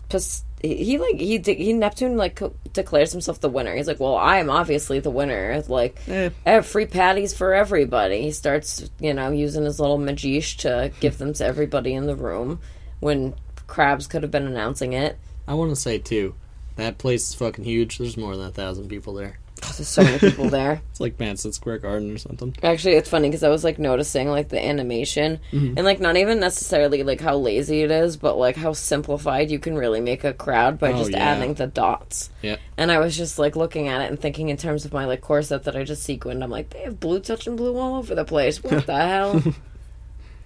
Pas- 0.08 0.44
he 0.66 0.84
he, 0.84 0.98
like 0.98 1.18
he 1.20 1.38
de- 1.38 1.54
he 1.54 1.72
Neptune 1.72 2.16
like 2.16 2.36
co- 2.36 2.54
declares 2.72 3.12
himself 3.12 3.40
the 3.40 3.48
winner. 3.48 3.74
He's 3.74 3.86
like, 3.86 4.00
"Well, 4.00 4.16
I 4.16 4.38
am 4.38 4.50
obviously 4.50 5.00
the 5.00 5.10
winner. 5.10 5.62
Like, 5.68 5.96
Eh. 6.08 6.30
I 6.44 6.50
have 6.50 6.66
free 6.66 6.86
patties 6.86 7.34
for 7.34 7.54
everybody." 7.54 8.22
He 8.22 8.30
starts, 8.32 8.90
you 9.00 9.14
know, 9.14 9.30
using 9.30 9.64
his 9.64 9.78
little 9.80 9.98
magiche 9.98 10.56
to 10.58 10.90
give 11.00 11.18
them 11.18 11.32
to 11.34 11.44
everybody 11.44 11.94
in 11.94 12.06
the 12.06 12.16
room 12.16 12.60
when 13.00 13.34
Krabs 13.68 14.08
could 14.08 14.22
have 14.22 14.30
been 14.30 14.46
announcing 14.46 14.92
it. 14.92 15.16
I 15.48 15.54
want 15.54 15.70
to 15.70 15.76
say 15.76 15.98
too, 15.98 16.34
that 16.76 16.98
place 16.98 17.28
is 17.30 17.34
fucking 17.34 17.64
huge. 17.64 17.98
There's 17.98 18.16
more 18.16 18.36
than 18.36 18.46
a 18.46 18.52
thousand 18.52 18.88
people 18.88 19.14
there. 19.14 19.38
There's 19.76 19.88
so 19.88 20.02
many 20.02 20.18
people 20.18 20.48
there. 20.48 20.80
It's 20.90 21.00
like 21.00 21.20
Madison 21.20 21.52
Square 21.52 21.78
Garden 21.80 22.10
or 22.14 22.16
something. 22.18 22.56
Actually, 22.62 22.94
it's 22.94 23.08
funny 23.10 23.28
because 23.28 23.42
I 23.42 23.50
was 23.50 23.64
like 23.64 23.78
noticing 23.78 24.28
like 24.28 24.48
the 24.48 24.64
animation 24.64 25.40
Mm-hmm. 25.52 25.74
and 25.76 25.84
like 25.84 26.00
not 26.00 26.16
even 26.16 26.40
necessarily 26.40 27.02
like 27.02 27.20
how 27.20 27.36
lazy 27.36 27.82
it 27.82 27.90
is, 27.90 28.16
but 28.16 28.38
like 28.38 28.56
how 28.56 28.72
simplified 28.72 29.50
you 29.50 29.58
can 29.58 29.76
really 29.76 30.00
make 30.00 30.24
a 30.24 30.32
crowd 30.32 30.78
by 30.78 30.92
Oh, 30.92 30.98
just 30.98 31.10
yeah. 31.10 31.18
adding 31.18 31.52
the 31.54 31.66
dots. 31.66 32.30
Yeah. 32.40 32.56
And 32.78 32.90
I 32.90 32.98
was 32.98 33.16
just 33.16 33.38
like 33.38 33.56
looking 33.56 33.88
at 33.88 34.00
it 34.00 34.08
and 34.10 34.18
thinking 34.18 34.48
in 34.48 34.56
terms 34.56 34.84
of 34.86 34.92
my 34.94 35.04
like 35.04 35.20
corset 35.20 35.64
that 35.64 35.76
I 35.76 35.84
just 35.84 36.02
sequined. 36.02 36.42
I'm 36.42 36.50
like, 36.50 36.70
they 36.70 36.80
have 36.80 36.98
blue 36.98 37.20
touch 37.20 37.46
and 37.46 37.56
blue 37.56 37.76
all 37.76 37.96
over 37.96 38.14
the 38.14 38.24
place. 38.24 38.62
What 38.64 38.86
the 38.86 38.96
hell? 39.06 39.42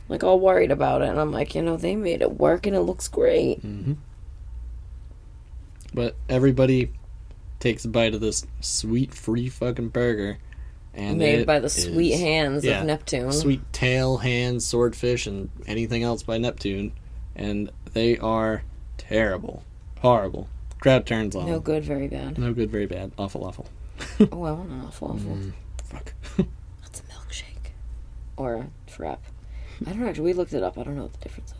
Like 0.08 0.24
all 0.24 0.40
worried 0.40 0.72
about 0.72 1.02
it, 1.02 1.08
and 1.08 1.20
I'm 1.20 1.30
like, 1.30 1.54
you 1.54 1.62
know, 1.62 1.76
they 1.76 1.94
made 1.94 2.20
it 2.22 2.32
work 2.38 2.66
and 2.66 2.74
it 2.74 2.80
looks 2.80 3.06
great. 3.06 3.60
But 5.94 6.16
everybody 6.28 6.90
takes 7.60 7.84
a 7.84 7.88
bite 7.88 8.14
of 8.14 8.20
this 8.20 8.44
sweet 8.60 9.14
free 9.14 9.48
fucking 9.48 9.88
burger. 9.90 10.38
And 10.92 11.18
Made 11.18 11.46
by 11.46 11.60
the 11.60 11.68
sweet 11.68 12.14
is- 12.14 12.20
hands 12.20 12.64
yeah, 12.64 12.80
of 12.80 12.86
Neptune. 12.86 13.30
Sweet 13.30 13.60
tail, 13.72 14.16
hands, 14.16 14.66
swordfish, 14.66 15.26
and 15.28 15.48
anything 15.68 16.02
else 16.02 16.24
by 16.24 16.36
Neptune. 16.38 16.92
And 17.36 17.70
they 17.92 18.18
are 18.18 18.64
terrible. 18.98 19.62
Horrible. 20.00 20.48
Crowd 20.80 21.06
turns 21.06 21.36
on. 21.36 21.46
No 21.46 21.60
good, 21.60 21.84
very 21.84 22.08
bad. 22.08 22.38
No 22.38 22.52
good, 22.52 22.70
very 22.70 22.86
bad. 22.86 23.12
Awful, 23.18 23.44
awful. 23.44 23.66
Oh, 24.32 24.42
I 24.44 24.50
want 24.52 24.70
an 24.70 24.82
awful, 24.86 25.08
awful. 25.08 25.36
Mm, 25.36 25.52
fuck. 25.84 26.12
That's 26.82 27.00
a 27.00 27.02
milkshake 27.04 27.72
or 28.36 28.54
a 28.54 28.66
frap. 28.90 29.18
I 29.86 29.90
don't 29.90 30.00
know. 30.00 30.08
Actually, 30.08 30.24
we 30.24 30.32
looked 30.32 30.54
it 30.54 30.62
up. 30.62 30.76
I 30.78 30.82
don't 30.82 30.96
know 30.96 31.02
what 31.02 31.12
the 31.12 31.18
difference 31.20 31.52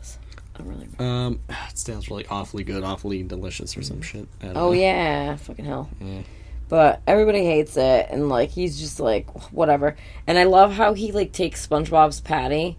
I 0.61 0.67
really 0.69 0.87
remember. 0.97 1.03
um, 1.03 1.39
it 1.69 1.77
sounds 1.77 2.09
really 2.09 2.25
awfully 2.27 2.63
good, 2.63 2.83
awfully 2.83 3.23
delicious, 3.23 3.75
or 3.77 3.81
some 3.81 4.01
shit. 4.01 4.27
I 4.41 4.45
don't 4.45 4.57
Oh 4.57 4.67
know. 4.67 4.71
yeah, 4.73 5.35
fucking 5.35 5.65
hell. 5.65 5.89
Yeah. 5.99 6.21
But 6.69 7.01
everybody 7.05 7.43
hates 7.43 7.75
it, 7.75 8.07
and 8.09 8.29
like 8.29 8.49
he's 8.51 8.79
just 8.79 8.99
like 8.99 9.29
whatever. 9.51 9.95
And 10.27 10.37
I 10.37 10.45
love 10.45 10.71
how 10.71 10.93
he 10.93 11.11
like 11.11 11.33
takes 11.33 11.65
SpongeBob's 11.67 12.21
patty 12.21 12.77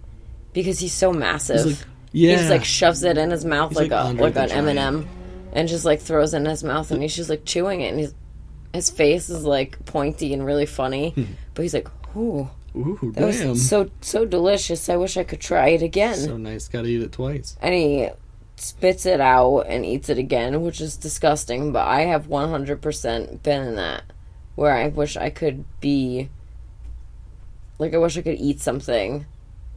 because 0.55 0.79
he's 0.79 0.95
so 0.95 1.13
massive. 1.13 1.65
He's 1.65 1.79
like, 1.81 1.89
yeah. 2.13 2.31
He 2.31 2.37
just 2.37 2.51
like 2.51 2.65
shoves 2.65 3.03
it 3.05 3.19
in 3.19 3.31
his 3.31 3.45
mouth 3.45 3.71
He's 3.71 3.79
like, 3.79 3.91
like 3.91 4.01
a 4.01 4.09
Andre 4.09 4.23
like 4.25 4.35
the 4.35 4.43
an 4.45 4.51
M 4.51 4.69
and 4.69 4.79
M, 4.79 5.09
and 5.53 5.69
just 5.69 5.85
like 5.85 6.01
throws 6.01 6.33
it 6.33 6.39
in 6.39 6.45
his 6.47 6.65
mouth, 6.65 6.91
and 6.91 7.03
he's 7.03 7.15
just 7.15 7.29
like 7.29 7.45
chewing 7.45 7.81
it, 7.83 7.89
and 7.91 8.01
he's 8.01 8.15
his 8.73 8.89
face 8.89 9.29
is 9.29 9.45
like 9.45 9.85
pointy 9.85 10.33
and 10.33 10.45
really 10.47 10.65
funny, 10.67 11.13
but 11.55 11.61
he's 11.63 11.75
like, 11.75 11.89
"Ooh, 12.17 12.49
Ooh, 12.77 13.13
that 13.15 13.33
damn. 13.33 13.51
was 13.51 13.69
so 13.69 13.91
so 14.01 14.25
delicious. 14.25 14.89
I 14.89 14.97
wish 14.97 15.17
I 15.17 15.25
could 15.25 15.41
try 15.41 15.69
it 15.69 15.83
again." 15.83 16.17
so 16.17 16.37
nice. 16.37 16.69
Gotta 16.69 16.89
eat 16.89 17.03
it 17.03 17.13
twice. 17.13 17.57
and 17.61 17.75
he 17.75 18.09
spits 18.57 19.07
it 19.07 19.21
out 19.21 19.63
and 19.63 19.85
eats 19.85 20.09
it 20.09 20.19
again, 20.19 20.63
which 20.63 20.81
is 20.81 20.97
disgusting. 20.97 21.73
But 21.73 21.87
I 21.87 22.03
have 22.03 22.29
100% 22.29 23.43
been 23.43 23.63
in 23.63 23.75
that 23.77 24.05
where 24.55 24.73
I 24.73 24.89
wish 24.89 25.17
I 25.17 25.31
could 25.31 25.65
be 25.81 26.29
like 27.79 27.95
I 27.95 27.99
wish 27.99 28.17
I 28.17 28.23
could 28.23 28.39
eat 28.39 28.61
something 28.61 29.27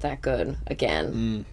that 0.01 0.21
good 0.21 0.57
again. 0.67 1.13
Mm. 1.13 1.45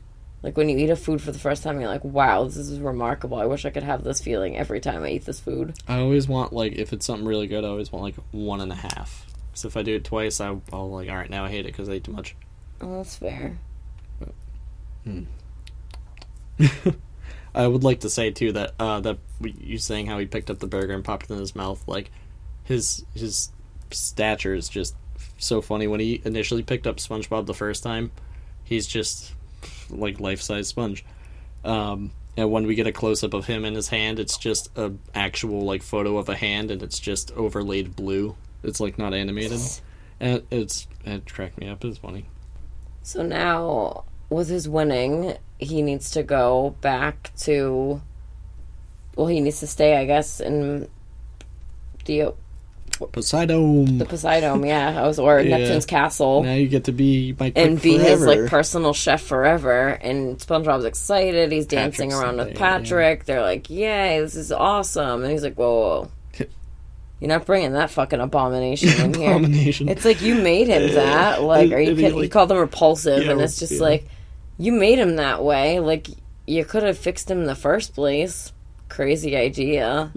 Like 0.42 0.56
when 0.56 0.68
you 0.68 0.76
eat 0.76 0.90
a 0.90 0.96
food 0.96 1.22
for 1.22 1.30
the 1.30 1.38
first 1.38 1.62
time, 1.62 1.80
you're 1.80 1.88
like, 1.88 2.04
"Wow, 2.04 2.44
this 2.44 2.56
is 2.56 2.80
remarkable. 2.80 3.38
I 3.38 3.46
wish 3.46 3.64
I 3.64 3.70
could 3.70 3.84
have 3.84 4.02
this 4.02 4.20
feeling 4.20 4.56
every 4.56 4.80
time 4.80 5.04
I 5.04 5.10
eat 5.10 5.24
this 5.24 5.38
food." 5.40 5.74
I 5.86 6.00
always 6.00 6.26
want 6.28 6.52
like 6.52 6.72
if 6.72 6.92
it's 6.92 7.06
something 7.06 7.26
really 7.26 7.46
good, 7.46 7.64
I 7.64 7.68
always 7.68 7.92
want 7.92 8.02
like 8.04 8.16
one 8.32 8.60
and 8.60 8.72
a 8.72 8.76
half. 8.76 9.26
So 9.54 9.68
if 9.68 9.76
I 9.76 9.82
do 9.82 9.96
it 9.96 10.04
twice, 10.04 10.40
I, 10.40 10.56
I'll 10.72 10.90
like 10.90 11.08
all 11.08 11.16
right 11.16 11.30
now 11.30 11.44
I 11.44 11.50
hate 11.50 11.66
it 11.66 11.72
because 11.72 11.88
I 11.88 11.94
ate 11.94 12.04
too 12.04 12.12
much. 12.12 12.34
Oh, 12.80 12.98
that's 12.98 13.16
fair. 13.16 13.58
I 17.54 17.66
would 17.66 17.84
like 17.84 18.00
to 18.00 18.10
say 18.10 18.30
too 18.30 18.52
that 18.52 18.74
uh, 18.78 19.00
that 19.00 19.18
you 19.40 19.78
saying 19.78 20.06
how 20.06 20.18
he 20.18 20.26
picked 20.26 20.50
up 20.50 20.58
the 20.58 20.66
burger 20.66 20.94
and 20.94 21.04
popped 21.04 21.30
it 21.30 21.34
in 21.34 21.38
his 21.38 21.54
mouth, 21.54 21.86
like 21.86 22.10
his 22.64 23.04
his 23.14 23.50
stature 23.90 24.54
is 24.54 24.68
just 24.68 24.94
so 25.38 25.60
funny. 25.60 25.86
When 25.86 26.00
he 26.00 26.22
initially 26.24 26.62
picked 26.62 26.86
up 26.86 26.96
SpongeBob 26.96 27.46
the 27.46 27.54
first 27.54 27.82
time, 27.82 28.10
he's 28.64 28.86
just 28.86 29.34
like 29.90 30.20
life 30.20 30.40
size 30.40 30.68
sponge. 30.68 31.04
Um, 31.64 32.12
and 32.36 32.50
when 32.50 32.66
we 32.66 32.74
get 32.74 32.86
a 32.86 32.92
close 32.92 33.22
up 33.22 33.34
of 33.34 33.46
him 33.46 33.64
in 33.64 33.74
his 33.74 33.88
hand, 33.88 34.18
it's 34.18 34.38
just 34.38 34.70
a 34.76 34.92
actual 35.14 35.64
like 35.64 35.82
photo 35.82 36.16
of 36.16 36.28
a 36.28 36.36
hand, 36.36 36.70
and 36.70 36.82
it's 36.82 36.98
just 36.98 37.32
overlaid 37.32 37.94
blue. 37.94 38.36
It's 38.62 38.80
like 38.80 38.98
not 38.98 39.14
animated, 39.14 39.60
and 40.20 40.42
it's 40.50 40.86
it 41.04 41.32
cracked 41.32 41.58
me 41.58 41.68
up. 41.68 41.84
It's 41.84 41.98
funny. 41.98 42.26
So 43.02 43.22
now, 43.22 44.04
with 44.30 44.48
his 44.48 44.68
winning, 44.68 45.36
he 45.58 45.82
needs 45.82 46.10
to 46.12 46.22
go 46.22 46.76
back 46.80 47.32
to. 47.38 48.00
Well, 49.16 49.26
he 49.26 49.40
needs 49.40 49.60
to 49.60 49.66
stay, 49.66 49.96
I 49.96 50.06
guess, 50.06 50.40
in 50.40 50.88
the 52.04 52.34
Poseidome. 52.98 53.98
the 53.98 54.04
Poseidome, 54.04 54.66
yeah, 54.66 55.02
I 55.02 55.06
was 55.06 55.18
or 55.18 55.40
Yeah. 55.42 55.58
Neptune's 55.58 55.86
castle, 55.86 56.42
Now 56.44 56.54
you 56.54 56.68
get 56.68 56.84
to 56.84 56.92
be 56.92 57.34
my 57.38 57.52
and 57.56 57.80
be 57.80 57.98
his 57.98 58.24
like 58.24 58.46
personal 58.46 58.92
chef 58.92 59.22
forever. 59.22 59.88
And 59.88 60.38
SpongeBob's 60.38 60.84
excited. 60.84 61.52
He's 61.52 61.66
dancing 61.66 62.10
Patrick's 62.10 62.22
around 62.22 62.36
with 62.36 62.46
there, 62.48 62.54
yeah. 62.54 62.78
Patrick. 62.78 63.24
They're 63.24 63.42
like, 63.42 63.68
"Yay, 63.70 64.20
this 64.20 64.34
is 64.34 64.52
awesome!" 64.52 65.22
And 65.22 65.32
he's 65.32 65.42
like, 65.42 65.54
"Whoa, 65.54 65.68
whoa, 65.68 66.00
whoa. 66.02 66.10
You're 67.22 67.28
not 67.28 67.46
bringing 67.46 67.72
that 67.72 67.90
fucking 67.90 68.18
abomination 68.20 68.88
in 69.00 69.14
here." 69.20 69.30
Abomination. 69.36 69.88
It's 69.88 70.04
like 70.04 70.20
you 70.20 70.34
made 70.34 70.66
him 70.68 70.92
that. 70.94 71.42
Like, 71.42 71.70
are 71.72 71.80
you 71.80 71.94
kidding? 71.94 72.14
You 72.16 72.22
like- 72.22 72.30
called 72.32 72.50
him 72.50 72.58
repulsive, 72.58 73.24
Yeah, 73.24 73.30
and 73.32 73.40
it's 73.40 73.58
just 73.58 73.74
yeah. 73.74 73.80
like 73.80 74.08
you 74.58 74.72
made 74.72 74.98
him 74.98 75.16
that 75.16 75.42
way. 75.44 75.78
Like, 75.80 76.08
you 76.46 76.64
could 76.64 76.82
have 76.82 76.98
fixed 76.98 77.30
him 77.30 77.38
in 77.40 77.46
the 77.46 77.54
first 77.54 77.94
place. 77.94 78.52
Crazy 78.88 79.36
idea. 79.36 80.10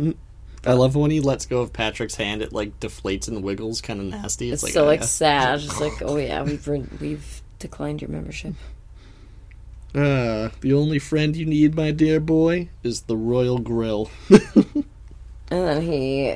I 0.65 0.73
love 0.73 0.95
when 0.95 1.11
he 1.11 1.19
lets 1.19 1.45
go 1.45 1.61
of 1.61 1.71
Patrick's 1.71 2.15
hand. 2.15 2.41
It 2.41 2.51
like 2.51 2.79
deflates 2.79 3.27
and 3.27 3.43
wiggles, 3.43 3.81
kind 3.81 3.99
of 3.99 4.07
nasty. 4.07 4.51
It's, 4.51 4.63
It's 4.63 4.63
like 4.63 4.73
so 4.73 4.83
oh, 4.83 4.87
like 4.87 4.99
yeah. 5.01 5.05
sad. 5.05 5.59
It's 5.61 5.79
like, 5.79 5.93
oh 6.01 6.17
yeah, 6.17 6.41
we've 6.41 6.67
re- 6.67 6.83
we've 6.99 7.41
declined 7.59 8.01
your 8.01 8.09
membership. 8.09 8.53
Ah, 9.97 10.51
the 10.59 10.73
only 10.73 10.99
friend 10.99 11.35
you 11.37 11.45
need, 11.45 11.75
my 11.75 11.91
dear 11.91 12.19
boy, 12.19 12.67
is 12.83 13.03
the 13.03 13.15
Royal 13.15 13.59
Grill. 13.59 14.09
And 14.29 14.83
then 15.49 15.81
he 15.83 16.35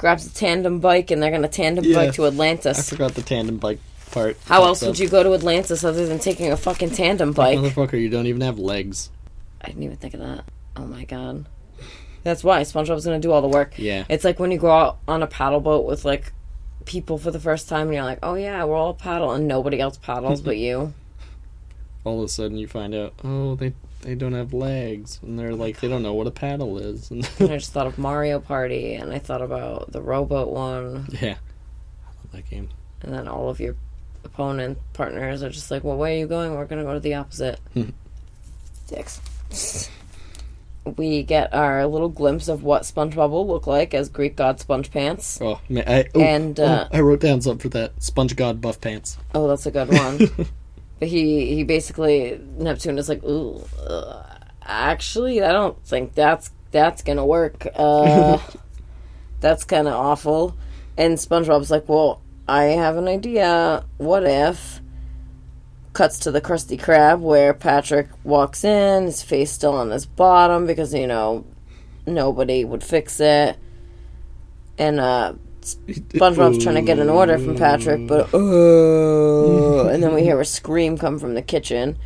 grabs 0.00 0.26
a 0.26 0.30
tandem 0.30 0.80
bike, 0.80 1.10
and 1.10 1.22
they're 1.22 1.30
gonna 1.30 1.46
tandem 1.46 1.84
Yeah. 1.84 1.94
bike 1.94 2.14
to 2.14 2.26
Atlantis. 2.26 2.78
I 2.78 2.82
forgot 2.96 3.14
the 3.14 3.22
tandem 3.22 3.58
bike 3.58 3.78
part. 4.10 4.36
How 4.46 4.64
else 4.64 4.80
would 4.82 4.98
you 4.98 5.08
go 5.08 5.22
to 5.22 5.34
Atlantis 5.34 5.84
other 5.84 6.06
than 6.06 6.18
taking 6.18 6.50
a 6.50 6.56
fucking 6.56 6.90
tandem 6.90 7.32
bike? 7.32 7.58
Motherfucker, 7.58 8.00
you 8.00 8.08
don't 8.08 8.26
even 8.26 8.40
have 8.40 8.58
legs. 8.58 9.10
I 9.60 9.66
didn't 9.68 9.82
even 9.82 9.96
think 9.98 10.14
of 10.14 10.20
that. 10.20 10.44
Oh 10.76 10.86
my 10.86 11.04
god. 11.04 11.44
That's 12.22 12.42
why 12.42 12.62
SpongeBob's 12.62 13.04
gonna 13.04 13.18
do 13.20 13.30
all 13.30 13.42
the 13.42 13.48
work. 13.48 13.74
Yeah. 13.78 14.04
It's 14.08 14.24
like 14.24 14.38
when 14.40 14.50
you 14.50 14.58
go 14.58 14.70
out 14.70 14.98
on 15.06 15.22
a 15.22 15.26
paddle 15.26 15.60
boat 15.60 15.84
with 15.86 16.04
like 16.06 16.32
people 16.86 17.18
for 17.18 17.30
the 17.30 17.38
first 17.40 17.68
time 17.68 17.88
and 17.88 17.94
you're 17.94 18.04
like, 18.04 18.20
Oh 18.22 18.34
yeah, 18.34 18.64
we're 18.64 18.76
all 18.76 18.94
paddle 18.94 19.32
and 19.32 19.46
nobody 19.46 19.80
else 19.80 19.98
paddles 19.98 20.40
but 20.48 20.56
you. 20.56 20.94
All 22.04 22.20
of 22.20 22.24
a 22.24 22.28
sudden, 22.28 22.56
you 22.56 22.66
find 22.66 22.94
out, 22.94 23.12
oh, 23.22 23.54
they 23.56 23.74
they 24.02 24.14
don't 24.14 24.32
have 24.32 24.52
legs, 24.54 25.18
and 25.22 25.38
they're 25.38 25.54
like, 25.54 25.80
they 25.80 25.88
don't 25.88 26.02
know 26.02 26.14
what 26.14 26.26
a 26.26 26.30
paddle 26.30 26.78
is. 26.78 27.10
And 27.10 27.28
And 27.38 27.50
I 27.52 27.56
just 27.58 27.72
thought 27.72 27.86
of 27.86 27.98
Mario 27.98 28.40
Party 28.40 28.94
and 28.94 29.12
I 29.12 29.18
thought 29.18 29.42
about 29.42 29.92
the 29.92 30.00
robot 30.00 30.50
one 30.52 31.06
yeah, 31.20 31.36
I 32.04 32.06
love 32.08 32.32
that 32.32 32.48
game. 32.48 32.68
and 33.02 33.12
then 33.12 33.28
all 33.28 33.48
of 33.50 33.60
your 33.60 33.76
opponent 34.24 34.78
partners 34.92 35.42
are 35.42 35.50
just 35.50 35.70
like, 35.70 35.84
Well 35.84 35.96
where 35.96 36.12
are 36.12 36.16
you 36.16 36.26
going? 36.26 36.54
We're 36.54 36.64
gonna 36.66 36.84
go 36.84 36.94
to 36.94 37.00
the 37.00 37.14
opposite. 37.14 37.58
Dicks. 38.88 39.20
We 40.96 41.22
get 41.22 41.52
our 41.54 41.86
little 41.86 42.08
glimpse 42.08 42.48
of 42.48 42.62
what 42.62 42.82
SpongeBob 42.82 43.30
will 43.30 43.46
look 43.46 43.66
like 43.66 43.92
as 43.92 44.08
Greek 44.08 44.34
god 44.36 44.60
Sponge 44.60 44.90
Pants. 44.90 45.38
Oh 45.40 45.60
man, 45.68 45.84
I 45.86 46.06
oh, 46.14 46.20
And, 46.20 46.58
uh, 46.58 46.88
oh, 46.90 46.96
I 46.96 47.00
wrote 47.00 47.20
down 47.20 47.40
something 47.42 47.60
for 47.60 47.68
that. 47.76 48.02
Sponge 48.02 48.34
God 48.34 48.60
buff 48.62 48.80
pants. 48.80 49.18
Oh, 49.34 49.46
that's 49.46 49.66
a 49.66 49.70
good 49.70 49.88
one. 49.92 50.48
But 51.00 51.08
he 51.08 51.54
he 51.56 51.64
basically 51.64 52.38
Neptune 52.58 52.98
is 52.98 53.08
like, 53.08 53.24
ooh, 53.24 53.64
uh, 53.88 54.22
actually, 54.62 55.42
I 55.42 55.50
don't 55.50 55.82
think 55.84 56.14
that's 56.14 56.50
that's 56.70 57.02
gonna 57.02 57.26
work. 57.26 57.66
Uh, 57.74 58.38
that's 59.40 59.64
kind 59.64 59.88
of 59.88 59.94
awful. 59.94 60.56
And 60.98 61.16
SpongeBob's 61.16 61.70
like, 61.70 61.88
well, 61.88 62.20
I 62.46 62.64
have 62.64 62.98
an 62.98 63.08
idea. 63.08 63.84
What 63.96 64.24
if? 64.24 64.80
Cuts 65.94 66.18
to 66.20 66.30
the 66.30 66.42
Krusty 66.42 66.78
Krab 66.78 67.20
where 67.20 67.54
Patrick 67.54 68.08
walks 68.22 68.62
in, 68.62 69.04
his 69.04 69.22
face 69.22 69.50
still 69.50 69.72
on 69.72 69.90
his 69.90 70.04
bottom 70.04 70.66
because 70.66 70.92
you 70.92 71.06
know 71.06 71.46
nobody 72.06 72.62
would 72.64 72.84
fix 72.84 73.20
it, 73.20 73.56
and 74.76 75.00
uh, 75.00 75.32
SpongeBob's 75.62 76.62
trying 76.62 76.76
to 76.76 76.82
get 76.82 76.98
an 76.98 77.08
order 77.08 77.38
from 77.38 77.56
Patrick, 77.56 78.06
but 78.06 78.28
oh, 78.32 79.88
and 79.88 80.02
then 80.02 80.14
we 80.14 80.22
hear 80.22 80.40
a 80.40 80.44
scream 80.44 80.96
come 80.96 81.18
from 81.18 81.34
the 81.34 81.42
kitchen. 81.42 81.98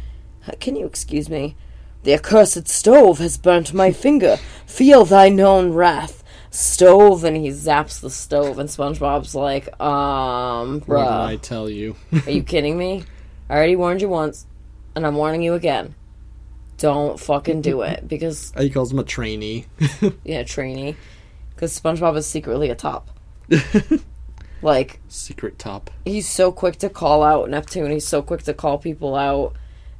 Can 0.61 0.77
you 0.77 0.87
excuse 0.87 1.29
me? 1.29 1.57
The 2.05 2.13
accursed 2.13 2.69
stove 2.69 3.19
has 3.19 3.39
burnt 3.39 3.73
my 3.73 3.91
finger. 3.91 4.37
Feel 4.67 5.05
thine 5.05 5.41
own 5.41 5.73
wrath. 5.73 6.23
Stove, 6.51 7.25
and 7.25 7.37
he 7.37 7.49
zaps 7.49 8.01
the 8.01 8.11
stove, 8.11 8.59
and 8.61 8.69
SpongeBob's 8.69 9.35
like, 9.35 9.69
um, 9.81 10.83
What 10.83 10.99
did 10.99 11.09
I 11.09 11.37
tell 11.37 11.69
you? 11.69 11.97
are 12.27 12.31
you 12.31 12.45
kidding 12.45 12.79
me? 12.79 13.05
I 13.51 13.57
already 13.57 13.75
warned 13.75 14.03
you 14.03 14.09
once, 14.09 14.47
and 14.95 15.05
I'm 15.05 15.17
warning 15.17 15.43
you 15.43 15.55
again. 15.55 15.97
Don't 16.79 17.19
fucking 17.19 17.63
do 17.63 17.83
it, 17.83 18.07
because, 18.07 18.53
he 18.59 18.71
calls 18.71 18.93
him 18.93 19.01
a 19.01 19.05
trainee. 19.05 19.67
yeah, 20.25 20.45
trainee, 20.45 20.95
because 21.55 21.79
SpongeBob 21.79 22.17
is 22.17 22.27
secretly 22.27 22.71
a 22.71 22.77
top. 22.77 23.11
like, 24.63 25.01
Secret 25.09 25.59
top. 25.59 25.91
he's 26.05 26.29
so 26.29 26.51
quick 26.53 26.77
to 26.79 26.89
call 26.89 27.23
out 27.23 27.51
Neptune. 27.51 27.91
He's 27.91 28.07
so 28.07 28.23
quick 28.23 28.43
to 28.45 28.55
call 28.55 28.79
people 28.79 29.15
out. 29.15 29.55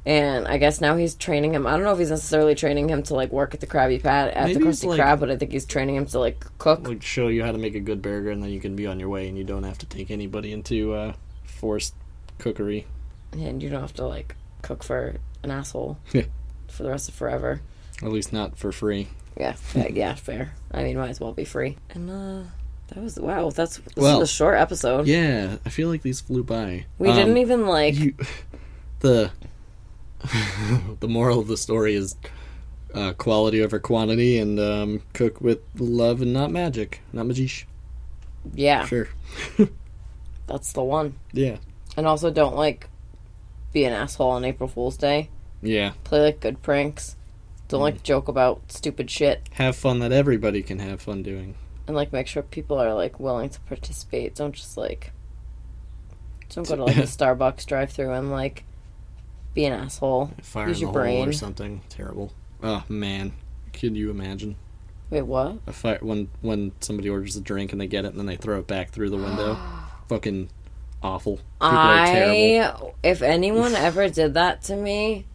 And 0.07 0.47
I 0.47 0.57
guess 0.57 0.81
now 0.81 0.95
he's 0.97 1.15
training 1.15 1.55
him. 1.55 1.65
I 1.65 1.71
don't 1.71 1.81
know 1.83 1.91
if 1.93 1.97
he's 1.97 2.11
necessarily 2.11 2.53
training 2.53 2.89
him 2.89 3.01
to 3.03 3.15
like 3.15 3.31
work 3.31 3.55
at 3.55 3.59
the 3.59 3.65
Krabby 3.65 4.01
Patty 4.03 4.33
at 4.33 4.47
Maybe 4.47 4.59
the 4.59 4.65
Krusty 4.69 4.85
like- 4.85 4.99
Krab, 4.99 5.19
but 5.19 5.31
I 5.31 5.35
think 5.37 5.51
he's 5.51 5.65
training 5.65 5.95
him 5.95 6.05
to 6.07 6.19
like 6.19 6.45
cook. 6.59 6.87
Like 6.87 7.01
show 7.01 7.27
you 7.27 7.43
how 7.43 7.51
to 7.51 7.57
make 7.57 7.73
a 7.73 7.79
good 7.79 8.03
burger, 8.03 8.29
and 8.29 8.41
then 8.43 8.51
you 8.51 8.59
can 8.59 8.75
be 8.75 8.85
on 8.85 8.99
your 8.99 9.09
way, 9.09 9.27
and 9.27 9.35
you 9.35 9.43
don't 9.43 9.63
have 9.63 9.79
to 9.79 9.87
take 9.87 10.11
anybody 10.11 10.51
into 10.51 10.93
uh, 10.93 11.13
forced 11.43 11.95
cookery. 12.37 12.85
and 13.33 13.63
you 13.63 13.69
don't 13.69 13.81
have 13.81 13.93
to 13.95 14.05
like 14.05 14.35
cook 14.61 14.83
for 14.83 15.15
an 15.41 15.49
asshole 15.49 15.97
Yeah. 16.13 16.25
for 16.67 16.83
the 16.83 16.89
rest 16.89 17.09
of 17.09 17.15
forever. 17.15 17.61
At 18.03 18.11
least 18.11 18.31
not 18.31 18.59
for 18.59 18.71
free. 18.71 19.07
Yeah, 19.35 19.55
yeah, 19.89 20.13
fair. 20.13 20.53
I 20.71 20.83
mean, 20.83 20.97
might 20.97 21.09
as 21.09 21.19
well 21.19 21.33
be 21.33 21.45
free. 21.45 21.77
And 21.89 22.11
uh 22.11 22.43
that 22.87 23.01
was 23.03 23.19
wow. 23.19 23.49
That's 23.49 23.77
this 23.77 23.95
Well, 23.95 24.21
is 24.21 24.29
a 24.29 24.33
short 24.33 24.57
episode. 24.57 25.07
Yeah, 25.07 25.57
I 25.65 25.69
feel 25.69 25.89
like 25.89 26.01
these 26.01 26.21
flew 26.21 26.43
by. 26.43 26.85
we 26.99 27.09
Um, 27.09 27.15
didn't 27.15 27.37
even 27.37 27.65
like. 27.67 27.95
you, 27.95 28.13
the 28.99 29.31
the 30.99 31.07
moral 31.07 31.39
of 31.39 31.47
the 31.47 31.57
story 31.57 31.93
is 31.95 32.15
uh, 32.93 33.13
quality 33.13 33.61
over 33.61 33.79
quantity, 33.79 34.37
and 34.39 34.59
um, 34.59 35.01
cook 35.13 35.41
with 35.41 35.59
love 35.77 36.21
and 36.21 36.33
not 36.33 36.51
magic, 36.51 37.01
not 37.13 37.25
magish. 37.25 37.65
yeah, 38.53 38.85
Sure. 38.85 39.07
that's 40.47 40.71
the 40.73 40.83
one. 40.83 41.15
Yeah. 41.33 41.57
And 41.97 42.07
also, 42.07 42.31
don't 42.31 42.55
like 42.55 42.89
be 43.73 43.83
an 43.85 43.93
asshole 43.93 44.31
on 44.31 44.45
April 44.45 44.69
Fool's 44.69 44.97
Day. 44.97 45.29
Yeah. 45.61 45.93
Play 46.03 46.21
like 46.21 46.39
good 46.39 46.61
pranks. 46.61 47.15
Don't 47.67 47.81
like 47.81 48.03
joke 48.03 48.27
about 48.27 48.71
stupid 48.71 49.09
shit. 49.09 49.41
Have 49.53 49.75
fun 49.75 49.99
that 49.99 50.11
everybody 50.11 50.61
can 50.61 50.79
have 50.79 51.01
fun 51.01 51.23
doing. 51.23 51.55
And 51.87 51.95
like 51.95 52.11
make 52.13 52.27
sure 52.27 52.43
people 52.43 52.77
are 52.79 52.93
like 52.93 53.19
willing 53.19 53.49
to 53.49 53.59
participate. 53.61 54.35
Don't 54.35 54.53
just 54.53 54.77
like 54.77 55.11
don't 56.49 56.67
go 56.67 56.75
to 56.75 56.83
like 56.85 56.97
a 56.97 57.01
Starbucks 57.03 57.65
drive 57.65 57.91
through 57.91 58.11
and 58.11 58.31
like 58.31 58.63
be 59.53 59.65
an 59.65 59.73
asshole. 59.73 60.31
Fire 60.41 60.67
Use 60.67 60.77
in 60.77 60.87
the 60.87 60.91
your 60.91 60.91
hole 60.91 61.01
brain. 61.01 61.29
or 61.29 61.33
something 61.33 61.81
terrible. 61.89 62.31
Oh 62.63 62.83
man, 62.89 63.33
can 63.73 63.95
you 63.95 64.09
imagine 64.09 64.55
Wait, 65.09 65.21
what? 65.23 65.57
a 65.67 65.73
fire 65.73 65.99
when 66.01 66.29
when 66.41 66.71
somebody 66.79 67.09
orders 67.09 67.35
a 67.35 67.41
drink 67.41 67.71
and 67.71 67.79
they 67.79 67.87
get 67.87 68.05
it 68.05 68.09
and 68.09 68.19
then 68.19 68.25
they 68.25 68.35
throw 68.35 68.59
it 68.59 68.67
back 68.67 68.89
through 68.91 69.09
the 69.09 69.17
window? 69.17 69.57
Fucking 70.09 70.49
awful. 71.01 71.37
People 71.37 71.77
are 71.77 72.05
terrible. 72.05 72.95
I 73.03 73.07
if 73.07 73.21
anyone 73.21 73.73
ever 73.75 74.09
did 74.09 74.33
that 74.35 74.61
to 74.63 74.75
me, 74.75 75.25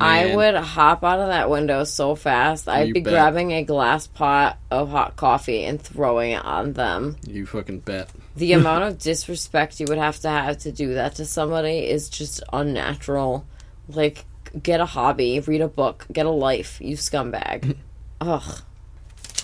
I 0.00 0.34
would 0.36 0.54
hop 0.54 1.02
out 1.04 1.20
of 1.20 1.28
that 1.28 1.48
window 1.48 1.84
so 1.84 2.14
fast. 2.14 2.68
I'd 2.68 2.88
You 2.88 2.94
be 2.94 3.00
bet. 3.00 3.12
grabbing 3.12 3.52
a 3.52 3.62
glass 3.64 4.06
pot 4.06 4.58
of 4.70 4.90
hot 4.90 5.16
coffee 5.16 5.64
and 5.64 5.80
throwing 5.80 6.32
it 6.32 6.44
on 6.44 6.74
them. 6.74 7.16
You 7.26 7.46
fucking 7.46 7.80
bet. 7.80 8.10
The 8.36 8.52
amount 8.54 8.84
of 8.84 8.98
disrespect 8.98 9.80
you 9.80 9.86
would 9.88 9.98
have 9.98 10.18
to 10.20 10.28
have 10.28 10.58
to 10.58 10.72
do 10.72 10.94
that 10.94 11.14
to 11.16 11.24
somebody 11.24 11.78
is 11.86 12.08
just 12.10 12.42
unnatural. 12.52 13.46
Like, 13.88 14.24
get 14.62 14.80
a 14.80 14.86
hobby, 14.86 15.40
read 15.40 15.60
a 15.60 15.68
book, 15.68 16.06
get 16.12 16.26
a 16.26 16.30
life, 16.30 16.78
you 16.80 16.96
scumbag. 16.96 17.76
Ugh. 18.20 18.60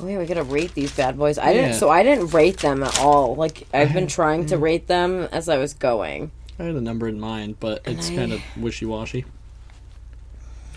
Oh 0.01 0.09
yeah, 0.09 0.19
we 0.19 0.25
gotta 0.27 0.43
rate 0.43 0.75
these 0.75 0.91
bad 0.97 1.19
boys. 1.19 1.37
I 1.39 1.51
Yeah. 1.53 1.61
didn't. 1.63 1.75
So 1.75 1.91
I 1.91 2.03
didn't 2.03 2.29
rate 2.29 2.59
them 2.59 2.83
at 2.83 2.99
all. 3.01 3.35
Like 3.37 3.67
I've 3.75 3.93
been 3.93 4.07
trying 4.07 4.47
to 4.47 4.57
rate 4.59 4.87
them 4.87 5.29
as 5.33 5.49
I 5.51 5.59
was 5.59 5.75
going. 5.75 6.31
I 6.59 6.65
had 6.65 6.75
a 6.77 6.81
number 6.81 7.09
in 7.09 7.21
mind, 7.21 7.57
but 7.61 7.83
it's 7.87 8.11
I- 8.11 8.15
kind 8.17 8.33
of 8.33 8.41
wishy 8.57 8.87
washy. 8.87 9.25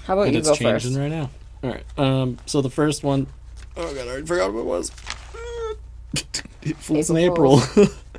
How 0.06 0.14
about 0.14 0.24
and 0.28 0.34
you 0.34 0.39
it's 0.39 0.49
go 0.49 0.56
changing 0.56 0.93
first? 0.93 0.99
right 0.99 1.10
now. 1.12 1.30
All 1.64 1.70
right. 1.72 1.84
Um. 1.97 2.38
So 2.45 2.62
the 2.62 2.70
first 2.70 3.03
one, 3.03 3.28
oh 3.76 3.93
god, 3.93 4.08
I 4.08 4.12
already 4.12 4.26
forgot 4.26 4.53
what 4.53 4.62
it 4.62 4.66
was. 4.66 4.91
Fools 6.78 7.10
in 7.10 7.18
April 7.18 7.62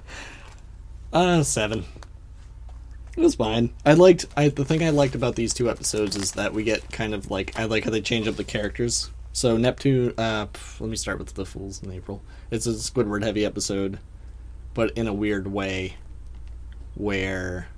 uh, 1.12 1.42
seven. 1.42 1.84
It 3.16 3.20
was 3.20 3.34
fine. 3.34 3.70
I 3.84 3.94
liked. 3.94 4.26
I 4.36 4.48
the 4.48 4.64
thing 4.64 4.82
I 4.84 4.90
liked 4.90 5.14
about 5.14 5.36
these 5.36 5.54
two 5.54 5.70
episodes 5.70 6.16
is 6.16 6.32
that 6.32 6.52
we 6.52 6.64
get 6.64 6.90
kind 6.92 7.14
of 7.14 7.30
like 7.30 7.58
I 7.58 7.64
like 7.64 7.84
how 7.84 7.90
they 7.90 8.00
change 8.02 8.28
up 8.28 8.36
the 8.36 8.44
characters. 8.44 9.10
So 9.32 9.56
Neptune. 9.56 10.12
Uh, 10.18 10.46
let 10.80 10.90
me 10.90 10.96
start 10.96 11.18
with 11.18 11.34
the 11.34 11.46
Fools 11.46 11.82
in 11.82 11.92
April. 11.92 12.22
It's 12.50 12.66
a 12.66 12.70
Squidward 12.70 13.22
heavy 13.22 13.44
episode, 13.44 13.98
but 14.74 14.90
in 14.92 15.06
a 15.06 15.14
weird 15.14 15.46
way, 15.46 15.96
where 16.94 17.68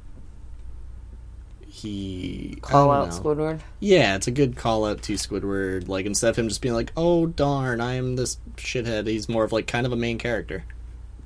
he 1.79 2.59
Call 2.62 2.91
out 2.91 3.09
know. 3.09 3.14
Squidward. 3.14 3.61
Yeah, 3.81 4.16
it's 4.16 4.26
a 4.26 4.31
good 4.31 4.57
call 4.57 4.85
out 4.85 5.03
to 5.03 5.14
Squidward. 5.14 5.89
Like 5.89 6.07
instead 6.07 6.31
of 6.31 6.37
him 6.37 6.49
just 6.49 6.61
being 6.62 6.74
like, 6.74 6.93
"Oh 6.97 7.26
darn, 7.26 7.81
I 7.81 7.95
am 7.95 8.16
this 8.16 8.39
shithead," 8.57 9.07
he's 9.07 9.29
more 9.29 9.45
of 9.45 9.53
like 9.53 9.66
kind 9.66 9.87
of 9.87 9.93
a 9.93 9.97
main 9.97 10.18
character, 10.18 10.64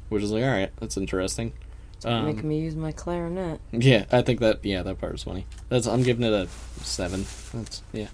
which 0.08 0.22
is 0.22 0.30
like, 0.32 0.42
all 0.44 0.50
right, 0.50 0.70
that's 0.78 0.96
interesting. 0.96 1.52
Um, 2.04 2.24
Making 2.26 2.48
me 2.48 2.58
use 2.60 2.74
my 2.74 2.90
clarinet. 2.92 3.60
yeah, 3.70 4.06
I 4.10 4.22
think 4.22 4.40
that 4.40 4.64
yeah, 4.64 4.82
that 4.82 5.00
part 5.00 5.12
was 5.12 5.22
funny. 5.22 5.46
That's 5.68 5.86
I'm 5.86 6.02
giving 6.02 6.24
it 6.24 6.32
a 6.32 6.48
seven. 6.84 7.24
That's 7.54 7.82
yeah, 7.92 8.08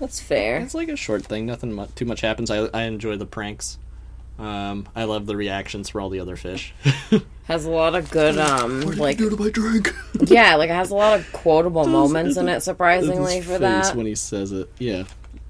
That's 0.00 0.18
fair. 0.20 0.60
it's 0.60 0.74
like 0.74 0.88
a 0.88 0.96
short 0.96 1.24
thing. 1.24 1.44
Nothing 1.46 1.72
mu- 1.74 1.86
too 1.94 2.06
much 2.06 2.22
happens. 2.22 2.50
I 2.50 2.68
I 2.72 2.82
enjoy 2.84 3.16
the 3.16 3.26
pranks. 3.26 3.78
Um, 4.38 4.88
I 4.96 5.04
love 5.04 5.26
the 5.26 5.36
reactions 5.36 5.88
for 5.88 6.00
all 6.00 6.10
the 6.10 6.20
other 6.20 6.36
fish. 6.36 6.74
Has 7.44 7.66
a 7.66 7.70
lot 7.70 7.94
of 7.94 8.10
good 8.10 8.38
um 8.38 8.80
like 8.96 9.18
to 9.18 9.36
my 9.36 9.50
drink? 9.50 9.94
yeah, 10.22 10.56
like 10.56 10.70
it 10.70 10.74
has 10.74 10.90
a 10.90 10.94
lot 10.94 11.18
of 11.20 11.30
quotable 11.34 11.86
moments 11.86 12.38
in 12.38 12.48
it. 12.48 12.54
His 12.54 12.64
Surprisingly 12.64 13.42
for 13.42 13.50
face 13.50 13.60
that. 13.60 13.94
when 13.94 14.06
he 14.06 14.14
says 14.14 14.50
it. 14.50 14.70
Yeah, 14.78 15.04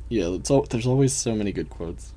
yeah. 0.08 0.30
It's 0.30 0.50
all, 0.50 0.62
there's 0.62 0.88
always 0.88 1.12
so 1.12 1.36
many 1.36 1.52
good 1.52 1.70
quotes. 1.70 2.12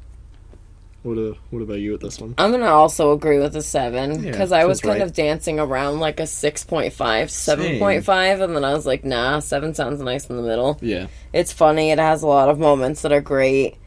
What 1.04 1.20
uh, 1.20 1.36
what 1.52 1.62
about 1.62 1.76
you 1.80 1.92
with 1.92 2.02
this 2.02 2.20
one? 2.20 2.34
I'm 2.40 2.50
gonna 2.50 2.66
also 2.66 3.12
agree 3.12 3.38
with 3.38 3.56
a 3.56 3.62
seven 3.62 4.24
Yeah, 4.24 4.32
because 4.32 4.52
I 4.52 4.66
was 4.66 4.82
kind 4.82 5.00
right. 5.00 5.04
of 5.04 5.14
dancing 5.14 5.60
around 5.60 6.00
like 6.00 6.20
a 6.20 6.24
6.5, 6.24 6.92
7.5, 6.92 8.42
and 8.44 8.56
then 8.56 8.66
I 8.66 8.74
was 8.74 8.88
like, 8.88 9.06
nah, 9.06 9.40
seven 9.40 9.76
sounds 9.76 10.02
nice 10.02 10.26
in 10.28 10.38
the 10.38 10.42
middle. 10.42 10.80
Yeah, 10.82 11.06
It's 11.32 11.54
funny. 11.54 11.92
It 11.92 12.00
has 12.00 12.24
a 12.24 12.28
lot 12.28 12.50
of 12.50 12.58
moments 12.58 13.04
that 13.04 13.12
are 13.12 13.22
great. 13.22 13.78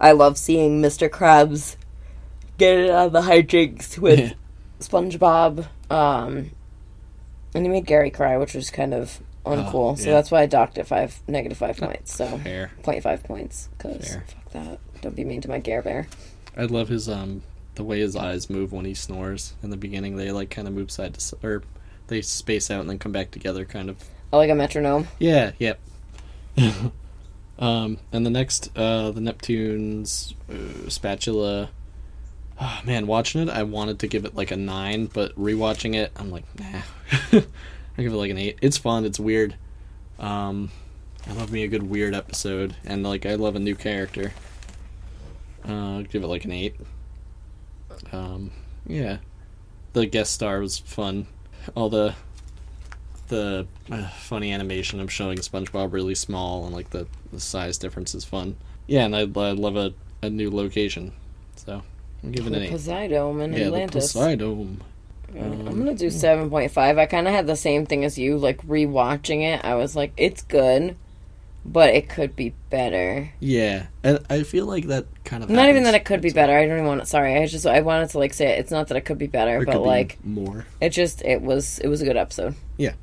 I 0.00 0.12
love 0.12 0.38
seeing 0.38 0.80
Mr. 0.80 1.08
Krabs 1.10 1.76
get 2.58 2.78
it 2.78 2.90
out 2.90 3.06
of 3.06 3.12
the 3.12 3.22
hijinks 3.22 3.98
with 3.98 4.18
Yeah. 4.18 4.32
SpongeBob. 4.80 5.66
Um, 5.90 6.50
and 7.54 7.64
he 7.64 7.68
made 7.68 7.86
Gary 7.86 8.10
cry, 8.10 8.36
which 8.36 8.54
was 8.54 8.70
kind 8.70 8.92
of 8.92 9.20
uncool. 9.44 9.98
So 9.98 10.06
yeah. 10.06 10.14
that's 10.14 10.30
why 10.30 10.42
I 10.42 10.46
docked 10.46 10.78
it 10.78 10.86
five 10.86 11.20
negative 11.28 11.58
five 11.58 11.76
points. 11.76 12.14
So 12.14 12.38
fair. 12.38 12.70
0.5 12.82 13.24
points 13.24 13.68
because 13.76 14.14
fuck 14.14 14.50
that. 14.52 14.78
Don't 15.00 15.14
be 15.14 15.24
mean 15.24 15.40
to 15.42 15.48
my 15.48 15.58
Gare 15.58 15.82
Bear. 15.82 16.08
I 16.56 16.64
love 16.64 16.88
his 16.88 17.08
um 17.08 17.42
the 17.76 17.84
way 17.84 18.00
his 18.00 18.16
eyes 18.16 18.50
move 18.50 18.72
when 18.72 18.84
he 18.84 18.94
snores. 18.94 19.54
In 19.62 19.70
the 19.70 19.76
beginning, 19.76 20.16
they 20.16 20.32
like 20.32 20.50
kind 20.50 20.66
of 20.66 20.74
move 20.74 20.90
side 20.90 21.14
to 21.14 21.20
side, 21.20 21.44
or 21.44 21.62
they 22.08 22.22
space 22.22 22.70
out 22.70 22.80
and 22.80 22.90
then 22.90 22.98
come 22.98 23.12
back 23.12 23.30
together, 23.30 23.64
kind 23.64 23.88
of. 23.88 23.96
I 24.32 24.36
like 24.38 24.50
a 24.50 24.54
metronome. 24.54 25.06
Yeah, 25.18 25.52
yep. 25.58 25.78
um, 27.58 27.98
and 28.12 28.26
the 28.26 28.30
next, 28.30 28.70
uh, 28.76 29.10
the 29.12 29.20
Neptune's 29.20 30.34
uh, 30.50 30.88
spatula. 30.88 31.70
Oh, 32.60 32.80
man, 32.84 33.06
watching 33.06 33.42
it, 33.42 33.50
I 33.50 33.64
wanted 33.64 33.98
to 34.00 34.06
give 34.06 34.24
it 34.24 34.34
like 34.34 34.50
a 34.50 34.56
nine, 34.56 35.06
but 35.06 35.34
rewatching 35.36 35.94
it, 35.94 36.10
I'm 36.16 36.30
like, 36.30 36.44
nah. 36.58 36.80
I 37.98 38.02
give 38.02 38.12
it 38.12 38.16
like 38.16 38.30
an 38.30 38.38
eight. 38.38 38.58
It's 38.62 38.78
fun. 38.78 39.04
It's 39.04 39.20
weird. 39.20 39.56
Um, 40.18 40.70
I 41.28 41.32
love 41.32 41.50
me 41.50 41.64
a 41.64 41.68
good 41.68 41.82
weird 41.82 42.14
episode, 42.14 42.76
and 42.84 43.02
like 43.02 43.26
I 43.26 43.34
love 43.34 43.56
a 43.56 43.60
new 43.60 43.74
character. 43.74 44.32
Uh, 45.68 45.98
I'd 45.98 46.10
give 46.10 46.22
it 46.22 46.28
like 46.28 46.44
an 46.44 46.52
eight. 46.52 46.76
Um, 48.12 48.52
yeah, 48.86 49.18
the 49.92 50.06
guest 50.06 50.32
star 50.32 50.60
was 50.60 50.78
fun. 50.78 51.26
All 51.74 51.88
the 51.88 52.14
the 53.28 53.66
uh, 53.90 54.08
funny 54.08 54.52
animation 54.52 55.00
of 55.00 55.10
showing 55.12 55.38
SpongeBob 55.38 55.92
really 55.92 56.14
small 56.14 56.64
and 56.64 56.72
like 56.72 56.90
the, 56.90 57.08
the 57.32 57.40
size 57.40 57.76
difference 57.76 58.14
is 58.14 58.24
fun. 58.24 58.56
Yeah, 58.86 59.04
and 59.04 59.16
I, 59.16 59.20
I 59.22 59.50
love 59.50 59.76
a, 59.76 59.92
a 60.22 60.30
new 60.30 60.48
location, 60.48 61.12
so 61.56 61.82
I'm 62.26 62.32
giving 62.32 62.54
it 62.54 62.58
The 62.58 62.66
an. 62.66 62.72
Poseidome 62.72 63.42
in 63.42 63.52
Yeah, 63.52 63.58
the 63.58 63.64
Atlantis. 63.66 64.12
Poseidome. 64.12 64.78
I'm 65.34 65.68
um, 65.68 65.78
gonna 65.78 65.94
do 65.94 66.08
hmm. 66.08 66.16
seven 66.16 66.50
point 66.50 66.72
five. 66.72 66.98
I 66.98 67.06
kind 67.06 67.28
of 67.28 67.34
had 67.34 67.46
the 67.46 67.56
same 67.56 67.86
thing 67.86 68.04
as 68.04 68.18
you. 68.18 68.36
Like 68.36 68.66
rewatching 68.66 69.42
it, 69.42 69.64
I 69.64 69.74
was 69.74 69.94
like, 69.94 70.12
it's 70.16 70.42
good, 70.42 70.96
but 71.64 71.94
it 71.94 72.08
could 72.08 72.34
be 72.34 72.54
better. 72.70 73.30
Yeah, 73.38 73.86
and 74.02 74.24
I 74.30 74.42
feel 74.42 74.66
like 74.66 74.86
that 74.86 75.06
kind 75.24 75.42
of 75.42 75.50
Not 75.50 75.68
even 75.68 75.84
that 75.84 75.94
it 75.94 76.04
could 76.04 76.20
be 76.20 76.30
better. 76.30 76.56
I 76.56 76.66
don't 76.66 76.78
even 76.78 76.86
want 76.86 77.00
to. 77.00 77.06
Sorry, 77.06 77.36
I 77.36 77.46
just 77.46 77.66
I 77.66 77.80
wanted 77.80 78.10
to 78.10 78.18
like 78.18 78.34
say 78.34 78.46
it. 78.56 78.60
It's 78.60 78.70
not 78.70 78.88
that 78.88 78.96
it 78.96 79.02
could 79.02 79.18
be 79.18 79.26
better, 79.26 79.58
it 79.58 79.66
but 79.66 79.72
could 79.72 79.82
be 79.82 79.88
like 79.88 80.18
more. 80.24 80.66
it 80.80 80.90
just 80.90 81.22
it 81.22 81.42
was 81.42 81.78
it 81.80 81.88
was 81.88 82.02
a 82.02 82.04
good 82.04 82.16
episode. 82.16 82.54
Yeah. 82.76 82.94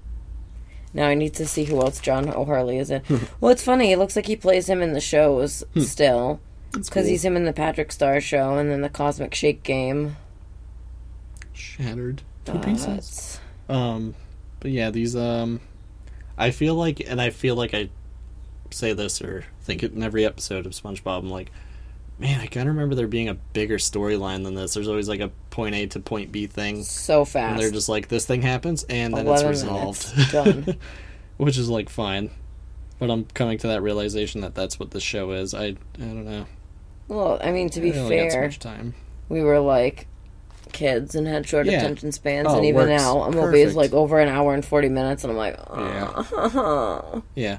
Now 0.93 1.07
I 1.07 1.13
need 1.15 1.33
to 1.35 1.47
see 1.47 1.63
who 1.63 1.81
else 1.81 1.99
John 1.99 2.29
O'Hurley 2.29 2.77
is 2.77 2.91
in. 2.91 3.03
well, 3.41 3.51
it's 3.51 3.63
funny. 3.63 3.91
It 3.91 3.99
looks 3.99 4.15
like 4.15 4.27
he 4.27 4.35
plays 4.35 4.67
him 4.67 4.81
in 4.81 4.93
the 4.93 5.01
shows 5.01 5.63
hmm. 5.73 5.81
still 5.81 6.39
because 6.73 6.89
cool. 6.89 7.03
he's 7.03 7.23
him 7.23 7.35
in 7.35 7.45
the 7.45 7.53
Patrick 7.53 7.91
Star 7.91 8.19
show 8.19 8.57
and 8.57 8.69
then 8.69 8.81
the 8.81 8.89
Cosmic 8.89 9.33
Shake 9.33 9.63
game. 9.63 10.17
Shattered 11.53 12.21
to 12.45 12.53
Uh, 12.53 12.59
pieces. 12.59 13.39
Um, 13.69 14.15
but 14.59 14.71
yeah, 14.71 14.89
these 14.89 15.15
um, 15.15 15.61
I 16.37 16.51
feel 16.51 16.75
like, 16.75 16.99
and 16.99 17.21
I 17.21 17.29
feel 17.29 17.55
like 17.55 17.73
I 17.73 17.89
say 18.71 18.93
this 18.93 19.21
or 19.21 19.45
think 19.61 19.83
it 19.83 19.93
in 19.93 20.03
every 20.03 20.25
episode 20.25 20.65
of 20.65 20.73
SpongeBob. 20.73 21.19
I'm 21.19 21.29
like, 21.29 21.51
man, 22.19 22.39
I 22.41 22.47
kind 22.47 22.67
of 22.67 22.75
remember 22.75 22.95
there 22.95 23.07
being 23.07 23.29
a 23.29 23.35
bigger 23.35 23.77
storyline 23.77 24.43
than 24.43 24.55
this. 24.55 24.73
There's 24.73 24.87
always 24.87 25.07
like 25.07 25.19
a 25.19 25.31
point 25.51 25.75
A 25.75 25.85
to 25.87 25.99
point 25.99 26.31
B 26.31 26.47
thing, 26.47 26.83
so 26.83 27.23
fast. 27.25 27.51
and 27.51 27.59
they're 27.59 27.71
just 27.71 27.89
like, 27.89 28.07
this 28.07 28.25
thing 28.25 28.41
happens, 28.41 28.83
and 28.85 29.15
then 29.15 29.27
it's 29.27 29.43
resolved, 29.43 30.31
done. 30.31 30.77
which 31.37 31.57
is 31.57 31.69
like 31.69 31.89
fine. 31.89 32.29
But 32.99 33.09
I'm 33.09 33.25
coming 33.25 33.57
to 33.59 33.67
that 33.67 33.81
realization 33.81 34.41
that 34.41 34.55
that's 34.55 34.79
what 34.79 34.91
the 34.91 34.99
show 35.01 35.31
is. 35.31 35.53
I 35.53 35.65
I 35.65 35.75
don't 35.97 36.25
know. 36.25 36.45
Well, 37.07 37.39
I 37.41 37.51
mean, 37.51 37.69
to 37.71 37.81
be 37.81 37.91
I 37.91 37.95
don't 37.95 38.09
really 38.09 38.23
got 38.23 38.31
so 38.31 38.35
fair, 38.37 38.45
much 38.47 38.59
time. 38.59 38.93
we 39.29 39.41
were 39.41 39.59
like 39.59 40.07
kids 40.71 41.13
and 41.15 41.27
had 41.27 41.47
short 41.47 41.65
Yeah. 41.67 41.79
attention 41.79 42.11
spans, 42.11 42.47
Oh, 42.49 42.55
and 42.57 42.65
even 42.65 42.89
works 42.89 43.01
now, 43.03 43.23
a 43.23 43.31
movie 43.31 43.61
is 43.61 43.75
like 43.75 43.93
over 43.93 44.19
an 44.19 44.27
hour 44.29 44.53
and 44.53 44.65
forty 44.65 44.89
minutes, 44.89 45.23
and 45.23 45.31
I'm 45.31 45.37
like, 45.37 45.55
Yeah. 45.75 46.23
oh. 46.33 47.23
Yeah, 47.35 47.57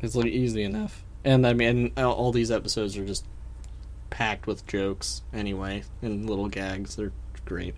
it's 0.00 0.14
like 0.14 0.26
easy 0.26 0.62
enough, 0.62 1.04
and 1.24 1.46
I 1.46 1.52
mean, 1.54 1.92
all 1.96 2.12
all 2.12 2.32
these 2.32 2.50
episodes 2.50 2.96
are 2.96 3.04
just 3.04 3.24
packed 4.10 4.46
with 4.46 4.66
jokes 4.66 5.22
anyway, 5.32 5.82
and 6.02 6.28
little 6.28 6.48
gags. 6.48 6.96
They're 6.96 7.12
great. 7.44 7.74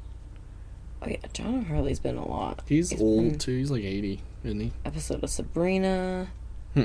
oh 1.03 1.09
yeah, 1.09 1.16
John 1.33 1.61
O'Hurley's 1.61 1.99
been 2.01 2.16
a 2.16 2.26
lot. 2.26 2.62
He's, 2.66 2.91
He's 2.91 3.01
old 3.01 3.41
too. 3.41 3.57
He's 3.57 3.70
like 3.70 3.85
eighty, 3.85 4.20
isn't 4.45 4.61
he? 4.61 4.72
Episode 4.85 5.22
of 5.24 5.30
Sabrina. 5.30 6.28
Hmm. 6.74 6.85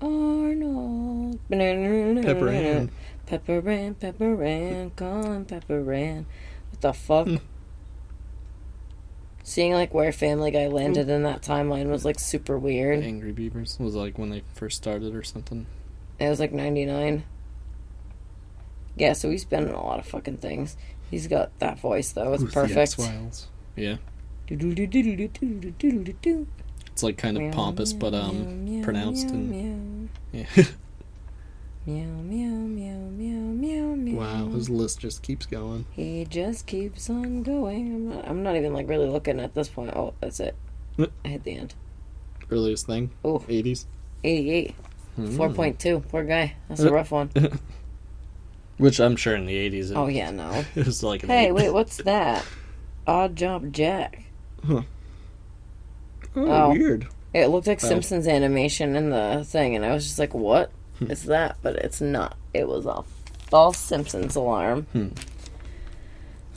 Arnold. 0.00 1.38
Pepperan. 1.48 2.90
Pepperan, 3.26 3.94
Pepperan, 3.96 4.96
Colin 4.96 5.44
Pepperan. 5.44 6.24
What 6.70 6.80
the 6.80 6.92
fuck? 6.92 7.26
Hmm. 7.26 7.36
Seeing 9.42 9.74
like 9.74 9.94
where 9.94 10.12
Family 10.12 10.50
Guy 10.50 10.66
landed 10.66 11.08
in 11.08 11.22
that 11.22 11.40
timeline 11.42 11.88
was 11.88 12.04
like 12.04 12.18
super 12.18 12.58
weird. 12.58 13.02
Angry 13.02 13.32
Beavers 13.32 13.78
was 13.78 13.94
like 13.94 14.18
when 14.18 14.30
they 14.30 14.42
first 14.54 14.76
started 14.76 15.14
or 15.14 15.22
something. 15.22 15.66
It 16.18 16.28
was 16.28 16.40
like 16.40 16.52
99. 16.52 17.24
Yeah, 18.96 19.12
so 19.12 19.30
he's 19.30 19.44
been 19.44 19.68
in 19.68 19.74
a 19.74 19.84
lot 19.84 20.00
of 20.00 20.06
fucking 20.06 20.38
things. 20.38 20.76
He's 21.10 21.28
got 21.28 21.56
that 21.60 21.78
voice 21.78 22.10
though. 22.10 22.32
It's 22.32 22.42
perfect. 22.52 22.76
X-Files. 22.76 23.46
Yeah. 23.76 23.98
It's 24.48 24.62
like 27.02 27.18
kind 27.18 27.36
of 27.36 27.52
pompous 27.52 27.92
but 27.92 28.14
um 28.14 28.80
pronounced 28.82 29.28
and 29.28 29.85
yeah. 30.36 30.46
Meow, 31.86 32.02
meow, 32.04 32.50
meow, 32.50 32.96
meow, 32.98 33.54
meow, 33.54 33.94
meow. 33.94 34.16
wow, 34.18 34.48
his 34.48 34.68
list 34.68 34.98
just 34.98 35.22
keeps 35.22 35.46
going. 35.46 35.86
He 35.92 36.24
just 36.28 36.66
keeps 36.66 37.08
on 37.08 37.44
going. 37.44 37.94
I'm 37.94 38.08
not, 38.08 38.28
I'm 38.28 38.42
not 38.42 38.56
even 38.56 38.72
like 38.74 38.88
really 38.88 39.08
looking 39.08 39.38
at 39.38 39.54
this 39.54 39.68
point. 39.68 39.92
Oh, 39.94 40.12
that's 40.20 40.40
it. 40.40 40.56
I 40.98 41.28
hit 41.28 41.44
the 41.44 41.56
end. 41.56 41.74
Earliest 42.50 42.86
thing, 42.86 43.10
Oh, 43.24 43.44
eighties, 43.48 43.86
88. 44.24 44.74
Hmm. 45.14 45.40
4.2. 45.40 46.08
Poor 46.08 46.24
guy. 46.24 46.56
That's 46.68 46.80
a 46.80 46.90
rough 46.92 47.12
one. 47.12 47.30
which 48.78 48.98
I'm 49.00 49.14
sure 49.14 49.36
in 49.36 49.46
the 49.46 49.54
eighties. 49.56 49.92
Oh, 49.92 50.08
yeah, 50.08 50.30
no. 50.32 50.64
it 50.74 50.86
was 50.86 51.04
like 51.04 51.22
an 51.22 51.28
Hey, 51.28 51.46
eight. 51.46 51.52
wait, 51.52 51.70
what's 51.70 51.98
that? 51.98 52.44
Odd 53.06 53.36
Job 53.36 53.72
Jack. 53.72 54.24
Oh, 54.68 54.84
Oh. 56.34 56.70
weird. 56.72 57.06
It 57.36 57.48
looked 57.48 57.66
like 57.66 57.80
Oh. 57.84 57.88
Simpsons 57.88 58.26
animation 58.26 58.96
in 58.96 59.10
the 59.10 59.44
thing, 59.46 59.76
and 59.76 59.84
I 59.84 59.92
was 59.92 60.04
just 60.04 60.18
like, 60.18 60.34
what 60.34 60.70
Hmm. 60.98 61.10
is 61.10 61.24
that? 61.24 61.56
But 61.62 61.76
it's 61.76 62.00
not. 62.00 62.36
It 62.54 62.66
was 62.66 62.86
a 62.86 63.04
false 63.50 63.78
Simpsons 63.78 64.34
alarm. 64.36 64.86
Hmm. 64.92 65.08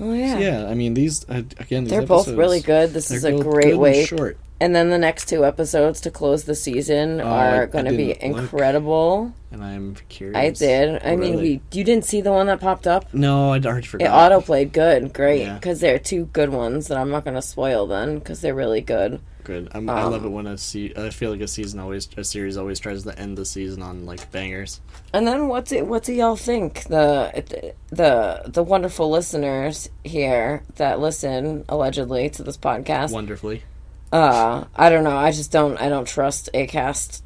Oh, 0.02 0.14
yeah. 0.14 0.38
Yeah, 0.40 0.68
I 0.70 0.76
mean 0.76 0.94
these 0.94 1.26
uh, 1.28 1.42
again. 1.58 1.84
These 1.84 1.92
They're 1.92 2.02
both 2.06 2.30
really 2.30 2.62
good. 2.62 2.94
This 2.94 3.12
is 3.12 3.26
a 3.26 3.34
great 3.34 3.78
way. 3.78 4.06
Short. 4.06 4.38
and 4.62 4.74
then 4.76 4.90
the 4.90 4.98
next 4.98 5.28
two 5.30 5.46
episodes 5.46 6.00
to 6.02 6.12
close 6.12 6.44
the 6.46 6.56
season 6.56 7.20
Oh, 7.22 7.26
are 7.26 7.66
going 7.68 7.86
to 7.86 7.92
be 7.92 8.08
didn't 8.14 8.32
look. 8.34 8.42
incredible. 8.44 9.34
And 9.52 9.62
I'm 9.64 9.96
curious. 10.08 10.38
I 10.38 10.50
did. 10.52 11.02
I 11.04 11.16
mean, 11.18 11.36
we 11.38 11.62
you 11.74 11.84
didn't 11.84 12.06
see 12.06 12.22
the 12.22 12.32
one 12.32 12.48
that 12.48 12.62
popped 12.62 12.88
up. 12.88 13.14
No, 13.14 13.52
I 13.54 13.60
already 13.60 13.88
forgot. 13.88 14.06
It 14.06 14.10
auto 14.10 14.40
played 14.42 14.72
good, 14.72 15.12
great, 15.14 15.42
Yeah. 15.42 15.56
because 15.56 15.82
they're 15.82 16.00
two 16.00 16.26
good 16.32 16.50
ones 16.50 16.88
that 16.88 16.98
I'm 16.98 17.10
not 17.10 17.24
going 17.26 17.36
to 17.36 17.42
spoil 17.42 17.86
then 17.86 18.20
because 18.20 18.40
they're 18.42 18.56
really 18.56 18.82
good. 18.82 19.20
Good. 19.44 19.70
I'm, 19.74 19.90
I 19.90 20.04
love 20.04 20.22
Um, 20.22 20.28
it 20.28 20.30
when 20.32 20.48
a 20.48 20.58
se- 20.58 20.94
I 20.98 21.10
feel 21.10 21.32
like 21.32 21.42
a 21.42 21.48
season 21.48 21.80
always 21.80 22.08
a 22.18 22.24
series 22.24 22.58
always 22.58 22.80
tries 22.80 23.04
to 23.04 23.18
end 23.18 23.38
the 23.38 23.46
season 23.46 23.82
on 23.82 24.06
like 24.06 24.32
bangers. 24.32 24.82
And 25.14 25.26
then 25.26 25.48
what's 25.48 25.72
it? 25.72 25.88
What 25.88 26.04
do 26.04 26.14
y'all 26.14 26.36
think? 26.36 26.84
The 26.84 27.74
the 27.90 28.44
the 28.46 28.64
wonderful 28.64 29.10
listeners 29.10 29.90
here 30.04 30.64
that 30.76 31.00
listen 31.00 31.66
allegedly 31.70 32.30
to 32.32 32.44
this 32.44 32.58
podcast. 32.58 33.12
Wonderfully. 33.12 33.64
Uh, 34.12 34.66
I 34.76 34.90
don't 34.90 35.04
know. 35.04 35.16
I 35.18 35.32
just 35.32 35.52
don't. 35.52 35.80
I 35.80 35.88
don't 35.90 36.08
trust 36.08 36.50
Acast. 36.54 37.22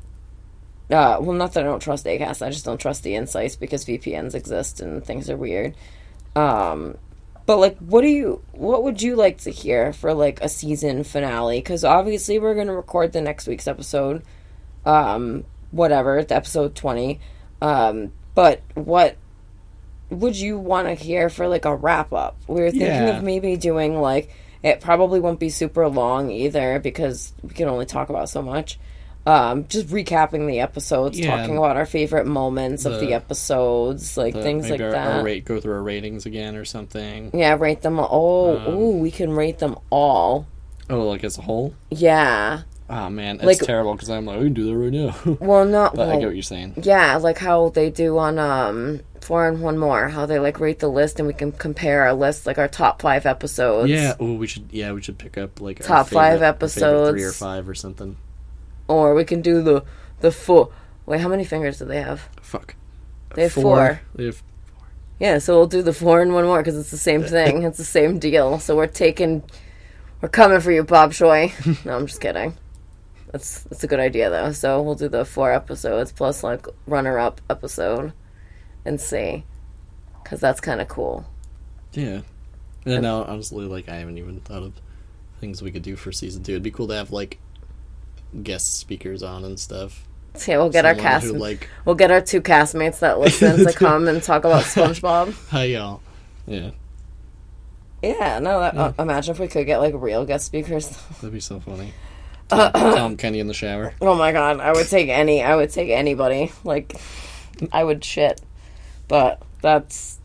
Uh, 0.91 1.17
well, 1.19 1.33
not 1.33 1.53
that 1.53 1.61
I 1.63 1.67
don't 1.67 1.81
trust 1.81 2.05
Acast. 2.05 2.45
I 2.45 2.49
just 2.51 2.65
don't 2.65 2.79
trust 2.79 3.03
the 3.03 3.15
insights 3.15 3.55
because 3.55 3.85
VPNs 3.85 4.35
exist 4.35 4.81
and 4.81 5.03
things 5.03 5.29
are 5.29 5.37
weird. 5.37 5.75
Um, 6.35 6.97
but 7.45 7.57
like, 7.57 7.77
what 7.79 8.01
do 8.01 8.07
you? 8.07 8.41
What 8.51 8.83
would 8.83 9.01
you 9.01 9.15
like 9.15 9.39
to 9.39 9.49
hear 9.51 9.93
for 9.93 10.13
like 10.13 10.39
a 10.41 10.49
season 10.49 11.03
finale? 11.03 11.59
Because 11.59 11.83
obviously 11.83 12.39
we're 12.39 12.55
gonna 12.55 12.75
record 12.75 13.11
the 13.13 13.21
next 13.21 13.47
week's 13.47 13.67
episode. 13.67 14.23
Um, 14.85 15.43
whatever, 15.71 16.17
it's 16.17 16.31
episode 16.31 16.75
twenty. 16.75 17.19
Um, 17.61 18.11
but 18.35 18.61
what 18.75 19.17
would 20.09 20.35
you 20.35 20.57
want 20.57 20.87
to 20.87 20.93
hear 20.93 21.29
for 21.29 21.47
like 21.47 21.65
a 21.65 21.75
wrap 21.75 22.13
up? 22.13 22.37
We 22.47 22.61
were 22.61 22.71
thinking 22.71 22.87
Yeah. 22.87 23.17
of 23.17 23.23
maybe 23.23 23.55
doing 23.57 23.99
like 23.99 24.29
it 24.61 24.79
probably 24.79 25.19
won't 25.19 25.39
be 25.39 25.49
super 25.49 25.87
long 25.89 26.29
either 26.31 26.79
because 26.79 27.33
we 27.41 27.49
can 27.49 27.67
only 27.67 27.85
talk 27.85 28.09
about 28.09 28.29
so 28.29 28.41
much. 28.41 28.79
Um, 29.25 29.65
just 29.69 29.87
recapping 29.87 30.47
the 30.47 30.59
episodes, 30.59 31.17
Yeah. 31.17 31.37
talking 31.37 31.57
about 31.57 31.77
our 31.77 31.85
favorite 31.85 32.27
moments 32.27 32.83
of 32.85 32.99
the 32.99 33.07
The- 33.07 33.13
episodes, 33.13 34.17
like 34.17 34.33
The- 34.33 34.41
things 34.43 34.69
like 34.69 34.81
our, 34.81 34.91
that. 34.91 35.17
Our 35.19 35.23
rate, 35.23 35.45
go 35.45 35.59
through 35.61 35.73
our 35.75 35.81
ratings 35.83 36.25
again 36.25 36.55
or 36.57 36.65
something. 36.65 37.31
Yeah, 37.33 37.55
rate 37.57 37.81
them 37.81 37.99
all. 37.99 38.57
Um, 38.57 38.63
Oh, 38.67 38.73
ooh, 38.73 38.97
we 38.97 39.11
can 39.11 39.31
rate 39.31 39.59
them 39.59 39.77
all. 39.89 40.47
Oh, 40.89 41.07
like 41.07 41.23
as 41.23 41.37
a 41.37 41.41
whole. 41.41 41.73
Yeah. 41.89 42.61
Oh 42.89 43.09
man, 43.09 43.37
it's 43.37 43.45
Like- 43.45 43.59
terrible 43.59 43.93
because 43.93 44.09
I'm 44.09 44.25
like, 44.25 44.39
we 44.39 44.45
can 44.45 44.53
do 44.53 44.65
that 44.65 44.75
right 44.77 44.91
now. 44.91 45.37
Well, 45.39 45.63
not. 45.65 45.95
but 45.95 46.09
I 46.09 46.17
get 46.17 46.25
what 46.25 46.35
you're 46.35 46.43
saying. 46.43 46.73
Yeah, 46.83 47.15
like 47.15 47.37
how 47.37 47.69
they 47.69 47.89
do 47.89 48.17
on 48.17 48.37
um 48.37 48.99
four 49.21 49.47
and 49.47 49.61
one 49.61 49.77
more. 49.77 50.09
How 50.09 50.25
they 50.25 50.37
like 50.37 50.59
rate 50.59 50.79
the 50.79 50.89
list 50.89 51.17
and 51.17 51.27
we 51.27 51.33
can 51.33 51.53
compare 51.53 52.01
our 52.03 52.13
list, 52.13 52.45
like 52.45 52.57
our 52.57 52.67
top 52.67 53.01
five 53.01 53.25
episodes. 53.25 53.89
Yeah. 53.89 54.15
Oh, 54.19 54.33
we 54.33 54.47
should. 54.47 54.65
Yeah, 54.71 54.91
we 54.91 55.01
should 55.01 55.17
pick 55.17 55.37
up 55.37 55.61
like 55.61 55.79
our 55.79 55.87
Top 55.87 56.07
favorite- 56.09 56.39
five 56.41 56.71
favorite 56.73 57.11
three 57.11 57.23
or 57.23 57.31
five 57.31 57.69
or 57.69 57.73
something. 57.73 58.17
Or 58.87 59.13
we 59.13 59.23
can 59.23 59.41
do 59.41 59.61
the 59.61 59.83
the 60.19 60.31
four. 60.31 60.71
Wait, 61.05 61.21
how 61.21 61.27
many 61.27 61.43
fingers 61.43 61.79
do 61.79 61.85
they 61.85 62.01
have? 62.01 62.29
Fuck. 62.41 62.75
They 63.35 63.43
have 63.43 63.53
four. 63.53 64.01
They 64.15 64.25
have 64.25 64.37
four. 64.37 64.87
Yeah, 65.19 65.37
so 65.37 65.57
we'll 65.57 65.67
do 65.67 65.81
the 65.81 65.93
four 65.93 66.21
and 66.21 66.33
one 66.33 66.45
more 66.45 66.59
because 66.59 66.77
it's 66.77 66.91
the 66.91 66.97
same 66.97 67.23
thing. 67.35 67.63
it's 67.63 67.77
the 67.77 67.83
same 67.83 68.19
deal. 68.19 68.59
So 68.59 68.75
we're 68.75 68.87
taking, 68.87 69.43
we're 70.21 70.29
coming 70.29 70.59
for 70.59 70.71
you, 70.71 70.83
Bob 70.83 71.13
Choi. 71.13 71.53
no, 71.85 71.95
I'm 71.95 72.07
just 72.07 72.21
kidding. 72.21 72.57
That's 73.31 73.63
that's 73.63 73.83
a 73.83 73.87
good 73.87 73.99
idea 73.99 74.29
though. 74.29 74.51
So 74.51 74.81
we'll 74.81 74.95
do 74.95 75.09
the 75.09 75.25
four 75.25 75.51
episodes 75.51 76.11
plus 76.11 76.43
like 76.43 76.67
runner 76.85 77.17
up 77.17 77.41
episode, 77.49 78.13
and 78.85 79.01
see, 79.01 79.43
because 80.23 80.39
that's 80.39 80.59
kind 80.59 80.79
of 80.81 80.87
cool. 80.87 81.25
Yeah. 81.93 82.21
And 82.85 83.01
now, 83.01 83.23
honestly, 83.23 83.65
like 83.65 83.89
I 83.89 83.95
haven't 83.95 84.17
even 84.17 84.39
thought 84.41 84.63
of 84.63 84.73
things 85.39 85.61
we 85.61 85.71
could 85.71 85.83
do 85.83 85.95
for 85.95 86.11
season 86.11 86.43
two. 86.43 86.51
It'd 86.51 86.63
be 86.63 86.71
cool 86.71 86.87
to 86.89 86.95
have 86.95 87.11
like 87.11 87.39
guest 88.41 88.79
speakers 88.79 89.21
on 89.23 89.43
and 89.43 89.59
stuff. 89.59 90.07
Yeah, 90.47 90.57
we'll 90.57 90.69
get 90.71 90.85
our 90.85 90.95
cast. 90.95 91.25
who, 91.27 91.33
like, 91.33 91.69
We'll 91.85 91.95
get 91.95 92.09
our 92.09 92.21
two 92.21 92.41
castmates 92.41 92.99
that 92.99 93.19
listen 93.19 93.63
to 93.65 93.71
come 93.75 94.07
and 94.07 94.21
talk 94.23 94.43
about 94.45 94.63
SpongeBob. 94.63 95.33
hi 95.49 95.65
y'all. 95.65 96.01
Yeah, 96.47 96.71
Yeah, 98.01 98.39
no. 98.39 98.59
That, 98.59 98.75
uh, 98.75 98.93
imagine 98.99 99.33
if 99.33 99.39
we 99.39 99.47
could 99.47 99.65
get 99.65 99.77
like 99.77 99.93
real 99.95 100.25
guest 100.25 100.45
speakers. 100.45 100.89
that'd 100.89 101.31
be 101.31 101.39
so 101.39 101.59
funny. 101.59 101.93
Tell 102.49 102.97
'em 102.97 103.15
Kenny 103.17 103.39
in 103.39 103.47
the 103.47 103.53
shower. 103.53 103.93
Oh 104.01 104.15
my 104.15 104.31
god, 104.31 104.59
I 104.59 104.71
would 104.73 104.87
take 104.87 105.09
any. 105.09 105.43
I 105.43 105.55
would 105.55 105.69
take 105.71 105.89
anybody. 105.89 106.51
Like, 106.63 106.95
I 107.71 107.83
would 107.83 108.03
shit. 108.03 108.41
But 109.07 109.41
that's 109.61 110.19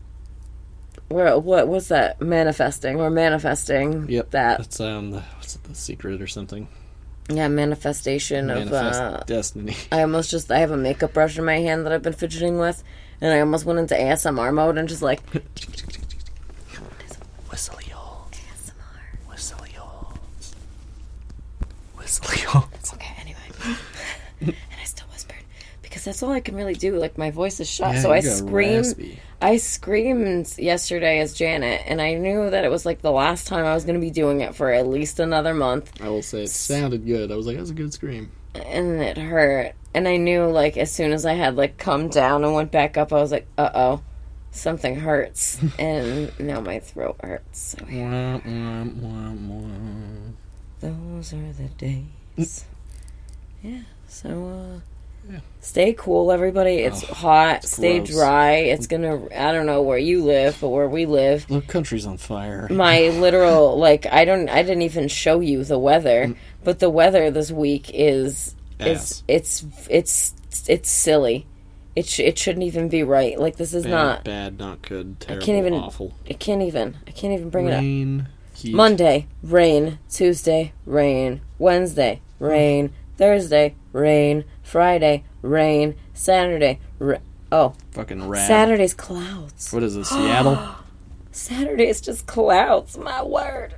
we're 1.09 1.37
what 1.37 1.67
was 1.67 1.87
that? 1.89 2.19
Manifesting. 2.21 2.97
We're 2.97 3.09
manifesting. 3.09 4.09
Yep. 4.09 4.31
That 4.31 4.57
That's 4.57 4.79
um, 4.79 5.11
the, 5.11 5.21
what's 5.37 5.55
it, 5.55 5.63
the 5.63 5.75
secret 5.75 6.21
or 6.21 6.27
something? 6.27 6.67
Yeah, 7.29 7.47
manifestation 7.47 8.49
of. 8.49 8.71
Uh 8.73 9.19
destiny. 9.25 9.75
I 9.91 10.01
almost 10.01 10.31
just 10.31 10.51
I 10.51 10.59
have 10.59 10.71
a 10.71 10.77
makeup 10.77 11.13
brush 11.13 11.37
in 11.37 11.45
my 11.45 11.59
hand 11.59 11.85
that 11.85 11.93
I've 11.93 12.01
been 12.03 12.13
fidgeting 12.13 12.57
with, 12.59 12.83
and 13.21 13.33
I 13.33 13.39
almost 13.39 13.65
went 13.65 13.79
into 13.79 13.95
ASMR 13.95 14.53
mode 14.53 14.77
and 14.77 14.87
just 14.89 15.01
like 15.01 15.21
Whistle 17.49 17.79
y'all. 17.89 18.27
Whistle 19.27 19.57
y'all. 19.75 20.13
Whistle 21.97 22.33
y'all. 22.43 22.67
okay 22.93 23.13
anyway. 23.21 23.77
and 24.41 24.55
I 24.81 24.83
still 24.85 25.07
whispered 25.11 25.35
because 25.81 26.05
that's 26.05 26.21
all 26.23 26.31
I 26.31 26.39
can 26.39 26.55
really 26.55 26.75
do. 26.75 26.95
Like 26.97 27.17
my 27.17 27.31
voice 27.31 27.59
is 27.59 27.69
shut, 27.69 27.95
Yeah, 27.95 28.01
so 28.01 28.11
I 28.11 28.19
scream. 28.21 28.77
raspy. 28.77 29.19
I 29.41 29.57
screamed 29.57 30.53
yesterday 30.57 31.19
as 31.19 31.33
Janet, 31.33 31.83
and 31.85 32.01
I 32.01 32.13
knew 32.15 32.49
that 32.49 32.65
it 32.65 32.69
was 32.71 32.85
like 32.85 33.01
the 33.01 33.11
last 33.11 33.47
time 33.47 33.65
I 33.65 33.73
was 33.73 33.85
going 33.85 33.95
to 33.95 34.01
be 34.01 34.11
doing 34.11 34.41
it 34.41 34.53
for 34.55 34.69
at 34.71 34.87
least 34.87 35.19
another 35.19 35.53
month, 35.53 36.01
I 36.01 36.09
will 36.09 36.21
say 36.21 36.43
it 36.43 36.49
sounded 36.49 37.05
good. 37.05 37.31
I 37.31 37.35
was 37.35 37.47
like, 37.47 37.55
that 37.55 37.61
was 37.61 37.69
a 37.69 37.73
good 37.75 37.93
scream. 37.93 38.31
and 38.53 39.01
it 39.01 39.17
hurt. 39.17 39.73
And 39.93 40.07
I 40.07 40.17
knew, 40.17 40.45
like, 40.45 40.75
as 40.77 40.91
soon 40.91 41.13
as 41.13 41.25
I 41.25 41.33
had 41.33 41.55
like 41.55 41.77
come 41.77 42.09
down 42.09 42.43
and 42.43 42.53
went 42.53 42.71
back 42.71 42.97
up, 42.97 43.11
I 43.13 43.15
was 43.15 43.31
like, 43.31 43.47
"Uh 43.57 43.69
oh, 43.73 44.01
something 44.51 44.95
hurts," 44.97 45.57
and 45.79 46.31
now 46.39 46.59
my 46.61 46.79
throat 46.79 47.15
hurts. 47.23 47.75
So 47.79 47.85
yeah, 47.89 48.39
those 50.79 51.33
are 51.33 51.53
the 51.53 51.69
days. 51.77 52.65
yeah. 53.63 53.81
So 54.07 54.29
uh, 54.47 54.79
stay 55.61 55.93
cool, 55.93 56.31
everybody. 56.31 56.75
It's 56.75 57.03
hot. 57.03 57.63
Stay 57.63 57.99
gross. 57.99 58.09
dry. 58.11 58.51
It's 58.53 58.87
gonna. 58.87 59.25
I 59.35 59.51
don't 59.51 59.65
know 59.65 59.81
where 59.81 59.97
you 59.97 60.23
live, 60.23 60.57
but 60.61 60.69
where 60.69 60.87
we 60.87 61.05
live. 61.05 61.47
The 61.47 61.61
country's 61.61 62.05
on 62.05 62.17
fire. 62.17 62.67
my 62.69 63.09
literal 63.09 63.77
like 63.87 64.05
I 64.05 64.25
don't 64.25 64.49
I 64.49 64.61
didn't 64.63 64.83
even 64.83 65.07
show 65.07 65.39
you 65.39 65.63
the 65.63 65.77
Mm. 65.79 65.81
weather, 65.81 66.35
but 66.63 66.79
the 66.79 66.89
weather 66.89 67.31
this 67.31 67.51
week 67.51 67.91
is 67.93 68.55
is 68.79 69.23
it's 69.27 69.65
it's 69.89 70.33
it's 70.67 70.89
silly. 70.89 71.45
It 71.95 72.05
sh- 72.05 72.19
it 72.21 72.37
shouldn't 72.37 72.63
even 72.63 72.87
be 72.87 73.03
right. 73.03 73.37
Like 73.37 73.57
this 73.57 73.73
is 73.73 73.83
bad, 73.83 73.91
not. 73.91 74.23
bad, 74.23 74.59
not 74.59 74.81
good, 74.83 75.19
terrible, 75.19 75.45
can't 75.45 75.57
even- 75.57 75.73
awful. 75.73 76.13
I 76.29 76.33
can't 76.33 76.61
even. 76.61 76.97
I 77.07 77.11
can't 77.11 77.33
even 77.33 77.49
bring 77.49 77.67
it 77.67 77.71
Rain, 77.71 78.27
heat. 78.53 78.73
up. 78.73 78.77
Monday 78.77 79.27
rain. 79.43 79.99
Tuesday 80.09 80.71
rain. 80.85 81.41
Wednesday 81.57 82.21
rain. 82.39 82.91
Thursday 83.17 83.75
rain. 83.91 84.45
Friday 84.69 85.23
rain. 85.41 85.95
Saturday. 86.13 86.79
Ra- 86.99 87.17
oh, 87.51 87.73
fucking 87.91 88.27
rad. 88.29 88.47
Saturday's 88.47 88.93
clouds. 88.93 89.71
What 89.73 89.83
is 89.83 89.95
this, 89.95 90.09
Seattle? 90.09 90.57
Saturday's 91.31 92.01
just 92.01 92.27
clouds. 92.27 92.97
My 92.97 93.23
word. 93.23 93.75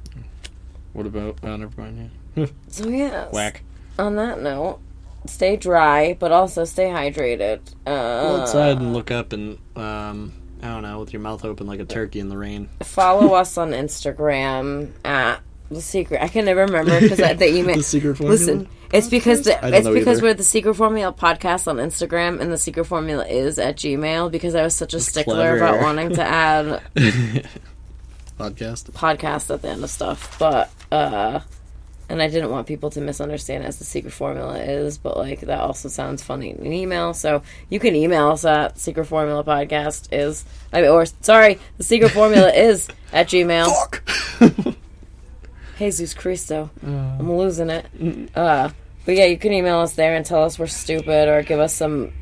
what 0.93 1.05
about? 1.05 1.37
Oh, 1.43 1.55
never 1.55 1.81
mind. 1.81 2.11
Yeah. 2.35 2.45
So 2.69 2.87
yeah. 2.87 3.27
Whack. 3.29 3.61
on 3.99 4.15
that 4.15 4.41
note, 4.41 4.79
stay 5.25 5.57
dry, 5.57 6.15
but 6.19 6.31
also 6.31 6.63
stay 6.65 6.85
hydrated. 6.87 7.59
Uh, 7.85 8.21
Go 8.35 8.41
outside 8.41 8.77
and 8.77 8.93
look 8.93 9.11
up 9.11 9.33
and 9.33 9.57
um, 9.75 10.31
I 10.63 10.67
don't 10.69 10.83
know, 10.83 10.99
with 10.99 11.11
your 11.13 11.21
mouth 11.21 11.43
open 11.43 11.67
like 11.67 11.79
a 11.81 11.85
turkey 11.85 12.19
in 12.21 12.29
the 12.29 12.37
rain. 12.37 12.69
follow 12.83 13.33
us 13.33 13.57
on 13.57 13.71
Instagram 13.71 14.91
at 15.03 15.41
the 15.71 15.81
secret. 15.81 16.21
I 16.21 16.27
can 16.27 16.45
never 16.45 16.61
remember 16.61 16.99
because 16.99 17.17
the 17.17 17.47
email. 17.47 17.75
The 17.81 17.83
secret 17.83 18.17
formula? 18.17 18.37
Listen, 18.37 18.67
it's 18.91 19.07
because 19.07 19.43
the, 19.43 19.57
I 19.57 19.69
don't 19.69 19.73
it's 19.73 19.85
know 19.85 19.93
because 19.93 20.17
either. 20.17 20.27
we're 20.27 20.33
the 20.33 20.43
secret 20.43 20.73
formula 20.75 21.13
podcast 21.13 21.67
on 21.67 21.77
Instagram, 21.77 22.39
and 22.41 22.51
the 22.51 22.57
secret 22.57 22.85
formula 22.85 23.25
is 23.27 23.57
at 23.57 23.77
Gmail. 23.77 24.31
Because 24.31 24.55
I 24.55 24.63
was 24.63 24.75
such 24.75 24.93
a 24.93 24.99
stickler 24.99 25.57
clever. 25.57 25.57
about 25.57 25.81
wanting 25.81 26.09
to 26.15 26.23
add 26.23 26.81
Podcast. 28.37 28.89
podcast 28.91 29.53
at 29.53 29.61
the 29.61 29.69
end 29.69 29.83
of 29.83 29.89
stuff, 29.89 30.37
but 30.39 30.69
uh. 30.91 31.39
And 32.09 32.21
I 32.21 32.27
didn't 32.27 32.49
want 32.49 32.67
people 32.67 32.89
to 32.89 32.99
misunderstand 32.99 33.63
as 33.63 33.79
the 33.79 33.85
secret 33.85 34.11
formula 34.11 34.59
is, 34.59 34.97
but 34.97 35.15
like 35.15 35.39
that 35.41 35.61
also 35.61 35.87
sounds 35.87 36.21
funny 36.21 36.49
in 36.49 36.57
an 36.57 36.73
email. 36.73 37.13
So 37.13 37.41
you 37.69 37.79
can 37.79 37.95
email 37.95 38.27
us 38.31 38.43
at 38.43 38.77
secret 38.77 39.05
formula 39.05 39.45
podcast 39.45 40.09
is 40.11 40.43
I 40.73 40.81
mean, 40.81 40.89
or 40.91 41.05
sorry, 41.21 41.57
the 41.77 41.85
secret 41.85 42.09
formula 42.09 42.51
is 42.51 42.89
at 43.13 43.27
Gmail. 43.29 43.69
Jesus 45.81 46.13
Cristo. 46.13 46.69
I'm 46.83 47.31
losing 47.31 47.69
it. 47.71 47.85
Uh 48.35 48.69
but 49.03 49.15
yeah, 49.15 49.25
you 49.25 49.37
can 49.37 49.51
email 49.51 49.79
us 49.79 49.93
there 49.93 50.15
and 50.15 50.23
tell 50.23 50.43
us 50.43 50.59
we're 50.59 50.67
stupid 50.67 51.27
or 51.27 51.41
give 51.41 51.59
us 51.59 51.73
some 51.73 52.13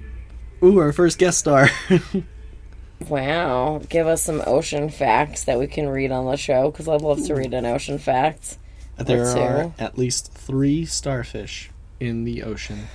Ooh, 0.63 0.79
our 0.79 0.93
first 0.93 1.17
guest 1.17 1.39
star. 1.39 1.69
wow, 3.09 3.81
give 3.89 4.07
us 4.07 4.21
some 4.21 4.41
ocean 4.45 4.89
facts 4.89 5.43
that 5.43 5.59
we 5.59 5.67
can 5.67 5.89
read 5.89 6.11
on 6.11 6.25
the 6.25 6.37
show 6.37 6.71
because 6.71 6.87
I'd 6.87 7.01
love 7.01 7.25
to 7.25 7.35
read 7.35 7.53
an 7.53 7.65
ocean 7.65 7.97
fact. 7.97 8.57
There 8.97 9.25
are 9.25 9.73
at 9.79 9.97
least 9.97 10.33
three 10.33 10.85
starfish 10.85 11.69
in 11.99 12.23
the 12.25 12.43
ocean. 12.43 12.87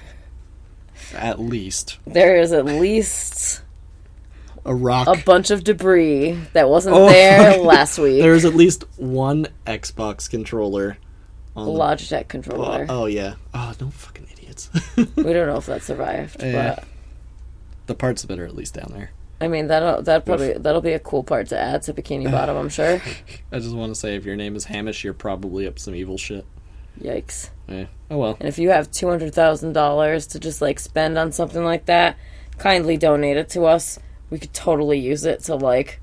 At 1.15 1.41
least 1.41 1.99
There 2.07 2.37
is 2.37 2.53
at 2.53 2.65
least 2.65 3.61
a 4.65 4.75
rock. 4.75 5.07
a 5.09 5.23
bunch 5.25 5.51
of 5.51 5.65
debris 5.65 6.33
that 6.53 6.69
wasn't 6.69 6.97
Oh, 6.97 7.09
there 7.09 7.59
last 7.63 7.99
week. 7.99 8.21
There 8.23 8.35
is 8.35 8.45
at 8.45 8.55
least 8.55 8.85
one 8.97 9.49
Xbox 9.67 10.29
controller. 10.31 10.97
On 11.57 11.67
the- 11.67 11.73
Logitech 11.73 12.29
controller. 12.29 12.87
Oh, 12.89 13.03
oh, 13.03 13.07
yeah. 13.07 13.35
Oh 13.53 13.73
no 13.81 13.91
fucking 13.91 14.27
idiots. 14.33 14.71
We 14.97 15.33
don't 15.33 15.47
know 15.47 15.57
if 15.57 15.67
that 15.67 15.83
survived, 15.91 16.43
Yeah. 16.43 16.75
but 16.77 16.85
the 17.87 17.95
parts 17.95 18.25
of 18.25 18.31
it 18.31 18.39
are 18.39 18.47
at 18.47 18.55
least 18.57 18.75
down 18.75 18.91
there. 18.93 19.11
I 19.41 19.49
mean 19.49 19.67
that'll 19.67 20.01
that 20.03 20.25
probably 20.25 20.55
that'll 20.55 20.81
be 20.81 20.93
a 20.93 20.99
cool 20.99 21.23
part 21.23 21.49
to 21.49 21.59
add 21.59 21.83
to 21.83 21.93
Bikini 21.93 22.31
Bottom. 22.31 22.57
I'm 22.57 22.69
sure. 22.71 23.03
I 23.53 23.59
just 23.59 23.75
want 23.75 23.91
to 23.93 23.95
say, 24.01 24.15
if 24.17 24.25
your 24.25 24.37
name 24.37 24.57
is 24.57 24.65
Hamish, 24.65 25.05
you're 25.05 25.13
probably 25.13 25.67
up 25.67 25.79
some 25.79 25.95
evil 25.95 26.17
shit. 26.17 26.47
Yikes! 27.01 27.51
Yeah. 27.69 27.87
Oh 28.11 28.19
well. 28.19 28.37
And 28.39 28.49
if 28.49 28.59
you 28.59 28.71
have 28.71 28.91
two 28.91 29.09
hundred 29.09 29.35
thousand 29.35 29.73
dollars 29.75 30.29
to 30.29 30.39
just 30.41 30.63
like 30.63 30.79
spend 30.79 31.19
on 31.19 31.33
something 31.33 31.65
like 31.65 31.87
that, 31.87 32.17
kindly 32.59 32.97
donate 32.97 33.37
it 33.37 33.49
to 33.51 33.65
us. 33.65 33.99
We 34.35 34.41
could 34.41 34.53
totally 34.53 34.99
use 34.99 35.25
it 35.25 35.45
to 35.45 35.55
like 35.55 36.01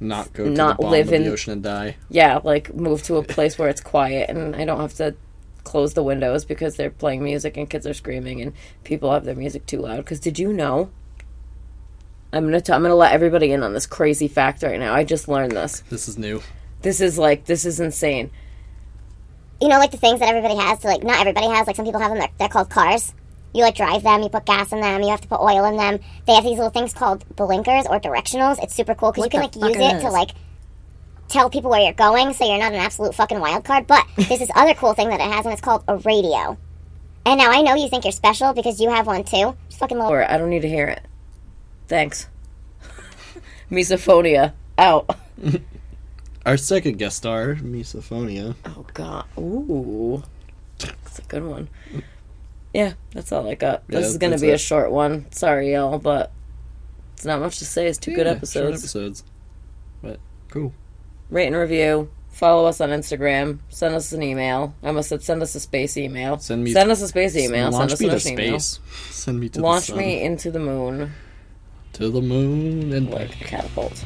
Not 0.00 0.32
go 0.32 0.42
to 0.46 0.50
Not 0.50 0.78
the 0.80 0.86
live 0.88 1.12
in- 1.12 1.22
the 1.22 1.30
ocean 1.30 1.52
and 1.52 1.62
die. 1.62 1.94
yeah, 2.10 2.40
like 2.42 2.74
move 2.74 3.04
to 3.04 3.14
a 3.16 3.22
place 3.22 3.56
where 3.56 3.68
it's 3.68 3.80
quiet 3.80 4.28
and 4.28 4.56
I 4.56 4.64
don't 4.64 4.80
have 4.80 4.94
to 4.94 5.14
close 5.62 5.94
the 5.94 6.02
windows 6.02 6.44
because 6.44 6.74
they're 6.74 6.90
playing 6.90 7.22
music 7.22 7.56
and 7.56 7.70
kids 7.70 7.86
are 7.86 7.94
screaming 7.94 8.40
and 8.42 8.54
people 8.82 9.12
have 9.12 9.24
their 9.24 9.36
music 9.36 9.66
too 9.66 9.78
loud. 9.78 9.98
Because 9.98 10.18
did 10.18 10.36
you 10.40 10.52
know? 10.52 10.90
I'm 12.32 12.44
gonna 12.44 12.60
t- 12.60 12.72
I'm 12.72 12.82
gonna 12.82 12.96
let 12.96 13.12
everybody 13.12 13.52
in 13.52 13.62
on 13.62 13.72
this 13.72 13.86
crazy 13.86 14.26
fact 14.26 14.64
right 14.64 14.80
now. 14.80 14.92
I 14.92 15.04
just 15.04 15.28
learned 15.28 15.52
this. 15.52 15.84
This 15.90 16.08
is 16.08 16.18
new. 16.18 16.42
This 16.82 17.00
is 17.00 17.18
like 17.18 17.44
this 17.44 17.64
is 17.64 17.78
insane. 17.78 18.32
You 19.60 19.68
know, 19.68 19.78
like 19.78 19.92
the 19.92 19.96
things 19.96 20.18
that 20.18 20.28
everybody 20.28 20.56
has 20.56 20.80
to 20.80 20.88
like. 20.88 21.04
Not 21.04 21.20
everybody 21.20 21.46
has. 21.46 21.68
Like 21.68 21.76
some 21.76 21.84
people 21.84 22.00
have 22.00 22.10
them. 22.10 22.18
They're, 22.18 22.28
they're 22.38 22.48
called 22.48 22.68
cars. 22.68 23.14
You 23.54 23.62
like 23.62 23.76
drive 23.76 24.02
them. 24.02 24.22
You 24.22 24.28
put 24.28 24.44
gas 24.46 24.72
in 24.72 24.80
them. 24.80 25.02
You 25.02 25.08
have 25.08 25.20
to 25.22 25.28
put 25.28 25.40
oil 25.40 25.64
in 25.64 25.76
them. 25.76 26.00
They 26.26 26.34
have 26.34 26.44
these 26.44 26.56
little 26.56 26.70
things 26.70 26.92
called 26.92 27.24
blinkers 27.36 27.86
or 27.86 27.98
directionals. 27.98 28.62
It's 28.62 28.74
super 28.74 28.94
cool 28.94 29.12
because 29.12 29.24
you 29.24 29.30
can 29.30 29.40
like 29.40 29.54
use 29.54 29.62
fuck 29.62 29.94
are 29.94 29.96
it 29.96 30.00
to 30.02 30.10
like 30.10 30.30
tell 31.28 31.50
people 31.50 31.70
where 31.70 31.80
you're 31.80 31.92
going, 31.92 32.32
so 32.34 32.46
you're 32.46 32.58
not 32.58 32.72
an 32.72 32.80
absolute 32.80 33.14
fucking 33.14 33.40
wild 33.40 33.64
card. 33.64 33.86
But 33.86 34.06
there's 34.16 34.40
this 34.40 34.50
other 34.54 34.74
cool 34.74 34.94
thing 34.94 35.08
that 35.08 35.20
it 35.20 35.30
has, 35.30 35.44
and 35.44 35.52
it's 35.52 35.62
called 35.62 35.84
a 35.88 35.96
radio. 35.98 36.56
And 37.24 37.38
now 37.38 37.50
I 37.50 37.62
know 37.62 37.74
you 37.74 37.88
think 37.88 38.04
you're 38.04 38.12
special 38.12 38.52
because 38.54 38.80
you 38.80 38.90
have 38.90 39.06
one 39.06 39.24
too. 39.24 39.56
Just 39.68 39.78
fucking 39.78 39.98
little. 39.98 40.12
Or 40.12 40.30
I 40.30 40.38
don't 40.38 40.50
need 40.50 40.62
to 40.62 40.68
hear 40.68 40.86
it. 40.86 41.02
Thanks. 41.86 42.28
Misophonia 43.70 44.52
out. 44.76 45.14
Our 46.46 46.56
second 46.56 46.98
guest 46.98 47.18
star, 47.18 47.56
Misophonia. 47.56 48.54
Oh 48.64 48.86
god. 48.94 49.26
Ooh. 49.38 50.22
That's 50.78 51.18
a 51.18 51.22
good 51.22 51.44
one. 51.44 51.68
Yeah, 52.74 52.94
that's 53.12 53.32
all 53.32 53.48
I 53.48 53.54
got. 53.54 53.82
Yeah, 53.88 54.00
this 54.00 54.08
is 54.10 54.18
gonna 54.18 54.32
that's 54.32 54.42
be 54.42 54.50
a 54.50 54.58
short 54.58 54.90
one. 54.92 55.26
Sorry, 55.32 55.72
y'all, 55.72 55.98
but 55.98 56.32
it's 57.14 57.24
not 57.24 57.40
much 57.40 57.58
to 57.58 57.64
say. 57.64 57.86
It's 57.86 57.98
two 57.98 58.10
good 58.14 58.26
Yeah, 58.26 58.32
short 58.32 58.36
episodes. 58.38 58.78
episodes. 58.82 59.24
But 60.02 60.20
cool. 60.50 60.72
Rate 61.30 61.46
and 61.48 61.56
review. 61.56 62.10
Follow 62.30 62.66
us 62.68 62.80
on 62.80 62.90
Instagram. 62.90 63.58
Send 63.68 63.94
us 63.94 64.12
an 64.12 64.22
email. 64.22 64.74
I 64.82 64.88
almost 64.88 65.08
said 65.08 65.22
send 65.22 65.42
us 65.42 65.54
a 65.56 65.60
space 65.60 65.96
email. 65.96 66.38
Send 66.38 66.62
me- 66.62 66.72
Send 66.72 66.90
us 66.90 67.02
a 67.02 67.08
space 67.08 67.34
email. 67.36 67.70
Launch 67.70 67.90
send 67.96 68.00
me 68.00 68.08
to 68.10 68.14
us 68.16 68.26
email. 68.26 68.60
space. 68.60 68.80
Send 69.10 69.40
me 69.40 69.48
to 69.48 69.60
Launch 69.60 69.90
me 69.92 70.22
into 70.22 70.50
the 70.50 70.60
moon 70.60 71.12
to 71.94 72.10
the 72.10 72.20
moon 72.20 72.92
and 72.92 73.10
like 73.10 73.30
back. 73.30 73.40
a 73.40 73.44
catapult. 73.44 74.04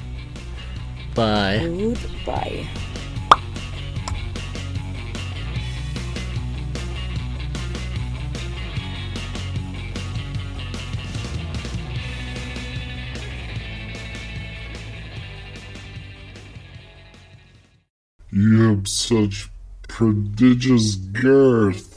Bye. 1.14 1.58
Goodbye. 1.62 2.66
You 18.34 18.62
have 18.62 18.88
such 18.88 19.50
prodigious 19.88 20.94
girth. 20.94 21.92